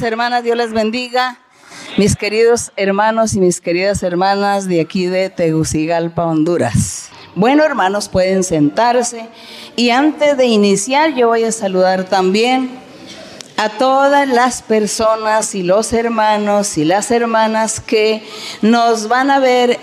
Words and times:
hermanas, 0.00 0.44
Dios 0.44 0.56
les 0.56 0.72
bendiga. 0.72 1.38
Mis 1.98 2.14
queridos 2.14 2.70
hermanos 2.76 3.34
y 3.34 3.40
mis 3.40 3.60
queridas 3.60 4.02
hermanas 4.04 4.68
de 4.68 4.80
aquí 4.80 5.06
de 5.06 5.28
Tegucigalpa, 5.30 6.24
Honduras. 6.24 7.08
Bueno, 7.34 7.64
hermanos, 7.64 8.08
pueden 8.08 8.44
sentarse. 8.44 9.28
Y 9.74 9.90
antes 9.90 10.36
de 10.36 10.46
iniciar, 10.46 11.14
yo 11.14 11.28
voy 11.28 11.42
a 11.42 11.50
saludar 11.50 12.04
también 12.04 12.70
a 13.60 13.68
todas 13.68 14.26
las 14.26 14.62
personas 14.62 15.54
y 15.54 15.62
los 15.62 15.92
hermanos 15.92 16.78
y 16.78 16.84
las 16.86 17.10
hermanas 17.10 17.78
que 17.78 18.22
nos 18.62 19.06
van 19.06 19.30
a 19.30 19.38
ver 19.38 19.78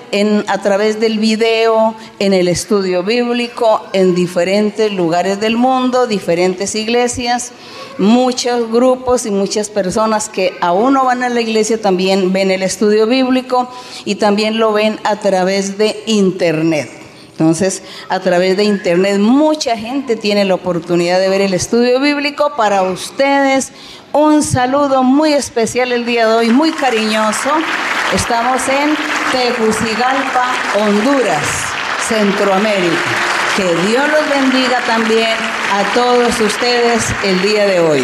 a 0.47 0.61
través 0.63 0.99
del 0.99 1.19
video, 1.19 1.93
en 2.17 2.33
el 2.33 2.47
estudio 2.47 3.03
bíblico, 3.03 3.85
en 3.93 4.15
diferentes 4.15 4.91
lugares 4.91 5.39
del 5.39 5.57
mundo, 5.57 6.07
diferentes 6.07 6.73
iglesias, 6.73 7.51
muchos 7.99 8.71
grupos 8.71 9.27
y 9.27 9.31
muchas 9.31 9.69
personas 9.69 10.27
que 10.27 10.57
aún 10.59 10.93
no 10.93 11.05
van 11.05 11.21
a 11.21 11.29
la 11.29 11.41
iglesia 11.41 11.79
también 11.79 12.33
ven 12.33 12.49
el 12.49 12.63
estudio 12.63 13.05
bíblico 13.05 13.69
y 14.05 14.15
también 14.15 14.57
lo 14.57 14.73
ven 14.73 14.99
a 15.03 15.19
través 15.19 15.77
de 15.77 16.01
internet. 16.07 16.96
Entonces, 17.39 17.83
a 18.09 18.19
través 18.19 18.57
de 18.57 18.63
internet 18.63 19.19
mucha 19.19 19.77
gente 19.77 20.15
tiene 20.15 20.43
la 20.43 20.55
oportunidad 20.55 21.19
de 21.19 21.29
ver 21.29 21.41
el 21.41 21.53
estudio 21.53 21.99
bíblico. 21.99 22.53
Para 22.57 22.81
ustedes, 22.81 23.71
un 24.11 24.41
saludo 24.41 25.03
muy 25.03 25.33
especial 25.33 25.91
el 25.91 26.03
día 26.03 26.27
de 26.27 26.33
hoy, 26.33 26.49
muy 26.49 26.71
cariñoso. 26.71 27.51
Estamos 28.11 28.59
en 28.67 28.97
Tegucigalpa, 29.31 30.51
Honduras, 30.79 31.43
Centroamérica. 32.09 32.97
Que 33.55 33.87
Dios 33.87 34.03
los 34.09 34.29
bendiga 34.31 34.79
también 34.87 35.37
a 35.73 35.93
todos 35.93 36.39
ustedes 36.41 37.03
el 37.23 37.39
día 37.43 37.67
de 37.67 37.79
hoy. 37.81 38.03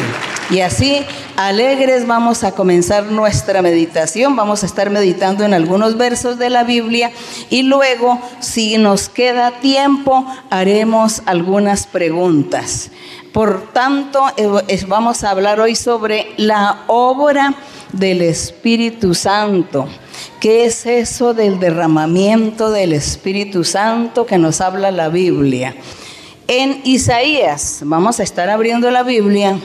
Y 0.51 0.59
así, 0.59 1.03
alegres, 1.35 2.07
vamos 2.07 2.43
a 2.43 2.53
comenzar 2.53 3.05
nuestra 3.05 3.61
meditación. 3.61 4.35
Vamos 4.35 4.63
a 4.63 4.65
estar 4.65 4.89
meditando 4.89 5.43
en 5.43 5.53
algunos 5.53 5.97
versos 5.97 6.37
de 6.37 6.49
la 6.49 6.63
Biblia 6.63 7.11
y 7.49 7.63
luego, 7.63 8.19
si 8.39 8.77
nos 8.77 9.09
queda 9.09 9.59
tiempo, 9.59 10.25
haremos 10.49 11.21
algunas 11.25 11.87
preguntas. 11.87 12.91
Por 13.31 13.71
tanto, 13.73 14.23
eh, 14.37 14.85
vamos 14.87 15.23
a 15.23 15.31
hablar 15.31 15.59
hoy 15.59 15.75
sobre 15.75 16.33
la 16.37 16.83
obra 16.87 17.55
del 17.91 18.21
Espíritu 18.21 19.15
Santo. 19.15 19.87
¿Qué 20.39 20.65
es 20.65 20.85
eso 20.85 21.33
del 21.33 21.59
derramamiento 21.59 22.71
del 22.71 22.93
Espíritu 22.93 23.63
Santo 23.63 24.25
que 24.25 24.37
nos 24.37 24.61
habla 24.61 24.91
la 24.91 25.09
Biblia? 25.09 25.75
En 26.47 26.81
Isaías, 26.83 27.79
vamos 27.83 28.19
a 28.19 28.23
estar 28.23 28.49
abriendo 28.49 28.91
la 28.91 29.03
Biblia 29.03 29.57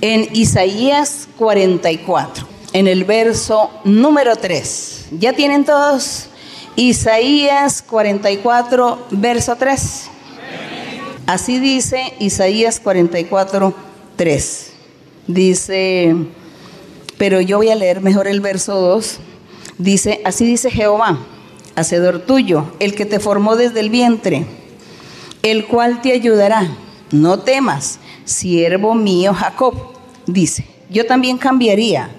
en 0.00 0.28
Isaías 0.32 1.28
44, 1.38 2.46
en 2.72 2.88
el 2.88 3.04
verso 3.04 3.70
número 3.84 4.36
3. 4.36 5.06
¿Ya 5.12 5.32
tienen 5.32 5.64
todos? 5.64 6.26
Isaías 6.76 7.82
44, 7.82 9.06
verso 9.10 9.56
3. 9.56 10.10
Así 11.26 11.58
dice 11.58 12.12
Isaías 12.18 12.78
44, 12.80 13.74
3. 14.16 14.72
Dice, 15.26 16.14
pero 17.18 17.40
yo 17.40 17.56
voy 17.56 17.70
a 17.70 17.74
leer 17.74 18.00
mejor 18.00 18.28
el 18.28 18.40
verso 18.40 18.78
2. 18.80 19.18
Dice, 19.78 20.20
así 20.24 20.44
dice 20.44 20.70
Jehová, 20.70 21.18
hacedor 21.74 22.20
tuyo, 22.20 22.72
el 22.78 22.94
que 22.94 23.06
te 23.06 23.18
formó 23.18 23.56
desde 23.56 23.80
el 23.80 23.90
vientre, 23.90 24.46
el 25.42 25.66
cual 25.66 26.00
te 26.00 26.12
ayudará. 26.12 26.68
No 27.10 27.40
temas, 27.40 27.98
siervo 28.26 28.94
mío 28.94 29.32
Jacob, 29.32 29.74
dice, 30.26 30.66
yo 30.90 31.06
también 31.06 31.38
cambiaría, 31.38 32.10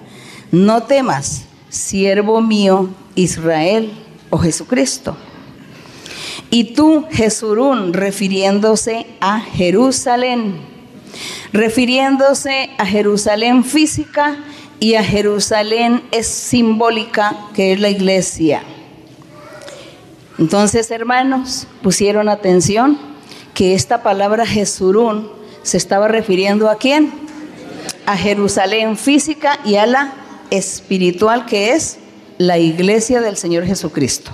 no 0.50 0.82
temas, 0.82 1.44
siervo 1.68 2.40
mío 2.40 2.88
Israel 3.14 3.92
o 4.30 4.38
Jesucristo. 4.38 5.16
Y 6.50 6.72
tú, 6.72 7.04
Jesurún, 7.10 7.92
refiriéndose 7.92 9.06
a 9.20 9.40
Jerusalén, 9.40 10.56
refiriéndose 11.52 12.70
a 12.78 12.86
Jerusalén 12.86 13.64
física 13.64 14.38
y 14.80 14.94
a 14.94 15.04
Jerusalén 15.04 16.02
es 16.10 16.26
simbólica, 16.26 17.36
que 17.54 17.72
es 17.72 17.80
la 17.80 17.90
iglesia. 17.90 18.62
Entonces, 20.38 20.90
hermanos, 20.90 21.66
pusieron 21.82 22.28
atención 22.28 22.96
que 23.52 23.74
esta 23.74 24.02
palabra 24.02 24.46
Jesurún 24.46 25.37
se 25.68 25.76
estaba 25.76 26.08
refiriendo 26.08 26.70
a 26.70 26.76
quién? 26.76 27.12
A 28.06 28.16
Jerusalén 28.16 28.96
física 28.96 29.60
y 29.66 29.74
a 29.74 29.84
la 29.84 30.14
espiritual 30.50 31.44
que 31.44 31.72
es 31.72 31.98
la 32.38 32.56
iglesia 32.56 33.20
del 33.20 33.36
Señor 33.36 33.66
Jesucristo. 33.66 34.30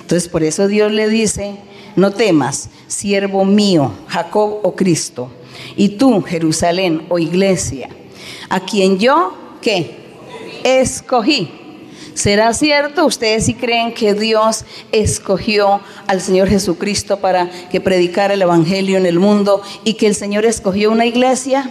Entonces 0.00 0.28
por 0.28 0.44
eso 0.44 0.68
Dios 0.68 0.92
le 0.92 1.08
dice, 1.08 1.56
no 1.96 2.12
temas, 2.12 2.68
siervo 2.86 3.44
mío, 3.44 3.90
Jacob 4.06 4.60
o 4.62 4.76
Cristo, 4.76 5.32
y 5.74 5.88
tú, 5.88 6.22
Jerusalén 6.22 7.04
o 7.08 7.18
iglesia, 7.18 7.88
a 8.48 8.60
quien 8.60 9.00
yo, 9.00 9.34
¿qué? 9.60 9.96
Escogí. 10.62 11.50
¿Será 12.20 12.52
cierto? 12.52 13.06
¿Ustedes 13.06 13.46
sí 13.46 13.54
creen 13.54 13.94
que 13.94 14.12
Dios 14.12 14.66
escogió 14.92 15.80
al 16.06 16.20
Señor 16.20 16.50
Jesucristo 16.50 17.16
para 17.16 17.48
que 17.70 17.80
predicara 17.80 18.34
el 18.34 18.42
Evangelio 18.42 18.98
en 18.98 19.06
el 19.06 19.18
mundo 19.18 19.62
y 19.84 19.94
que 19.94 20.06
el 20.06 20.14
Señor 20.14 20.44
escogió 20.44 20.90
una 20.90 21.06
iglesia 21.06 21.70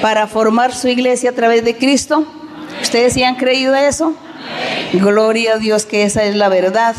para 0.00 0.28
formar 0.28 0.72
su 0.72 0.86
iglesia 0.86 1.30
a 1.30 1.32
través 1.32 1.64
de 1.64 1.76
Cristo? 1.76 2.24
¿Ustedes 2.80 3.14
sí 3.14 3.24
han 3.24 3.34
creído 3.34 3.74
eso? 3.74 4.14
Gloria 4.92 5.54
a 5.54 5.58
Dios 5.58 5.84
que 5.84 6.04
esa 6.04 6.22
es 6.22 6.36
la 6.36 6.48
verdad. 6.48 6.94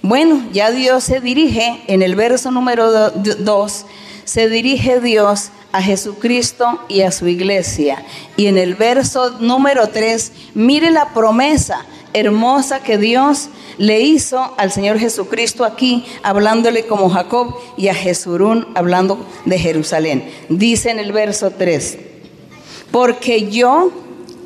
Bueno, 0.00 0.42
ya 0.54 0.70
Dios 0.70 1.04
se 1.04 1.20
dirige 1.20 1.82
en 1.86 2.00
el 2.00 2.16
verso 2.16 2.50
número 2.50 3.10
2, 3.10 3.86
se 4.24 4.48
dirige 4.48 5.00
Dios 5.00 5.50
a 5.72 5.82
Jesucristo 5.82 6.80
y 6.88 7.02
a 7.02 7.12
su 7.12 7.28
iglesia. 7.28 8.04
Y 8.36 8.46
en 8.46 8.58
el 8.58 8.74
verso 8.74 9.30
número 9.40 9.88
3, 9.88 10.32
mire 10.54 10.90
la 10.90 11.12
promesa 11.12 11.84
hermosa 12.12 12.80
que 12.80 12.98
Dios 12.98 13.48
le 13.76 14.00
hizo 14.00 14.54
al 14.56 14.72
Señor 14.72 14.98
Jesucristo 14.98 15.64
aquí, 15.64 16.04
hablándole 16.22 16.86
como 16.86 17.10
Jacob, 17.10 17.54
y 17.76 17.88
a 17.88 17.94
Jesurún 17.94 18.66
hablando 18.74 19.24
de 19.44 19.58
Jerusalén. 19.58 20.30
Dice 20.48 20.90
en 20.90 20.98
el 20.98 21.12
verso 21.12 21.50
3, 21.50 21.98
porque 22.90 23.50
yo 23.50 23.92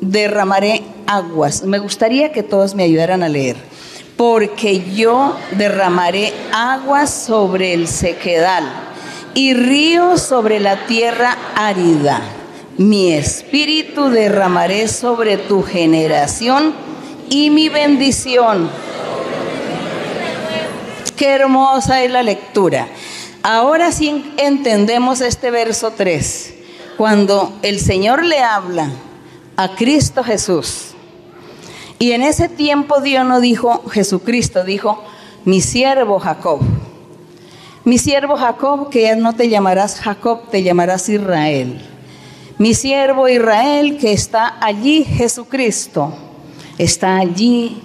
derramaré 0.01 0.83
aguas. 1.07 1.63
Me 1.63 1.79
gustaría 1.79 2.31
que 2.31 2.43
todos 2.43 2.75
me 2.75 2.83
ayudaran 2.83 3.23
a 3.23 3.29
leer. 3.29 3.55
Porque 4.17 4.83
yo 4.93 5.35
derramaré 5.57 6.31
aguas 6.51 7.09
sobre 7.09 7.73
el 7.73 7.87
sequedal 7.87 8.92
y 9.33 9.53
ríos 9.53 10.21
sobre 10.21 10.59
la 10.59 10.85
tierra 10.85 11.37
árida. 11.55 12.21
Mi 12.77 13.13
espíritu 13.13 14.09
derramaré 14.09 14.87
sobre 14.87 15.37
tu 15.37 15.63
generación 15.63 16.73
y 17.29 17.49
mi 17.49 17.69
bendición. 17.69 18.69
Qué 21.15 21.29
hermosa 21.29 22.03
es 22.03 22.11
la 22.11 22.23
lectura. 22.23 22.87
Ahora 23.43 23.91
sí 23.91 24.33
entendemos 24.37 25.21
este 25.21 25.51
verso 25.51 25.91
3, 25.95 26.53
cuando 26.97 27.53
el 27.61 27.79
Señor 27.79 28.23
le 28.23 28.39
habla 28.39 28.89
a 29.57 29.75
Cristo 29.75 30.23
Jesús. 30.23 30.93
Y 31.99 32.11
en 32.13 32.23
ese 32.23 32.49
tiempo 32.49 33.01
Dios 33.01 33.25
no 33.25 33.39
dijo 33.39 33.83
Jesucristo, 33.89 34.63
dijo 34.63 35.03
mi 35.45 35.61
siervo 35.61 36.19
Jacob. 36.19 36.61
Mi 37.85 37.97
siervo 37.97 38.37
Jacob, 38.37 38.89
que 38.89 39.01
ya 39.01 39.15
no 39.17 39.33
te 39.33 39.49
llamarás 39.49 39.99
Jacob, 39.99 40.49
te 40.49 40.63
llamarás 40.63 41.09
Israel. 41.09 41.81
Mi 42.57 42.73
siervo 42.73 43.27
Israel, 43.27 43.97
que 43.97 44.13
está 44.13 44.57
allí 44.61 45.03
Jesucristo, 45.03 46.13
está 46.77 47.17
allí 47.17 47.81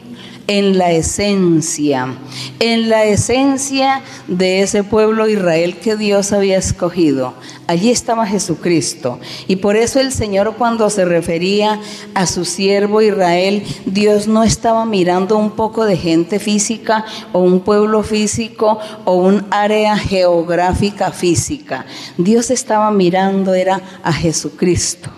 en 0.48 0.78
la 0.78 0.90
esencia, 0.92 2.16
en 2.58 2.88
la 2.88 3.04
esencia 3.04 4.02
de 4.26 4.62
ese 4.62 4.82
pueblo 4.82 5.28
Israel 5.28 5.76
que 5.76 5.94
Dios 5.94 6.32
había 6.32 6.56
escogido. 6.56 7.34
Allí 7.66 7.90
estaba 7.90 8.26
Jesucristo. 8.26 9.20
Y 9.46 9.56
por 9.56 9.76
eso 9.76 10.00
el 10.00 10.10
Señor 10.10 10.54
cuando 10.56 10.88
se 10.88 11.04
refería 11.04 11.78
a 12.14 12.26
su 12.26 12.46
siervo 12.46 13.02
Israel, 13.02 13.62
Dios 13.84 14.26
no 14.26 14.42
estaba 14.42 14.86
mirando 14.86 15.36
un 15.36 15.50
poco 15.50 15.84
de 15.84 15.98
gente 15.98 16.38
física 16.38 17.04
o 17.32 17.40
un 17.40 17.60
pueblo 17.60 18.02
físico 18.02 18.78
o 19.04 19.16
un 19.16 19.46
área 19.50 19.98
geográfica 19.98 21.12
física. 21.12 21.84
Dios 22.16 22.50
estaba 22.50 22.90
mirando 22.90 23.52
era 23.52 23.82
a 24.02 24.14
Jesucristo 24.14 25.10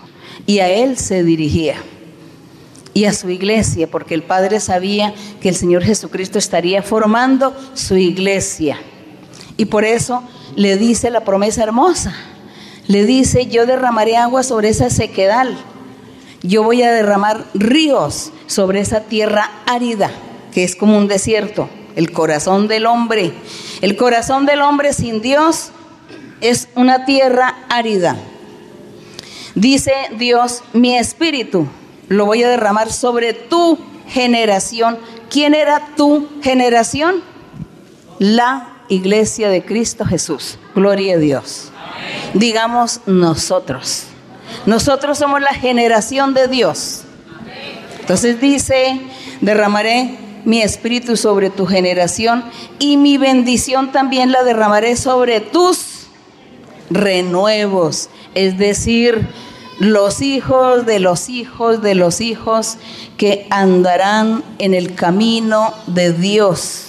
y 0.45 0.59
a 0.59 0.69
Él 0.69 0.97
se 0.97 1.23
dirigía 1.23 1.77
y 2.93 3.05
a 3.05 3.13
su 3.13 3.29
iglesia, 3.29 3.89
porque 3.89 4.13
el 4.13 4.23
Padre 4.23 4.59
sabía 4.59 5.13
que 5.41 5.49
el 5.49 5.55
Señor 5.55 5.83
Jesucristo 5.83 6.37
estaría 6.37 6.81
formando 6.81 7.55
su 7.73 7.97
iglesia. 7.97 8.77
Y 9.57 9.65
por 9.65 9.85
eso 9.85 10.23
le 10.55 10.77
dice 10.77 11.09
la 11.09 11.23
promesa 11.23 11.63
hermosa, 11.63 12.13
le 12.87 13.05
dice, 13.05 13.47
yo 13.47 13.65
derramaré 13.65 14.17
agua 14.17 14.43
sobre 14.43 14.69
esa 14.69 14.89
sequedal, 14.89 15.57
yo 16.43 16.63
voy 16.63 16.81
a 16.81 16.91
derramar 16.91 17.45
ríos 17.53 18.31
sobre 18.47 18.81
esa 18.81 19.01
tierra 19.01 19.51
árida, 19.65 20.11
que 20.51 20.63
es 20.63 20.75
como 20.75 20.97
un 20.97 21.07
desierto, 21.07 21.69
el 21.95 22.11
corazón 22.11 22.67
del 22.67 22.85
hombre. 22.85 23.33
El 23.81 23.95
corazón 23.95 24.45
del 24.45 24.61
hombre 24.61 24.93
sin 24.93 25.21
Dios 25.21 25.69
es 26.41 26.67
una 26.75 27.05
tierra 27.05 27.55
árida. 27.69 28.17
Dice 29.55 29.93
Dios, 30.17 30.63
mi 30.73 30.97
espíritu 30.97 31.67
lo 32.11 32.25
voy 32.25 32.43
a 32.43 32.49
derramar 32.49 32.91
sobre 32.91 33.31
tu 33.31 33.79
generación. 34.07 34.99
¿Quién 35.29 35.53
era 35.53 35.87
tu 35.95 36.27
generación? 36.43 37.23
La 38.19 38.67
iglesia 38.89 39.49
de 39.49 39.63
Cristo 39.63 40.03
Jesús. 40.03 40.57
Gloria 40.75 41.15
a 41.15 41.17
Dios. 41.17 41.71
Digamos 42.33 42.99
nosotros. 43.05 44.07
Nosotros 44.65 45.19
somos 45.19 45.39
la 45.39 45.53
generación 45.53 46.33
de 46.33 46.49
Dios. 46.49 47.03
Entonces 48.01 48.41
dice, 48.41 48.99
derramaré 49.39 50.17
mi 50.43 50.61
espíritu 50.61 51.15
sobre 51.15 51.49
tu 51.49 51.65
generación 51.65 52.43
y 52.77 52.97
mi 52.97 53.17
bendición 53.17 53.93
también 53.93 54.33
la 54.33 54.43
derramaré 54.43 54.97
sobre 54.97 55.39
tus 55.39 56.07
renuevos, 56.89 58.09
es 58.35 58.57
decir, 58.57 59.29
los 59.81 60.21
hijos 60.21 60.85
de 60.85 60.99
los 60.99 61.27
hijos 61.27 61.81
de 61.81 61.95
los 61.95 62.21
hijos 62.21 62.77
que 63.17 63.47
andarán 63.49 64.43
en 64.59 64.75
el 64.75 64.93
camino 64.93 65.73
de 65.87 66.13
Dios, 66.13 66.83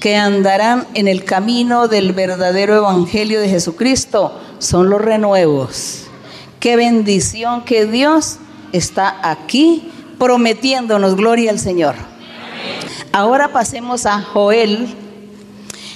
que 0.00 0.16
andarán 0.16 0.84
en 0.94 1.06
el 1.06 1.24
camino 1.24 1.86
del 1.86 2.12
verdadero 2.12 2.74
evangelio 2.74 3.40
de 3.40 3.48
Jesucristo, 3.48 4.36
son 4.58 4.90
los 4.90 5.00
renuevos. 5.00 6.06
Qué 6.58 6.74
bendición 6.74 7.64
que 7.64 7.86
Dios 7.86 8.38
está 8.72 9.16
aquí 9.22 9.88
prometiéndonos 10.18 11.14
gloria 11.14 11.52
al 11.52 11.60
Señor. 11.60 11.94
Ahora 13.12 13.52
pasemos 13.52 14.06
a 14.06 14.20
Joel. 14.20 14.88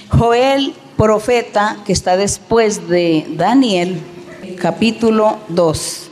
Joel, 0.09 0.73
profeta, 0.97 1.79
que 1.85 1.93
está 1.93 2.17
después 2.17 2.89
de 2.89 3.27
Daniel, 3.31 4.01
capítulo 4.61 5.39
2. 5.49 6.08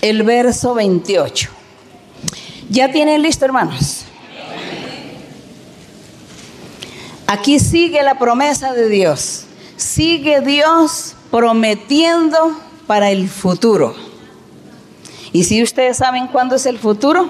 El 0.00 0.22
verso 0.22 0.74
28. 0.74 1.50
¿Ya 2.70 2.92
tienen 2.92 3.22
listo, 3.22 3.44
hermanos? 3.44 4.04
Aquí 7.26 7.58
sigue 7.58 8.02
la 8.02 8.18
promesa 8.18 8.72
de 8.72 8.88
Dios. 8.88 9.44
Sigue 9.76 10.40
Dios 10.40 11.14
prometiendo 11.30 12.58
para 12.86 13.10
el 13.10 13.28
futuro. 13.28 13.94
¿Y 15.32 15.44
si 15.44 15.62
ustedes 15.62 15.98
saben 15.98 16.28
cuándo 16.28 16.56
es 16.56 16.66
el 16.66 16.78
futuro? 16.78 17.28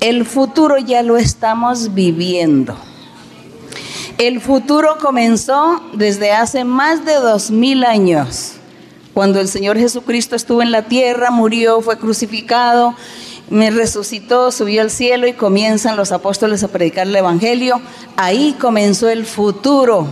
El 0.00 0.24
futuro 0.24 0.78
ya 0.78 1.02
lo 1.02 1.16
estamos 1.16 1.94
viviendo. 1.94 2.76
El 4.18 4.40
futuro 4.40 4.96
comenzó 5.00 5.82
desde 5.92 6.32
hace 6.32 6.64
más 6.64 7.04
de 7.04 7.14
dos 7.14 7.50
mil 7.50 7.84
años, 7.84 8.54
cuando 9.14 9.40
el 9.40 9.48
Señor 9.48 9.78
Jesucristo 9.78 10.36
estuvo 10.36 10.62
en 10.62 10.70
la 10.70 10.82
tierra, 10.82 11.30
murió, 11.30 11.80
fue 11.80 11.98
crucificado 11.98 12.94
me 13.52 13.70
resucitó, 13.70 14.50
subió 14.50 14.80
al 14.80 14.90
cielo 14.90 15.26
y 15.26 15.34
comienzan 15.34 15.94
los 15.94 16.10
apóstoles 16.10 16.64
a 16.64 16.68
predicar 16.68 17.06
el 17.06 17.14
Evangelio. 17.14 17.82
Ahí 18.16 18.56
comenzó 18.58 19.10
el 19.10 19.26
futuro 19.26 20.06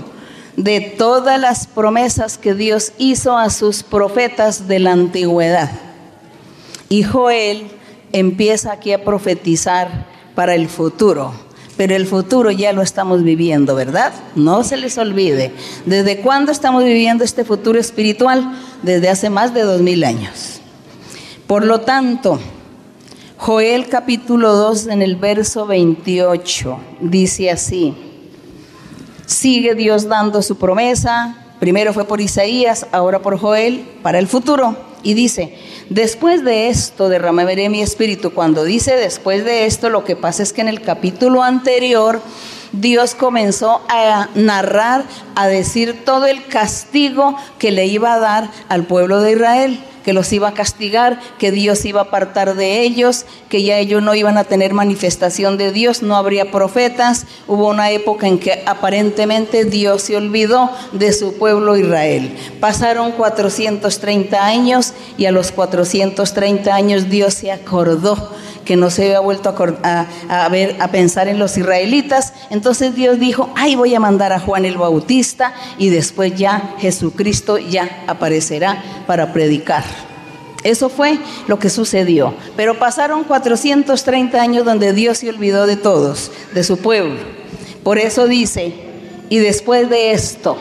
de 0.57 0.81
todas 0.81 1.41
las 1.41 1.67
promesas 1.67 2.37
que 2.37 2.55
Dios 2.55 2.93
hizo 2.99 3.39
a 3.39 3.49
sus 3.49 3.83
profetas 3.83 4.69
de 4.69 4.79
la 4.79 4.93
antigüedad. 4.93 5.71
Y 6.91 7.03
Joel 7.03 7.71
empieza 8.13 8.73
aquí 8.73 8.93
a 8.93 9.05
profetizar 9.07 10.07
para 10.35 10.55
el 10.55 10.69
futuro. 10.69 11.33
Pero 11.81 11.97
el 11.97 12.07
futuro 12.07 12.51
ya 12.51 12.75
lo 12.75 12.83
estamos 12.83 13.23
viviendo, 13.23 13.75
¿verdad? 13.75 14.13
No 14.35 14.65
se 14.65 14.77
les 14.77 14.99
olvide. 14.99 15.51
¿Desde 15.87 16.21
cuándo 16.21 16.53
estamos 16.53 16.85
viviendo 16.85 17.25
este 17.25 17.43
futuro 17.43 17.81
espiritual? 17.81 18.53
Desde 18.83 19.09
hace 19.09 19.31
más 19.31 19.55
de 19.55 19.63
dos 19.63 19.81
mil 19.81 20.05
años. 20.05 20.61
Por 21.47 21.65
lo 21.65 21.81
tanto, 21.81 22.39
Joel 23.39 23.89
capítulo 23.89 24.53
2 24.57 24.89
en 24.89 25.01
el 25.01 25.17
verso 25.17 25.67
28 25.67 26.79
dice 27.01 27.51
así, 27.51 27.95
sigue 29.25 29.75
Dios 29.75 30.07
dando 30.07 30.43
su 30.43 30.59
promesa, 30.59 31.35
primero 31.61 31.95
fue 31.95 32.05
por 32.05 32.21
Isaías, 32.21 32.89
ahora 32.93 33.23
por 33.23 33.39
Joel, 33.39 33.89
para 34.03 34.19
el 34.19 34.29
futuro, 34.29 34.77
y 35.03 35.15
dice, 35.15 35.57
después 35.89 36.45
de 36.45 36.69
esto 36.69 37.09
derramaré 37.09 37.69
mi 37.69 37.83
espíritu. 37.83 38.33
Cuando 38.33 38.65
dice 38.65 38.97
después 38.97 39.45
de 39.45 39.67
esto, 39.67 39.89
lo 39.89 40.05
que 40.05 40.17
pasa 40.17 40.43
es 40.43 40.53
que 40.53 40.61
en 40.61 40.69
el 40.69 40.81
capítulo 40.81 41.43
anterior, 41.43 42.21
Dios 42.73 43.15
comenzó 43.15 43.81
a 43.89 44.29
narrar, 44.35 45.05
a 45.35 45.49
decir 45.49 46.05
todo 46.05 46.27
el 46.27 46.47
castigo 46.47 47.37
que 47.59 47.73
le 47.73 47.87
iba 47.87 48.15
a 48.15 48.21
dar 48.21 48.51
al 48.69 48.85
pueblo 48.85 49.21
de 49.21 49.33
Israel 49.33 49.81
que 50.05 50.13
los 50.13 50.33
iba 50.33 50.49
a 50.49 50.55
castigar, 50.55 51.21
que 51.39 51.51
Dios 51.51 51.85
iba 51.85 52.01
a 52.01 52.05
apartar 52.05 52.55
de 52.55 52.81
ellos, 52.83 53.27
que 53.49 53.63
ya 53.63 53.79
ellos 53.79 54.03
no 54.03 54.15
iban 54.15 54.39
a 54.39 54.45
tener 54.45 54.73
manifestación 54.73 55.57
de 55.57 55.73
Dios, 55.73 56.03
no 56.03 56.17
habría 56.17 56.51
profetas. 56.51 57.27
Hubo 57.47 57.69
una 57.69 57.91
época 57.91 58.27
en 58.27 58.39
que 58.39 58.63
aparentemente 58.67 59.65
Dios 59.65 60.03
se 60.03 60.17
olvidó 60.17 60.71
de 60.93 61.13
su 61.13 61.37
pueblo 61.39 61.77
Israel. 61.77 62.37
Pasaron 62.61 63.13
430 63.13 64.45
años 64.45 64.95
y 65.19 65.27
a 65.27 65.33
los 65.33 65.53
430 65.53 66.75
años 66.75 67.09
Dios 67.09 67.35
se 67.35 67.53
acordó 67.53 68.31
que 68.65 68.77
no 68.77 68.89
se 68.91 69.07
había 69.07 69.21
vuelto 69.21 69.53
a, 69.83 70.07
a, 70.29 70.49
ver, 70.49 70.77
a 70.79 70.93
pensar 70.93 71.27
en 71.27 71.41
los 71.41 71.59
israelitas. 71.59 72.33
Entonces 72.51 72.95
Dios 72.95 73.19
dijo, 73.19 73.51
ay, 73.57 73.75
voy 73.75 73.95
a 73.97 74.01
mandar 74.01 74.33
a 74.33 74.39
Juan 74.39 74.65
el 74.65 74.77
Bautista 74.77 75.55
y 75.77 75.89
después 75.89 76.37
ya 76.37 76.77
Jesucristo 76.79 77.59
ya 77.59 78.05
aparecerá 78.07 78.81
para 79.09 79.33
predicar. 79.33 79.83
Eso 80.63 80.89
fue 80.89 81.19
lo 81.49 81.59
que 81.59 81.71
sucedió. 81.71 82.35
Pero 82.57 82.79
pasaron 82.79 83.25
430 83.25 84.41
años 84.41 84.65
donde 84.65 84.93
Dios 84.93 85.19
se 85.19 85.29
olvidó 85.29 85.67
de 85.67 85.77
todos, 85.77 86.31
de 86.55 86.65
su 86.65 86.77
pueblo. 86.79 87.17
Por 87.83 87.99
eso 87.99 88.27
dice, 88.27 88.75
y 89.29 89.39
después 89.39 89.89
de 89.89 90.13
esto, 90.13 90.57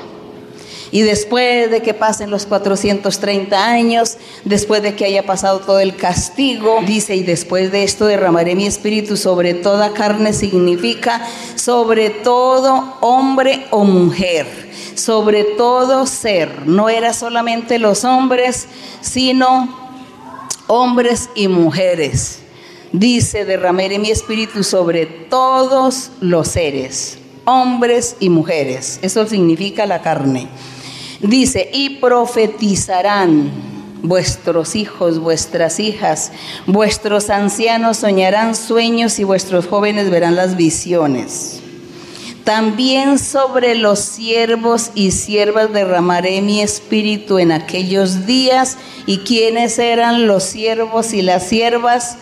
y 0.91 1.01
después 1.01 1.69
de 1.69 1.81
que 1.81 1.93
pasen 1.93 2.31
los 2.31 2.45
430 2.45 3.63
años, 3.63 4.17
después 4.43 4.81
de 4.81 4.95
que 4.95 5.05
haya 5.05 5.25
pasado 5.25 5.59
todo 5.59 5.79
el 5.79 5.95
castigo, 5.95 6.79
dice, 6.85 7.15
y 7.15 7.23
después 7.23 7.71
de 7.71 7.83
esto 7.83 8.07
derramaré 8.07 8.55
mi 8.55 8.65
espíritu 8.65 9.15
sobre 9.15 9.53
toda 9.53 9.93
carne, 9.93 10.33
significa 10.33 11.21
sobre 11.55 12.09
todo 12.09 12.97
hombre 13.01 13.67
o 13.69 13.83
mujer, 13.83 14.47
sobre 14.95 15.43
todo 15.43 16.07
ser. 16.07 16.67
No 16.67 16.89
era 16.89 17.13
solamente 17.13 17.77
los 17.77 18.03
hombres, 18.03 18.67
sino 19.01 19.78
hombres 20.69 21.29
y 21.33 21.47
mujeres. 21.47 22.39
Dice, 22.91 23.43
derramaré 23.43 23.97
mi 23.97 24.11
espíritu 24.11 24.63
sobre 24.63 25.07
todos 25.07 26.11
los 26.21 26.47
seres, 26.47 27.17
hombres 27.45 28.15
y 28.19 28.29
mujeres. 28.29 28.99
Eso 29.01 29.27
significa 29.27 29.87
la 29.87 30.01
carne. 30.01 30.47
Dice, 31.21 31.69
y 31.73 31.97
profetizarán 31.97 33.51
vuestros 34.03 34.75
hijos, 34.75 35.19
vuestras 35.19 35.79
hijas, 35.79 36.31
vuestros 36.67 37.31
ancianos 37.31 37.97
soñarán 37.97 38.55
sueños 38.55 39.17
y 39.19 39.23
vuestros 39.23 39.65
jóvenes 39.67 40.11
verán 40.11 40.35
las 40.35 40.55
visiones. 40.55 41.61
También 42.49 43.19
sobre 43.19 43.75
los 43.75 43.99
siervos 43.99 44.89
y 44.95 45.11
siervas 45.11 45.71
derramaré 45.71 46.41
mi 46.41 46.61
espíritu 46.61 47.37
en 47.37 47.51
aquellos 47.51 48.25
días. 48.25 48.79
¿Y 49.05 49.19
quiénes 49.19 49.77
eran 49.77 50.25
los 50.25 50.45
siervos 50.45 51.13
y 51.13 51.21
las 51.21 51.47
siervas? 51.47 52.17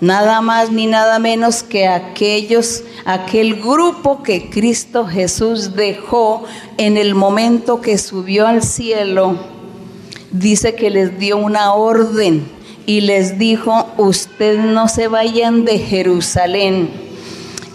nada 0.00 0.40
más 0.40 0.72
ni 0.72 0.86
nada 0.88 1.20
menos 1.20 1.62
que 1.62 1.86
aquellos, 1.86 2.82
aquel 3.04 3.60
grupo 3.62 4.24
que 4.24 4.50
Cristo 4.50 5.06
Jesús 5.06 5.76
dejó 5.76 6.42
en 6.76 6.96
el 6.96 7.14
momento 7.14 7.80
que 7.80 7.98
subió 7.98 8.48
al 8.48 8.64
cielo, 8.64 9.36
dice 10.32 10.74
que 10.74 10.90
les 10.90 11.20
dio 11.20 11.36
una 11.36 11.72
orden 11.74 12.44
y 12.84 13.02
les 13.02 13.38
dijo, 13.38 13.86
ustedes 13.96 14.64
no 14.64 14.88
se 14.88 15.06
vayan 15.06 15.64
de 15.64 15.78
Jerusalén. 15.78 17.11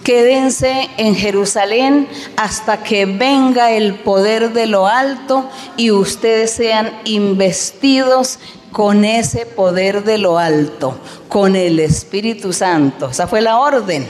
Quédense 0.08 0.90
en 0.96 1.16
Jerusalén 1.16 2.08
hasta 2.38 2.82
que 2.82 3.06
venga 3.06 3.72
el 3.72 3.96
poder 3.96 4.54
de 4.54 4.66
lo 4.66 4.88
alto 4.88 5.50
y 5.76 5.92
ustedes 5.92 6.52
sean 6.52 6.94
investidos 7.04 8.40
con 8.72 9.04
ese 9.04 9.46
poder 9.46 10.06
de 10.06 10.18
lo 10.18 10.40
alto, 10.40 10.98
con 11.28 11.58
el 11.58 11.82
Espíritu 11.82 12.54
Santo. 12.54 13.10
Esa 13.10 13.28
fue 13.28 13.42
la 13.42 13.60
orden. 13.60 14.08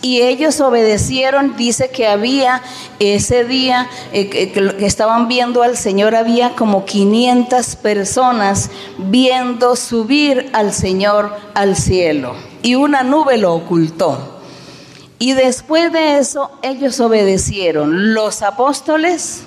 Y 0.00 0.20
ellos 0.20 0.60
obedecieron, 0.60 1.56
dice 1.56 1.90
que 1.90 2.06
había 2.06 2.62
ese 3.00 3.42
día 3.42 3.90
eh, 4.12 4.28
que, 4.30 4.86
estaban 4.86 5.26
viendo 5.26 5.64
al 5.64 5.76
Señor, 5.76 6.14
había 6.14 6.54
como 6.54 6.84
500 6.84 7.74
personas 7.74 8.70
viendo 8.96 9.74
subir 9.74 10.50
al 10.52 10.72
Señor 10.72 11.36
al 11.54 11.74
cielo. 11.74 12.36
Y 12.62 12.76
una 12.76 13.02
nube 13.02 13.38
lo 13.38 13.54
ocultó. 13.54 14.29
Y 15.20 15.34
después 15.34 15.92
de 15.92 16.16
eso 16.16 16.50
ellos 16.62 16.98
obedecieron. 16.98 18.14
Los 18.14 18.40
apóstoles 18.40 19.42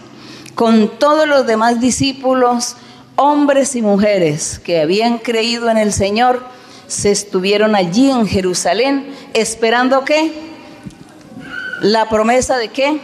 con 0.54 1.00
todos 1.00 1.28
los 1.28 1.48
demás 1.48 1.82
discípulos, 1.82 2.76
hombres 3.16 3.76
y 3.76 3.82
mujeres 3.82 4.62
que 4.64 4.80
habían 4.80 5.18
creído 5.18 5.72
en 5.72 5.80
el 5.80 5.92
Señor, 5.92 6.44
se 6.86 7.10
estuvieron 7.10 7.74
allí 7.74 8.12
en 8.12 8.28
Jerusalén 8.28 9.16
esperando 9.34 10.06
qué? 10.06 10.32
La 11.82 12.08
promesa 12.08 12.58
de 12.58 12.68
qué? 12.68 13.00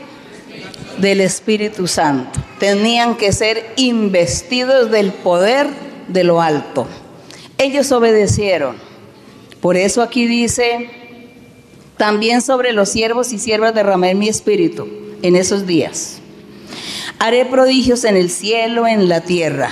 Del 1.00 1.22
Espíritu 1.22 1.88
Santo. 1.88 2.40
Tenían 2.60 3.16
que 3.16 3.32
ser 3.32 3.74
investidos 3.78 4.92
del 4.92 5.12
poder 5.12 5.68
de 6.08 6.24
lo 6.24 6.40
alto. 6.40 6.86
Ellos 7.58 7.92
obedecieron. 7.92 8.78
Por 9.60 9.76
eso 9.76 10.04
aquí 10.04 10.28
dice, 10.28 11.09
también 12.00 12.42
sobre 12.42 12.74
los 12.74 12.90
siervos 12.90 13.32
y 13.32 13.38
siervas 13.38 13.76
derramé 13.76 14.16
mi 14.16 14.28
espíritu 14.28 14.88
en 15.22 15.36
esos 15.36 15.68
días. 15.68 16.18
Haré 17.20 17.46
prodigios 17.46 18.04
en 18.06 18.18
el 18.18 18.32
cielo, 18.32 18.88
en 18.88 19.08
la 19.08 19.22
tierra 19.22 19.70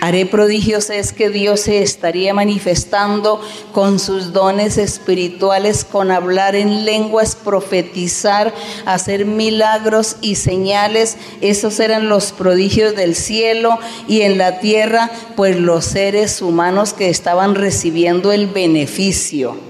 Haré 0.00 0.26
prodigios 0.26 0.90
es 0.90 1.12
que 1.12 1.28
Dios 1.28 1.60
se 1.60 1.82
estaría 1.82 2.32
manifestando 2.32 3.40
con 3.72 3.98
sus 3.98 4.32
dones 4.32 4.78
espirituales, 4.78 5.84
con 5.84 6.12
hablar 6.12 6.54
en 6.54 6.84
lenguas, 6.84 7.34
profetizar, 7.34 8.54
hacer 8.86 9.26
milagros 9.26 10.16
y 10.20 10.36
señales. 10.36 11.16
Esos 11.40 11.80
eran 11.80 12.08
los 12.08 12.30
prodigios 12.30 12.94
del 12.94 13.16
cielo 13.16 13.76
y 14.06 14.20
en 14.20 14.38
la 14.38 14.60
tierra, 14.60 15.10
pues 15.34 15.58
los 15.58 15.84
seres 15.84 16.42
humanos 16.42 16.92
que 16.92 17.08
estaban 17.08 17.56
recibiendo 17.56 18.30
el 18.30 18.46
beneficio. 18.46 19.67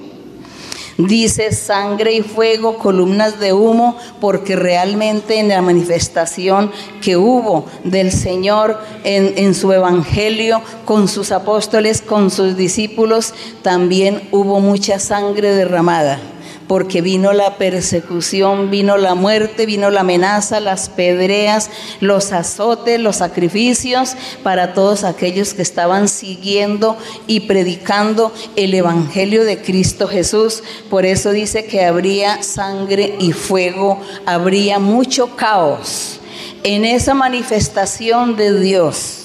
Dice 0.99 1.52
sangre 1.52 2.12
y 2.12 2.23
fuego, 2.23 2.76
columnas 2.76 3.38
de 3.38 3.52
humo, 3.52 3.97
porque 4.21 4.57
realmente 4.57 5.38
en 5.38 5.47
la 5.47 5.62
manifestación 5.62 6.73
que 7.00 7.17
hubo 7.17 7.67
del 7.85 8.11
Señor 8.11 8.81
en, 9.05 9.55
su 9.55 9.73
evangelio, 9.73 10.61
con 10.85 11.07
sus 11.07 11.31
apóstoles, 11.31 12.02
con 12.02 12.33
sus 12.33 12.57
discípulos, 12.57 13.33
también 13.62 14.28
hubo 14.33 14.59
mucha 14.59 14.99
sangre 14.99 15.52
derramada 15.52 16.21
porque 16.68 17.00
vino 17.00 17.32
la 17.32 17.56
persecución, 17.56 18.70
vino 18.70 18.96
la 18.96 19.14
muerte, 19.14 19.66
vino 19.66 19.90
la 19.90 20.00
amenaza, 20.00 20.60
las 20.60 20.90
pedreas, 20.90 21.70
los 22.00 22.32
azotes, 22.32 23.00
los 23.00 23.16
sacrificios 23.16 24.14
para 24.42 24.75
todos 24.75 25.02
aquellos 25.02 25.54
que 25.54 25.62
estaban 25.62 26.08
siguiendo 26.08 26.96
y 27.26 27.40
predicando 27.40 28.32
el 28.54 28.75
Evangelio 28.75 29.44
de 29.44 29.60
Cristo 29.60 30.06
Jesús. 30.06 30.62
Por 30.90 31.06
eso 31.06 31.32
dice 31.32 31.64
que 31.64 31.84
habría 31.84 32.42
sangre 32.42 33.16
y 33.18 33.32
fuego, 33.32 34.00
habría 34.26 34.78
mucho 34.78 35.34
caos 35.34 36.20
en 36.62 36.84
esa 36.84 37.14
manifestación 37.14 38.37
de 38.37 38.60
Dios 38.60 39.17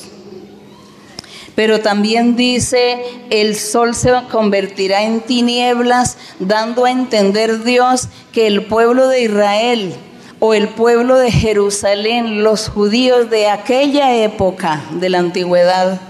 pero 1.55 1.81
también 1.81 2.35
dice, 2.35 3.03
el 3.29 3.55
sol 3.55 3.93
se 3.95 4.11
convertirá 4.31 5.03
en 5.03 5.21
tinieblas, 5.21 6.17
dando 6.39 6.85
a 6.85 6.91
entender 6.91 7.63
Dios 7.63 8.07
que 8.31 8.47
el 8.47 8.65
pueblo 8.65 9.07
de 9.07 9.21
Israel 9.21 9.95
o 10.39 10.53
el 10.53 10.69
pueblo 10.69 11.17
de 11.17 11.31
Jerusalén, 11.31 12.43
los 12.43 12.69
judíos 12.69 13.29
de 13.29 13.47
aquella 13.47 14.15
época 14.15 14.83
de 14.91 15.09
la 15.09 15.19
antigüedad, 15.19 16.01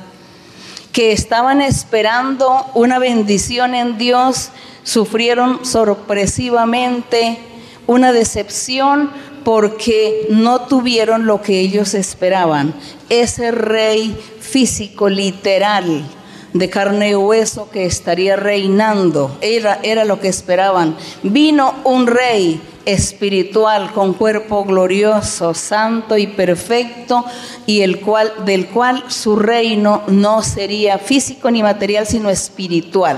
que 0.91 1.12
estaban 1.12 1.62
esperando 1.62 2.65
una 2.73 3.00
bendición 3.00 3.75
en 3.75 3.97
Dios, 3.97 4.50
sufrieron 4.83 5.65
sorpresivamente 5.65 7.38
una 7.88 8.13
decepción 8.13 9.12
porque 9.43 10.27
no 10.29 10.62
tuvieron 10.62 11.25
lo 11.25 11.41
que 11.41 11.59
ellos 11.59 11.93
esperaban. 11.93 12.73
Ese 13.09 13.51
rey 13.51 14.17
físico, 14.53 15.10
literal, 15.10 16.03
de 16.53 16.69
carne 16.69 17.10
y 17.10 17.15
hueso 17.15 17.72
que 17.72 17.86
estaría 17.86 18.36
reinando. 18.36 19.36
Era, 19.41 19.79
era 19.81 20.05
lo 20.05 20.19
que 20.19 20.27
esperaban. 20.27 20.95
Vino 21.24 21.74
un 21.86 22.05
rey 22.05 22.62
espiritual 22.86 23.91
con 23.93 24.13
cuerpo 24.13 24.63
glorioso, 24.63 25.55
santo 25.55 26.19
y 26.19 26.27
perfecto, 26.27 27.25
y 27.65 27.81
el 27.81 28.00
cual, 28.00 28.31
del 28.45 28.67
cual 28.67 29.05
su 29.07 29.38
reino 29.38 30.03
no 30.05 30.43
sería 30.43 31.00
físico 31.00 31.50
ni 31.50 31.63
material, 31.63 32.05
sino 32.05 32.29
espiritual. 32.29 33.17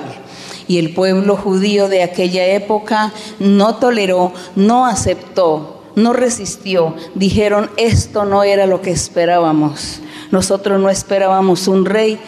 Y 0.70 0.77
el 0.77 0.94
pueblo 0.94 1.36
judío 1.36 1.89
de 1.89 2.01
aquella 2.01 2.48
época 2.48 3.12
no 3.39 3.75
toleró, 3.75 4.32
no 4.56 4.86
aceptó, 4.86 5.84
no 5.96 6.13
resistió. 6.13 6.96
Dijeron, 7.13 7.70
esto 7.75 8.24
no 8.24 8.44
era 8.44 8.65
lo 8.68 8.82
que 8.82 8.92
esperábamos. 8.92 10.00
Nosotros 10.36 10.82
no 10.82 10.89
esperábamos 10.89 11.70
un 11.70 11.86
rey 11.86 12.20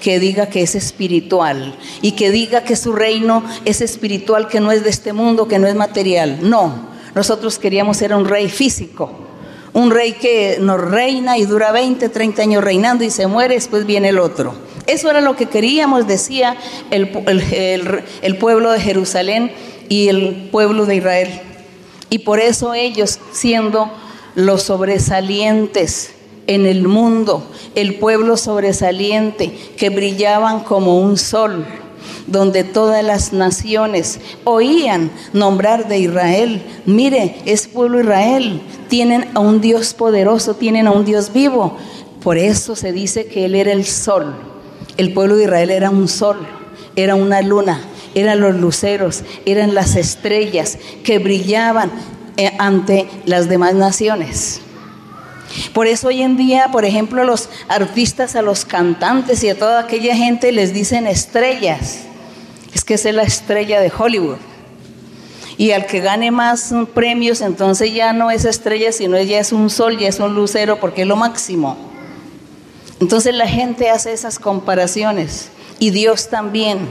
que 0.00 0.18
diga 0.18 0.46
que 0.48 0.62
es 0.62 0.74
espiritual 0.74 1.76
y 2.00 2.10
que 2.10 2.32
diga 2.32 2.64
que 2.64 2.74
su 2.74 2.92
reino 2.92 3.44
es 3.64 3.80
espiritual, 3.80 4.48
que 4.48 4.58
no 4.58 4.72
es 4.72 4.82
de 4.82 4.90
este 4.90 5.12
mundo, 5.12 5.46
que 5.46 5.60
no 5.60 5.68
es 5.68 5.76
material. 5.76 6.40
No, 6.42 6.88
nosotros 7.14 7.60
queríamos 7.60 7.98
ser 7.98 8.12
un 8.14 8.24
rey 8.24 8.48
físico, 8.48 9.12
un 9.74 9.92
rey 9.92 10.14
que 10.14 10.58
nos 10.60 10.80
reina 10.80 11.38
y 11.38 11.44
dura 11.44 11.70
20, 11.70 12.08
30 12.08 12.42
años 12.42 12.64
reinando 12.64 13.04
y 13.04 13.10
se 13.10 13.28
muere, 13.28 13.54
después 13.54 13.86
viene 13.86 14.08
el 14.08 14.18
otro. 14.18 14.56
Eso 14.88 15.08
era 15.08 15.20
lo 15.20 15.36
que 15.36 15.46
queríamos, 15.46 16.08
decía 16.08 16.56
el, 16.90 17.12
el 18.22 18.38
pueblo 18.38 18.72
de 18.72 18.80
Jerusalén 18.80 19.52
y 19.88 20.08
el 20.08 20.48
pueblo 20.50 20.84
de 20.84 20.96
Israel. 20.96 21.40
Y 22.10 22.18
por 22.18 22.40
eso 22.40 22.74
ellos, 22.74 23.20
siendo 23.30 23.88
los 24.34 24.64
sobresalientes, 24.64 26.12
en 26.54 26.66
el 26.66 26.86
mundo, 26.86 27.42
el 27.74 27.96
pueblo 27.96 28.36
sobresaliente, 28.36 29.56
que 29.76 29.90
brillaban 29.90 30.60
como 30.60 31.00
un 31.00 31.16
sol, 31.16 31.64
donde 32.26 32.64
todas 32.64 33.04
las 33.04 33.32
naciones 33.32 34.20
oían 34.44 35.10
nombrar 35.32 35.88
de 35.88 35.98
Israel. 35.98 36.62
Mire, 36.86 37.36
es 37.44 37.68
pueblo 37.68 38.00
Israel, 38.00 38.62
tienen 38.88 39.28
a 39.34 39.40
un 39.40 39.60
Dios 39.60 39.94
poderoso, 39.94 40.54
tienen 40.54 40.86
a 40.86 40.92
un 40.92 41.04
Dios 41.04 41.32
vivo. 41.32 41.76
Por 42.22 42.38
eso 42.38 42.76
se 42.76 42.92
dice 42.92 43.26
que 43.26 43.44
Él 43.46 43.54
era 43.54 43.72
el 43.72 43.84
sol. 43.84 44.34
El 44.96 45.12
pueblo 45.12 45.36
de 45.36 45.44
Israel 45.44 45.70
era 45.70 45.90
un 45.90 46.06
sol, 46.06 46.46
era 46.96 47.14
una 47.14 47.40
luna, 47.42 47.80
eran 48.14 48.40
los 48.40 48.54
luceros, 48.54 49.22
eran 49.46 49.74
las 49.74 49.96
estrellas 49.96 50.78
que 51.02 51.18
brillaban 51.18 51.90
eh, 52.36 52.52
ante 52.58 53.08
las 53.24 53.48
demás 53.48 53.74
naciones. 53.74 54.60
Por 55.72 55.86
eso 55.86 56.08
hoy 56.08 56.22
en 56.22 56.36
día, 56.36 56.68
por 56.72 56.84
ejemplo, 56.84 57.24
los 57.24 57.48
artistas 57.68 58.36
a 58.36 58.42
los 58.42 58.64
cantantes 58.64 59.42
y 59.44 59.48
a 59.48 59.58
toda 59.58 59.80
aquella 59.80 60.16
gente 60.16 60.52
les 60.52 60.72
dicen 60.72 61.06
estrellas. 61.06 62.00
Es 62.74 62.84
que 62.84 62.94
es 62.94 63.04
la 63.04 63.22
estrella 63.22 63.80
de 63.80 63.92
Hollywood. 63.96 64.38
Y 65.58 65.72
al 65.72 65.86
que 65.86 66.00
gane 66.00 66.30
más 66.30 66.72
premios, 66.94 67.40
entonces 67.40 67.92
ya 67.94 68.12
no 68.12 68.30
es 68.30 68.44
estrella, 68.44 68.90
sino 68.92 69.20
ya 69.20 69.38
es 69.38 69.52
un 69.52 69.68
sol, 69.68 69.98
ya 69.98 70.08
es 70.08 70.18
un 70.18 70.34
lucero, 70.34 70.80
porque 70.80 71.02
es 71.02 71.08
lo 71.08 71.16
máximo. 71.16 71.76
Entonces 73.00 73.34
la 73.34 73.46
gente 73.46 73.90
hace 73.90 74.12
esas 74.12 74.38
comparaciones. 74.38 75.50
Y 75.78 75.90
Dios 75.90 76.28
también 76.28 76.88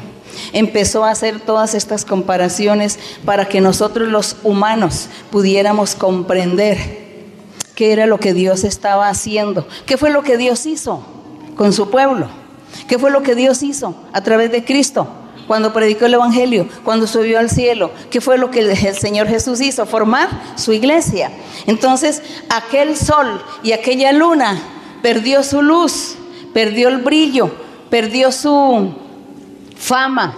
empezó 0.54 1.04
a 1.04 1.12
hacer 1.12 1.40
todas 1.40 1.74
estas 1.74 2.06
comparaciones 2.06 3.00
para 3.26 3.48
que 3.48 3.62
nosotros 3.62 4.10
los 4.10 4.38
humanos 4.44 5.08
pudiéramos 5.32 5.96
comprender 5.96 7.11
qué 7.82 7.92
era 7.92 8.06
lo 8.06 8.20
que 8.20 8.36
Dios 8.36 8.64
estaba 8.64 9.10
haciendo, 9.10 9.68
qué 9.88 9.98
fue 9.98 10.12
lo 10.12 10.22
que 10.22 10.38
Dios 10.38 10.68
hizo 10.68 11.04
con 11.56 11.74
su 11.74 11.90
pueblo, 11.90 12.28
qué 12.88 13.00
fue 13.00 13.10
lo 13.10 13.24
que 13.24 13.34
Dios 13.34 13.64
hizo 13.64 13.96
a 14.14 14.22
través 14.22 14.52
de 14.52 14.64
Cristo 14.64 15.08
cuando 15.48 15.74
predicó 15.74 16.06
el 16.06 16.14
Evangelio, 16.14 16.68
cuando 16.84 17.08
subió 17.08 17.40
al 17.40 17.50
cielo, 17.50 17.90
qué 18.12 18.22
fue 18.22 18.38
lo 18.38 18.52
que 18.52 18.60
el 18.60 18.96
Señor 18.96 19.28
Jesús 19.28 19.62
hizo, 19.62 19.88
formar 19.88 20.30
su 20.58 20.74
iglesia. 20.74 21.32
Entonces, 21.66 22.22
aquel 22.52 22.96
sol 22.96 23.42
y 23.64 23.72
aquella 23.72 24.12
luna 24.12 24.62
perdió 25.02 25.42
su 25.42 25.64
luz, 25.64 26.18
perdió 26.54 26.88
el 26.88 27.00
brillo, 27.00 27.50
perdió 27.90 28.32
su 28.32 28.94
fama, 29.76 30.36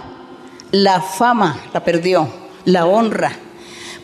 la 0.70 1.02
fama 1.02 1.58
la 1.74 1.84
perdió, 1.84 2.26
la 2.64 2.86
honra 2.86 3.36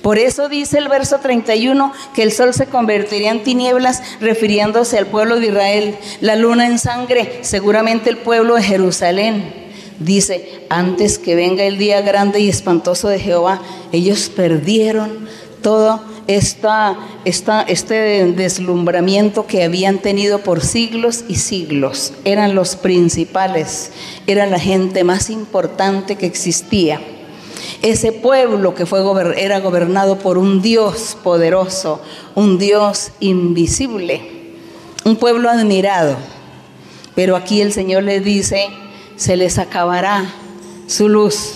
por 0.02 0.18
eso 0.18 0.48
dice 0.48 0.78
el 0.78 0.88
verso 0.88 1.18
31 1.18 1.92
que 2.14 2.22
el 2.22 2.32
sol 2.32 2.54
se 2.54 2.66
convertiría 2.66 3.30
en 3.30 3.42
tinieblas 3.42 4.02
refiriéndose 4.20 4.96
al 4.96 5.06
pueblo 5.06 5.38
de 5.38 5.48
Israel, 5.48 5.96
la 6.20 6.36
luna 6.36 6.66
en 6.66 6.78
sangre, 6.78 7.40
seguramente 7.42 8.08
el 8.08 8.16
pueblo 8.16 8.54
de 8.54 8.62
Jerusalén. 8.62 9.68
dice, 9.98 10.64
antes 10.70 11.18
que 11.18 11.34
venga 11.34 11.64
el 11.64 11.76
día 11.76 12.00
grande 12.00 12.40
y 12.40 12.48
espantoso 12.48 13.08
de 13.08 13.18
Jehová, 13.18 13.60
ellos 13.92 14.30
perdieron 14.34 15.28
todo 15.60 16.00
esta, 16.26 16.96
este 17.24 17.94
deslumbramiento 18.32 19.46
que 19.46 19.64
habían 19.64 19.98
tenido 19.98 20.38
por 20.38 20.62
siglos 20.62 21.24
y 21.28 21.36
siglos. 21.36 22.14
Eran 22.24 22.54
los 22.54 22.76
principales, 22.76 23.90
eran 24.26 24.50
la 24.50 24.60
gente 24.60 25.04
más 25.04 25.28
importante 25.28 26.16
que 26.16 26.26
existía. 26.26 27.00
Ese 27.82 28.12
pueblo 28.12 28.74
que 28.74 28.86
fue, 28.86 29.00
era 29.36 29.60
gobernado 29.60 30.18
por 30.18 30.38
un 30.38 30.62
Dios 30.62 31.16
poderoso, 31.22 32.00
un 32.34 32.58
Dios 32.58 33.10
invisible, 33.20 34.22
un 35.04 35.16
pueblo 35.16 35.50
admirado. 35.50 36.16
Pero 37.14 37.36
aquí 37.36 37.60
el 37.60 37.72
Señor 37.72 38.04
le 38.04 38.20
dice, 38.20 38.68
se 39.16 39.36
les 39.36 39.58
acabará 39.58 40.24
su 40.86 41.08
luz, 41.08 41.54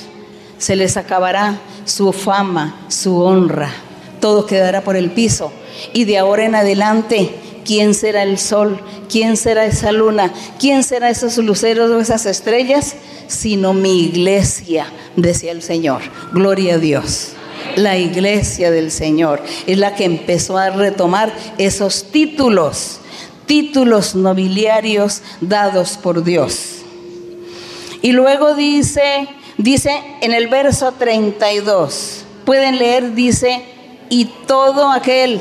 se 0.58 0.76
les 0.76 0.96
acabará 0.96 1.58
su 1.84 2.12
fama, 2.12 2.86
su 2.88 3.20
honra 3.20 3.72
todo 4.24 4.46
quedará 4.46 4.80
por 4.80 4.96
el 4.96 5.10
piso. 5.10 5.52
Y 5.92 6.04
de 6.04 6.16
ahora 6.16 6.46
en 6.46 6.54
adelante, 6.54 7.34
¿quién 7.64 7.94
será 7.94 8.22
el 8.22 8.38
sol? 8.38 8.80
¿Quién 9.10 9.36
será 9.36 9.66
esa 9.66 9.92
luna? 9.92 10.32
¿Quién 10.58 10.82
será 10.82 11.10
esos 11.10 11.38
luceros 11.38 11.90
o 11.90 12.00
esas 12.00 12.26
estrellas? 12.26 12.96
Sino 13.26 13.72
mi 13.72 14.04
iglesia, 14.04 14.86
decía 15.16 15.52
el 15.52 15.62
Señor. 15.62 16.02
Gloria 16.32 16.74
a 16.74 16.78
Dios. 16.78 17.32
La 17.76 17.98
iglesia 17.98 18.70
del 18.70 18.90
Señor 18.90 19.42
es 19.66 19.78
la 19.78 19.94
que 19.94 20.04
empezó 20.04 20.58
a 20.58 20.70
retomar 20.70 21.34
esos 21.58 22.04
títulos, 22.12 23.00
títulos 23.46 24.14
nobiliarios 24.14 25.22
dados 25.40 25.96
por 25.96 26.22
Dios. 26.22 26.82
Y 28.02 28.12
luego 28.12 28.54
dice, 28.54 29.26
dice 29.56 29.90
en 30.20 30.34
el 30.34 30.48
verso 30.48 30.92
32, 30.92 32.24
pueden 32.44 32.78
leer, 32.78 33.14
dice, 33.14 33.64
y 34.08 34.26
todo 34.46 34.92
aquel 34.92 35.40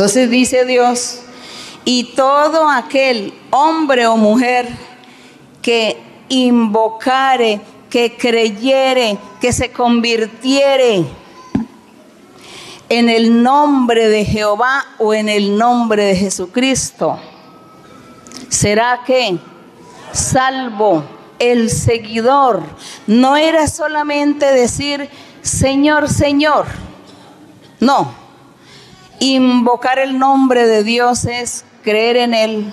Entonces 0.00 0.30
dice 0.30 0.64
Dios, 0.64 1.18
y 1.84 2.14
todo 2.14 2.70
aquel 2.70 3.34
hombre 3.50 4.06
o 4.06 4.16
mujer 4.16 4.66
que 5.60 6.02
invocare, 6.30 7.60
que 7.90 8.16
creyere, 8.16 9.18
que 9.42 9.52
se 9.52 9.70
convirtiere 9.70 11.04
en 12.88 13.10
el 13.10 13.42
nombre 13.42 14.08
de 14.08 14.24
Jehová 14.24 14.86
o 14.96 15.12
en 15.12 15.28
el 15.28 15.58
nombre 15.58 16.02
de 16.06 16.16
Jesucristo. 16.16 17.18
¿Será 18.48 19.02
que 19.04 19.38
salvo 20.12 21.04
el 21.38 21.68
seguidor 21.68 22.62
no 23.06 23.36
era 23.36 23.66
solamente 23.66 24.46
decir 24.46 25.10
Señor, 25.42 26.08
Señor? 26.08 26.64
No. 27.80 28.19
Invocar 29.20 29.98
el 29.98 30.18
nombre 30.18 30.66
de 30.66 30.82
Dios 30.82 31.26
es 31.26 31.64
creer 31.84 32.16
en 32.16 32.32
Él, 32.32 32.72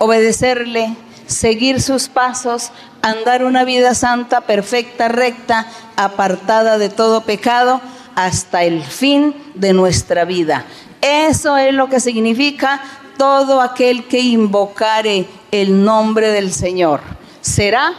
obedecerle, 0.00 0.96
seguir 1.28 1.80
sus 1.80 2.08
pasos, 2.08 2.72
andar 3.00 3.44
una 3.44 3.64
vida 3.64 3.94
santa, 3.94 4.40
perfecta, 4.42 5.06
recta, 5.06 5.66
apartada 5.96 6.78
de 6.78 6.88
todo 6.88 7.20
pecado 7.20 7.80
hasta 8.16 8.64
el 8.64 8.82
fin 8.82 9.36
de 9.54 9.72
nuestra 9.72 10.24
vida. 10.24 10.64
Eso 11.00 11.56
es 11.56 11.72
lo 11.72 11.88
que 11.88 12.00
significa 12.00 12.80
todo 13.16 13.60
aquel 13.60 14.08
que 14.08 14.18
invocare 14.18 15.28
el 15.52 15.84
nombre 15.84 16.32
del 16.32 16.52
Señor. 16.52 17.00
Será 17.40 17.92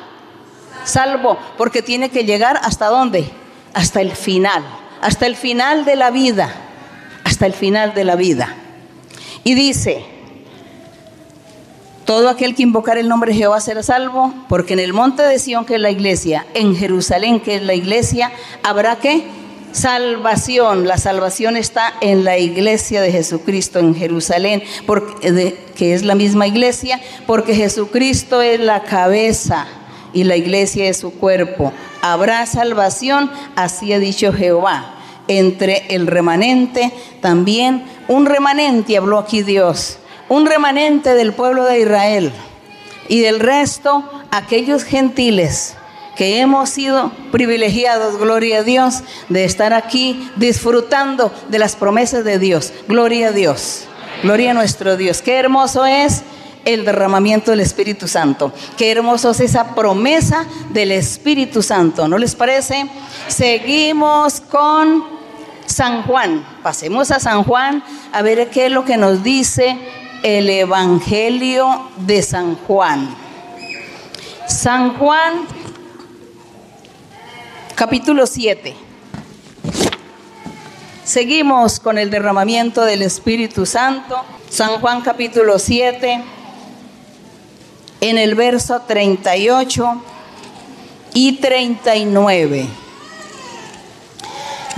salvo, 0.84 1.38
porque 1.58 1.82
tiene 1.82 2.10
que 2.10 2.26
llegar 2.26 2.60
hasta 2.62 2.88
dónde? 2.88 3.30
Hasta 3.74 4.02
el 4.02 4.12
final, 4.12 4.64
hasta 5.02 5.26
el 5.26 5.38
final 5.38 5.86
de 5.86 5.96
la 5.96 6.12
vida, 6.12 6.54
hasta 7.36 7.48
el 7.48 7.54
final 7.54 7.94
de 7.94 8.06
la 8.06 8.16
vida. 8.16 8.56
Y 9.44 9.56
dice, 9.56 10.06
todo 12.06 12.30
aquel 12.30 12.56
que 12.56 12.64
invocar 12.64 12.98
el 12.98 13.10
nombre 13.10 13.34
de 13.34 13.40
Jehová 13.40 13.60
será 13.60 13.84
salvo, 13.84 14.34
porque 14.48 14.72
en 14.72 14.80
el 14.80 14.94
monte 14.94 15.22
de 15.22 15.38
Sión, 15.38 15.66
que 15.66 15.76
es 15.76 15.82
la 15.82 15.92
iglesia, 15.92 16.48
en 16.54 16.78
Jerusalén, 16.78 17.42
que 17.42 17.56
es 17.56 17.62
la 17.62 17.74
iglesia, 17.74 18.32
habrá 18.64 18.96
que 19.00 19.28
salvación. 19.74 20.88
La 20.88 20.98
salvación 20.98 21.58
está 21.58 21.94
en 22.00 22.24
la 22.24 22.38
iglesia 22.38 23.02
de 23.02 23.12
Jesucristo 23.12 23.80
en 23.80 23.96
Jerusalén, 23.96 24.64
porque, 24.86 25.58
que 25.76 25.94
es 25.94 26.06
la 26.06 26.16
misma 26.16 26.48
iglesia, 26.48 27.02
porque 27.28 27.54
Jesucristo 27.54 28.42
es 28.42 28.62
la 28.62 28.84
cabeza 28.84 29.68
y 30.14 30.24
la 30.24 30.38
iglesia 30.38 30.86
es 30.86 30.96
su 30.96 31.12
cuerpo. 31.12 31.74
Habrá 32.02 32.46
salvación, 32.46 33.30
así 33.58 33.92
ha 33.92 34.00
dicho 34.00 34.32
Jehová. 34.32 34.95
Entre 35.28 35.86
el 35.90 36.08
remanente 36.08 36.92
también, 37.22 37.86
un 38.08 38.26
remanente, 38.26 38.98
habló 38.98 39.18
aquí 39.18 39.42
Dios, 39.42 39.98
un 40.30 40.46
remanente 40.46 41.16
del 41.16 41.34
pueblo 41.34 41.64
de 41.66 41.80
Israel 41.80 42.32
y 43.08 43.22
del 43.22 43.40
resto 43.40 44.04
aquellos 44.32 44.84
gentiles 44.84 45.76
que 46.16 46.40
hemos 46.40 46.70
sido 46.70 47.12
privilegiados, 47.32 48.18
gloria 48.18 48.60
a 48.60 48.64
Dios, 48.64 49.04
de 49.30 49.44
estar 49.44 49.74
aquí 49.74 50.30
disfrutando 50.38 51.32
de 51.50 51.60
las 51.60 51.76
promesas 51.76 52.24
de 52.24 52.40
Dios. 52.40 52.74
Gloria 52.88 53.28
a 53.28 53.32
Dios, 53.32 53.84
gloria 54.24 54.52
a 54.52 54.54
nuestro 54.54 54.96
Dios. 54.98 55.22
Qué 55.22 55.36
hermoso 55.36 55.86
es 55.86 56.24
el 56.64 56.86
derramamiento 56.86 57.52
del 57.52 57.60
Espíritu 57.60 58.08
Santo. 58.08 58.52
Qué 58.78 58.92
hermoso 58.92 59.32
es 59.32 59.42
esa 59.42 59.76
promesa 59.76 60.46
del 60.70 60.92
Espíritu 60.92 61.62
Santo. 61.62 62.08
¿No 62.08 62.18
les 62.18 62.34
parece? 62.34 62.88
Seguimos 63.28 64.42
con 64.42 65.15
San 65.66 66.04
Juan. 66.04 66.46
Pasemos 66.64 67.12
a 67.12 67.20
San 67.20 67.44
Juan 67.44 67.84
a 68.12 68.22
ver 68.22 68.50
qué 68.50 68.68
es 68.68 68.72
lo 68.72 68.86
que 68.86 68.98
nos 68.98 69.24
dice 69.24 69.78
el 70.24 70.50
Evangelio 70.50 71.90
de 71.98 72.22
San 72.22 72.56
Juan. 72.56 73.16
San 74.48 74.98
Juan 74.98 75.46
capítulo 77.76 78.26
7. 78.26 78.76
Seguimos 81.04 81.80
con 81.80 82.00
el 82.00 82.10
derramamiento 82.10 82.84
del 82.84 83.04
Espíritu 83.04 83.66
Santo. 83.66 84.24
San 84.50 84.80
Juan 84.80 85.02
capítulo 85.02 85.60
7, 85.60 86.24
en 88.02 88.18
el 88.18 88.36
verso 88.36 88.82
38 88.88 90.02
y 91.14 91.34
39. 91.34 92.85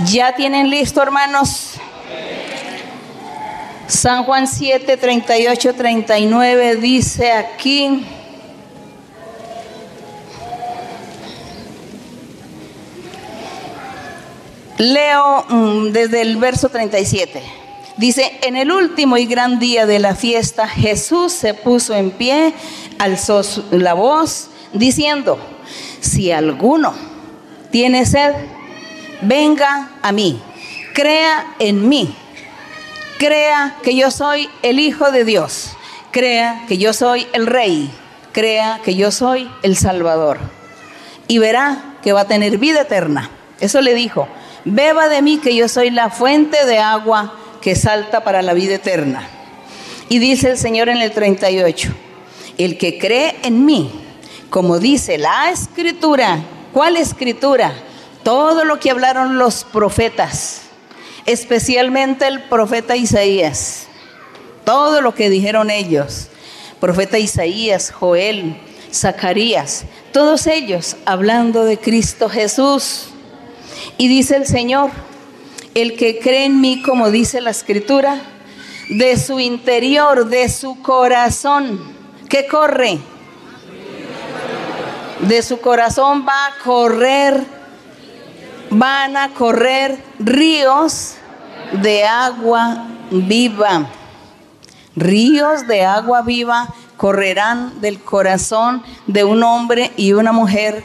¿Ya 0.04 0.32
tienen 0.36 0.70
listo, 0.70 1.02
hermanos? 1.02 1.72
San 3.88 4.22
Juan 4.22 4.46
7, 4.46 4.96
38, 4.96 5.74
39 5.74 6.76
dice 6.76 7.32
aquí. 7.32 8.06
Leo 14.76 15.44
mm, 15.48 15.88
desde 15.90 16.20
el 16.20 16.36
verso 16.36 16.68
37. 16.68 17.42
Dice, 17.96 18.38
en 18.42 18.56
el 18.56 18.70
último 18.70 19.16
y 19.16 19.26
gran 19.26 19.58
día 19.58 19.84
de 19.84 19.98
la 19.98 20.14
fiesta, 20.14 20.68
Jesús 20.68 21.32
se 21.32 21.54
puso 21.54 21.96
en 21.96 22.12
pie, 22.12 22.54
alzó 23.00 23.42
la 23.72 23.94
voz, 23.94 24.50
diciendo, 24.72 25.40
si 26.00 26.30
alguno 26.30 26.94
tiene 27.72 28.06
sed, 28.06 28.34
venga 29.22 29.90
a 30.02 30.12
mí, 30.12 30.40
crea 30.94 31.54
en 31.58 31.88
mí, 31.88 32.14
crea 33.18 33.76
que 33.82 33.94
yo 33.94 34.10
soy 34.10 34.48
el 34.62 34.80
Hijo 34.80 35.10
de 35.10 35.24
Dios, 35.24 35.76
crea 36.10 36.64
que 36.68 36.78
yo 36.78 36.92
soy 36.92 37.26
el 37.32 37.46
Rey, 37.46 37.90
crea 38.32 38.80
que 38.84 38.94
yo 38.94 39.10
soy 39.10 39.50
el 39.62 39.76
Salvador, 39.76 40.38
y 41.26 41.38
verá 41.38 41.96
que 42.02 42.12
va 42.12 42.22
a 42.22 42.28
tener 42.28 42.58
vida 42.58 42.82
eterna. 42.82 43.30
Eso 43.60 43.80
le 43.80 43.94
dijo 43.94 44.28
beba 44.64 45.08
de 45.08 45.22
mí 45.22 45.38
que 45.38 45.54
yo 45.54 45.68
soy 45.68 45.90
la 45.90 46.10
fuente 46.10 46.64
de 46.66 46.78
agua 46.78 47.34
que 47.60 47.74
salta 47.74 48.24
para 48.24 48.42
la 48.42 48.54
vida 48.54 48.74
eterna. 48.74 49.28
Y 50.08 50.18
dice 50.18 50.50
el 50.50 50.58
Señor 50.58 50.88
en 50.88 50.98
el 50.98 51.12
38, 51.12 51.90
el 52.56 52.78
que 52.78 52.98
cree 52.98 53.36
en 53.42 53.64
mí, 53.64 53.90
como 54.50 54.78
dice 54.78 55.18
la 55.18 55.50
escritura, 55.50 56.40
¿cuál 56.72 56.96
escritura? 56.96 57.72
Todo 58.22 58.64
lo 58.64 58.78
que 58.80 58.90
hablaron 58.90 59.38
los 59.38 59.64
profetas, 59.64 60.62
especialmente 61.26 62.26
el 62.26 62.42
profeta 62.44 62.96
Isaías, 62.96 63.86
todo 64.64 65.00
lo 65.00 65.14
que 65.14 65.30
dijeron 65.30 65.70
ellos, 65.70 66.28
profeta 66.80 67.18
Isaías, 67.18 67.90
Joel, 67.90 68.60
Zacarías, 68.92 69.84
Todos 70.12 70.46
ellos 70.46 70.96
hablando 71.04 71.64
de 71.64 71.78
Cristo 71.78 72.28
Jesús. 72.28 73.08
Y 73.98 74.08
dice 74.08 74.36
el 74.36 74.46
Señor, 74.46 74.90
el 75.74 75.96
que 75.96 76.18
cree 76.18 76.46
en 76.46 76.60
mí, 76.60 76.82
como 76.82 77.10
dice 77.10 77.40
la 77.40 77.50
escritura, 77.50 78.20
de 78.88 79.18
su 79.18 79.38
interior, 79.38 80.26
de 80.26 80.48
su 80.48 80.80
corazón, 80.80 81.78
¿qué 82.28 82.46
corre? 82.46 82.98
De 85.20 85.42
su 85.42 85.60
corazón 85.60 86.24
va 86.26 86.46
a 86.46 86.64
correr, 86.64 87.44
van 88.70 89.16
a 89.16 89.30
correr 89.30 89.98
ríos 90.18 91.14
de 91.82 92.04
agua 92.04 92.86
viva. 93.10 93.88
Ríos 94.96 95.66
de 95.66 95.84
agua 95.84 96.22
viva 96.22 96.74
correrán 96.96 97.80
del 97.80 98.00
corazón 98.00 98.82
de 99.06 99.24
un 99.24 99.42
hombre 99.42 99.92
y 99.96 100.12
una 100.12 100.32
mujer 100.32 100.82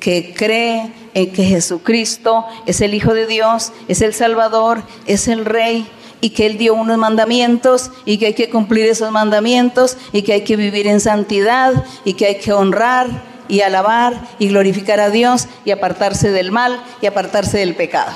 que 0.00 0.34
cree 0.36 0.92
en 1.14 1.32
que 1.32 1.44
Jesucristo 1.44 2.44
es 2.66 2.80
el 2.80 2.94
Hijo 2.94 3.14
de 3.14 3.26
Dios, 3.26 3.72
es 3.86 4.00
el 4.02 4.14
Salvador, 4.14 4.82
es 5.06 5.28
el 5.28 5.44
Rey 5.44 5.88
y 6.20 6.30
que 6.30 6.46
Él 6.46 6.58
dio 6.58 6.74
unos 6.74 6.98
mandamientos 6.98 7.90
y 8.04 8.18
que 8.18 8.26
hay 8.26 8.34
que 8.34 8.50
cumplir 8.50 8.86
esos 8.86 9.12
mandamientos 9.12 9.96
y 10.12 10.22
que 10.22 10.32
hay 10.32 10.40
que 10.42 10.56
vivir 10.56 10.88
en 10.88 11.00
santidad 11.00 11.84
y 12.04 12.14
que 12.14 12.26
hay 12.26 12.38
que 12.38 12.52
honrar 12.52 13.31
y 13.52 13.60
alabar 13.60 14.14
y 14.38 14.48
glorificar 14.48 14.98
a 14.98 15.10
Dios 15.10 15.46
y 15.66 15.72
apartarse 15.72 16.30
del 16.30 16.50
mal 16.50 16.82
y 17.02 17.06
apartarse 17.06 17.58
del 17.58 17.74
pecado. 17.74 18.10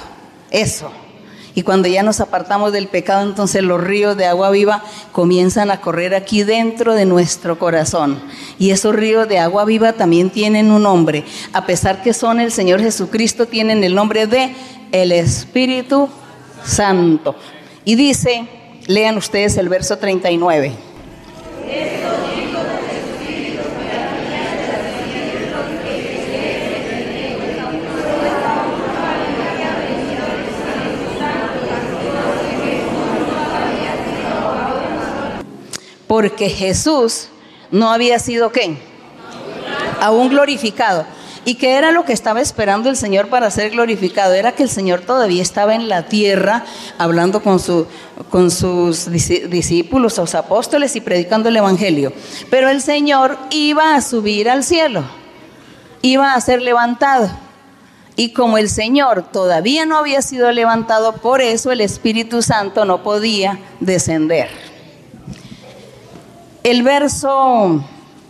Eso. 0.51 0.90
Y 1.55 1.61
cuando 1.61 1.88
ya 1.88 2.03
nos 2.03 2.20
apartamos 2.20 2.72
del 2.72 2.88
pecado, 2.88 3.22
entonces 3.22 3.62
los 3.62 3.85
ríos 3.85 4.16
de 4.16 4.25
agua 4.25 4.49
viva 4.49 4.83
comienzan 5.12 5.70
a 5.70 5.83
correr 5.83 6.14
aquí 6.14 6.42
dentro 6.42 6.94
de 6.94 7.05
nuestro 7.05 7.59
corazón. 7.59 8.18
Y 8.59 8.70
esos 8.70 8.96
ríos 8.96 9.29
de 9.29 9.38
agua 9.38 9.66
viva 9.66 9.92
también 9.92 10.31
tienen 10.31 10.70
un 10.70 10.85
nombre. 10.85 11.22
A 11.53 11.66
pesar 11.66 12.03
que 12.03 12.14
son 12.14 12.40
el 12.40 12.51
Señor 12.51 12.81
Jesucristo, 12.81 13.44
tienen 13.44 13.85
el 13.85 13.94
nombre 13.94 14.27
de 14.27 14.57
el 14.90 15.12
Espíritu 15.12 16.09
Santo. 16.64 17.37
Y 17.85 17.94
dice, 17.94 18.49
lean 18.87 19.18
ustedes 19.18 19.59
el 19.59 19.68
verso 19.68 19.99
39. 19.99 20.72
Porque 36.07 36.49
Jesús 36.49 37.29
no 37.71 37.90
había 37.90 38.19
sido 38.19 38.53
qué? 38.53 38.79
Aún 40.01 40.29
glorificado. 40.29 41.07
¿Y 41.47 41.55
qué 41.55 41.75
era 41.77 41.92
lo 41.92 42.05
que 42.05 42.12
estaba 42.12 42.40
esperando 42.40 42.90
el 42.90 42.97
Señor 42.97 43.29
para 43.29 43.53
ser 43.53 43.71
glorificado? 43.71 44.35
Era 44.35 44.51
que 44.51 44.64
el 44.64 44.69
Señor 44.69 45.03
todavía 45.03 45.40
estaba 45.40 45.77
en 45.77 45.88
la 45.88 46.07
tierra 46.07 46.64
hablando 46.99 47.40
con, 47.40 47.61
su, 47.61 47.87
con 48.31 48.51
sus 48.51 49.09
discípulos, 49.09 50.19
los 50.19 50.35
apóstoles 50.35 50.97
y 50.97 51.01
predicando 51.01 51.49
el 51.49 51.57
Evangelio. 51.57 52.12
Pero 52.51 52.69
el 52.69 52.83
Señor 52.83 53.38
iba 53.51 53.95
a 53.95 54.01
subir 54.01 54.51
al 54.51 54.64
cielo, 54.64 55.05
iba 56.03 56.35
a 56.35 56.40
ser 56.40 56.62
levantado. 56.62 57.31
Y 58.16 58.33
como 58.33 58.59
el 58.59 58.69
Señor 58.69 59.31
todavía 59.31 59.87
no 59.87 59.99
había 59.99 60.23
sido 60.23 60.51
levantado, 60.51 61.12
por 61.12 61.40
eso 61.40 61.71
el 61.71 61.81
Espíritu 61.81 62.42
Santo 62.42 62.85
no 62.85 63.05
podía 63.05 63.61
descender. 63.79 64.49
El 66.66 66.83
verso, 66.83 67.81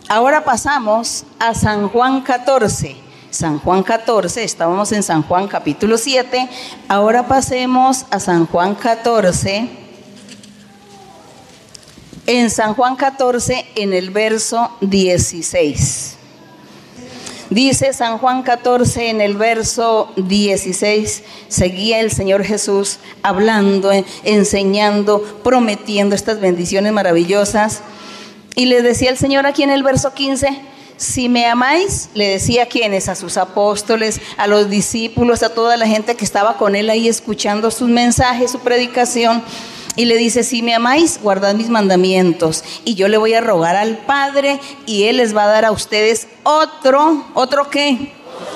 ahora 0.09 0.43
pasamos 0.43 1.23
a 1.39 1.55
San 1.55 1.89
Juan 1.89 2.21
14. 2.21 2.95
San 3.31 3.57
Juan 3.57 3.81
14, 3.81 4.43
estábamos 4.43 4.91
en 4.91 5.01
San 5.01 5.23
Juan 5.23 5.47
capítulo 5.47 5.97
7, 5.97 6.47
ahora 6.87 7.27
pasemos 7.27 8.05
a 8.11 8.19
San 8.19 8.45
Juan 8.45 8.75
14. 8.75 9.67
En 12.27 12.51
San 12.51 12.75
Juan 12.75 12.95
14, 12.95 13.65
en 13.73 13.93
el 13.93 14.11
verso 14.11 14.69
16. 14.81 16.15
Dice 17.49 17.91
San 17.91 18.19
Juan 18.19 18.43
14 18.43 19.09
en 19.09 19.21
el 19.21 19.35
verso 19.35 20.11
16, 20.15 21.23
seguía 21.47 22.01
el 22.01 22.11
Señor 22.11 22.43
Jesús 22.43 22.99
hablando, 23.23 23.89
enseñando, 24.23 25.23
prometiendo 25.43 26.13
estas 26.13 26.39
bendiciones 26.39 26.93
maravillosas. 26.93 27.81
Y 28.57 28.65
le 28.65 28.81
decía 28.81 29.11
el 29.11 29.19
Señor 29.19 29.45
aquí 29.45 29.61
en 29.61 29.69
el 29.69 29.83
verso 29.83 30.15
15, 30.15 30.59
si 30.97 31.29
me 31.29 31.45
amáis, 31.45 32.09
le 32.15 32.27
decía 32.27 32.63
a 32.63 32.65
quienes, 32.65 33.07
a 33.07 33.13
sus 33.13 33.37
apóstoles, 33.37 34.19
a 34.35 34.47
los 34.47 34.67
discípulos, 34.67 35.43
a 35.43 35.53
toda 35.53 35.77
la 35.77 35.85
gente 35.85 36.15
que 36.15 36.25
estaba 36.25 36.57
con 36.57 36.75
él 36.75 36.89
ahí 36.89 37.07
escuchando 37.07 37.69
sus 37.69 37.87
mensajes, 37.87 38.49
su 38.49 38.57
predicación. 38.61 39.43
Y 39.95 40.05
le 40.05 40.17
dice, 40.17 40.43
si 40.43 40.63
me 40.63 40.73
amáis, 40.73 41.19
guardad 41.21 41.53
mis 41.53 41.69
mandamientos. 41.69 42.63
Y 42.83 42.95
yo 42.95 43.07
le 43.09 43.17
voy 43.17 43.35
a 43.35 43.41
rogar 43.41 43.75
al 43.75 43.99
Padre 43.99 44.59
y 44.87 45.03
Él 45.03 45.17
les 45.17 45.37
va 45.37 45.43
a 45.43 45.47
dar 45.47 45.63
a 45.63 45.71
ustedes 45.71 46.27
otro, 46.41 47.27
otro 47.35 47.69
qué? 47.69 48.11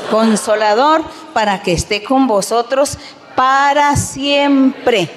Consolador 0.10 1.04
para 1.32 1.62
que 1.62 1.74
esté 1.74 2.02
con 2.02 2.26
vosotros 2.26 2.98
para 3.36 3.96
siempre. 3.98 5.12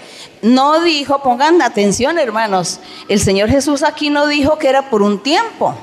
No 0.45 0.83
dijo, 0.83 1.23
pongan 1.23 1.63
atención 1.63 2.19
hermanos, 2.19 2.79
el 3.09 3.19
Señor 3.19 3.49
Jesús 3.49 3.83
aquí 3.83 4.11
no 4.11 4.27
dijo 4.27 4.59
que 4.59 4.69
era 4.69 4.91
por 4.91 5.01
un 5.01 5.23
tiempo. 5.23 5.75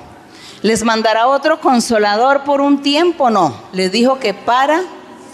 Les 0.62 0.84
mandará 0.84 1.28
otro 1.28 1.60
consolador 1.60 2.44
por 2.44 2.62
un 2.62 2.84
tiempo, 2.84 3.32
no. 3.32 3.56
Les 3.74 3.92
dijo 3.92 4.20
que 4.20 4.36
para 4.36 4.84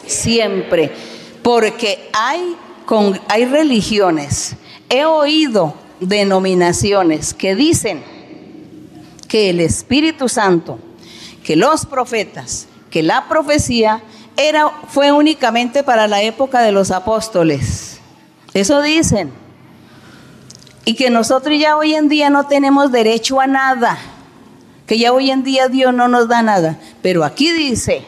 siempre. 0.06 0.94
Porque 1.44 2.10
hay, 2.14 2.56
con, 2.86 3.20
hay 3.28 3.44
religiones, 3.44 4.56
he 4.88 5.04
oído 5.04 5.74
denominaciones 6.00 7.34
que 7.34 7.54
dicen 7.54 8.02
que 9.28 9.50
el 9.50 9.60
Espíritu 9.60 10.30
Santo, 10.30 10.80
que 11.44 11.58
los 11.58 11.86
profetas, 11.86 12.68
que 12.90 13.04
la 13.04 13.28
profecía 13.28 14.02
era, 14.38 14.70
fue 14.88 15.12
únicamente 15.12 15.84
para 15.84 16.08
la 16.08 16.22
época 16.22 16.62
de 16.62 16.72
los 16.72 16.92
apóstoles. 16.92 17.97
Eso 18.54 18.82
dicen. 18.82 19.32
Y 20.86 20.96
que 20.96 21.10
nosotros 21.10 21.60
ya 21.60 21.76
hoy 21.78 21.96
en 21.96 22.08
día 22.08 22.30
no 22.30 22.48
tenemos 22.48 22.92
derecho 22.92 23.42
a 23.42 23.48
nada 23.48 23.98
que 24.88 24.98
ya 24.98 25.12
hoy 25.12 25.30
en 25.30 25.44
día 25.44 25.68
Dios 25.68 25.94
no 25.94 26.08
nos 26.08 26.30
da 26.30 26.42
nada. 26.42 26.80
Pero 27.02 27.26
aquí 27.26 27.52
dice, 27.52 28.04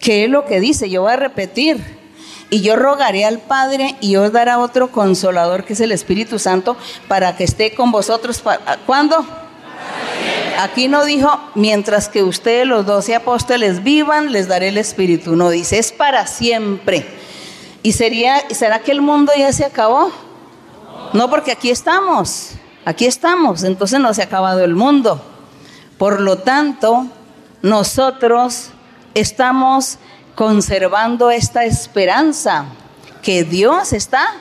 ¿qué 0.00 0.24
es 0.24 0.30
lo 0.30 0.46
que 0.46 0.60
dice? 0.60 0.88
Yo 0.88 1.02
voy 1.02 1.12
a 1.12 1.16
repetir. 1.16 1.98
Y 2.50 2.62
yo 2.62 2.76
rogaré 2.76 3.26
al 3.26 3.40
Padre 3.40 3.96
y 4.00 4.16
os 4.16 4.32
dará 4.32 4.58
otro 4.58 4.90
consolador 4.90 5.64
que 5.64 5.74
es 5.74 5.80
el 5.80 5.92
Espíritu 5.92 6.38
Santo 6.38 6.78
para 7.06 7.36
que 7.36 7.44
esté 7.44 7.74
con 7.74 7.92
vosotros. 7.92 8.42
¿Cuándo? 8.86 9.26
Aquí 10.58 10.88
no 10.88 11.04
dijo, 11.04 11.38
mientras 11.54 12.08
que 12.08 12.22
ustedes 12.22 12.66
los 12.66 12.86
doce 12.86 13.14
apóstoles 13.14 13.84
vivan, 13.84 14.32
les 14.32 14.48
daré 14.48 14.68
el 14.68 14.78
Espíritu. 14.78 15.36
No 15.36 15.50
dice, 15.50 15.78
es 15.78 15.92
para 15.92 16.26
siempre. 16.26 17.06
¿Y 17.88 17.92
sería, 17.92 18.42
será 18.50 18.80
que 18.80 18.92
el 18.92 19.00
mundo 19.00 19.32
ya 19.34 19.50
se 19.50 19.64
acabó? 19.64 20.12
No, 21.14 21.30
porque 21.30 21.52
aquí 21.52 21.70
estamos. 21.70 22.50
Aquí 22.84 23.06
estamos. 23.06 23.62
Entonces 23.62 23.98
no 23.98 24.12
se 24.12 24.20
ha 24.20 24.26
acabado 24.26 24.62
el 24.62 24.74
mundo. 24.74 25.22
Por 25.96 26.20
lo 26.20 26.36
tanto, 26.36 27.06
nosotros 27.62 28.72
estamos 29.14 29.96
conservando 30.34 31.30
esta 31.30 31.64
esperanza 31.64 32.66
que 33.22 33.42
Dios 33.42 33.94
está 33.94 34.34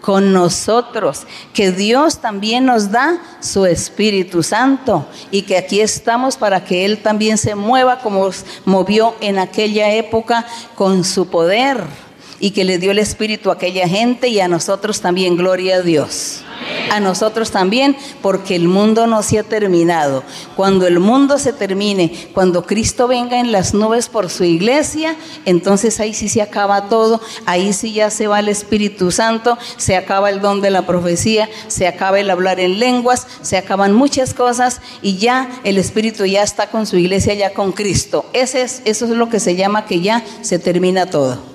con 0.00 0.32
nosotros, 0.32 1.26
que 1.52 1.72
Dios 1.72 2.20
también 2.20 2.64
nos 2.64 2.90
da 2.90 3.18
su 3.40 3.66
Espíritu 3.66 4.42
Santo 4.42 5.06
y 5.30 5.42
que 5.42 5.58
aquí 5.58 5.82
estamos 5.82 6.38
para 6.38 6.64
que 6.64 6.86
Él 6.86 7.02
también 7.02 7.36
se 7.36 7.54
mueva 7.54 7.98
como 7.98 8.30
movió 8.64 9.14
en 9.20 9.38
aquella 9.38 9.92
época 9.92 10.46
con 10.74 11.04
su 11.04 11.28
poder 11.28 11.84
y 12.44 12.50
que 12.50 12.64
le 12.64 12.76
dio 12.76 12.90
el 12.90 12.98
Espíritu 12.98 13.48
a 13.48 13.54
aquella 13.54 13.88
gente 13.88 14.28
y 14.28 14.38
a 14.38 14.48
nosotros 14.48 15.00
también, 15.00 15.34
gloria 15.34 15.76
a 15.76 15.80
Dios. 15.80 16.42
A 16.92 17.00
nosotros 17.00 17.50
también, 17.50 17.96
porque 18.20 18.54
el 18.54 18.68
mundo 18.68 19.06
no 19.06 19.22
se 19.22 19.38
ha 19.38 19.44
terminado. 19.44 20.22
Cuando 20.54 20.86
el 20.86 21.00
mundo 21.00 21.38
se 21.38 21.54
termine, 21.54 22.12
cuando 22.34 22.66
Cristo 22.66 23.08
venga 23.08 23.40
en 23.40 23.50
las 23.50 23.72
nubes 23.72 24.10
por 24.10 24.28
su 24.28 24.44
iglesia, 24.44 25.16
entonces 25.46 26.00
ahí 26.00 26.12
sí 26.12 26.28
se 26.28 26.42
acaba 26.42 26.90
todo, 26.90 27.18
ahí 27.46 27.72
sí 27.72 27.94
ya 27.94 28.10
se 28.10 28.26
va 28.26 28.40
el 28.40 28.50
Espíritu 28.50 29.10
Santo, 29.10 29.56
se 29.78 29.96
acaba 29.96 30.28
el 30.28 30.42
don 30.42 30.60
de 30.60 30.70
la 30.70 30.86
profecía, 30.86 31.48
se 31.68 31.86
acaba 31.86 32.20
el 32.20 32.28
hablar 32.28 32.60
en 32.60 32.78
lenguas, 32.78 33.26
se 33.40 33.56
acaban 33.56 33.94
muchas 33.94 34.34
cosas 34.34 34.82
y 35.00 35.16
ya 35.16 35.48
el 35.64 35.78
Espíritu 35.78 36.26
ya 36.26 36.42
está 36.42 36.66
con 36.66 36.84
su 36.84 36.98
iglesia, 36.98 37.32
ya 37.32 37.54
con 37.54 37.72
Cristo. 37.72 38.26
Ese 38.34 38.60
es, 38.60 38.82
eso 38.84 39.06
es 39.06 39.12
lo 39.12 39.30
que 39.30 39.40
se 39.40 39.56
llama 39.56 39.86
que 39.86 40.02
ya 40.02 40.22
se 40.42 40.58
termina 40.58 41.06
todo. 41.06 41.53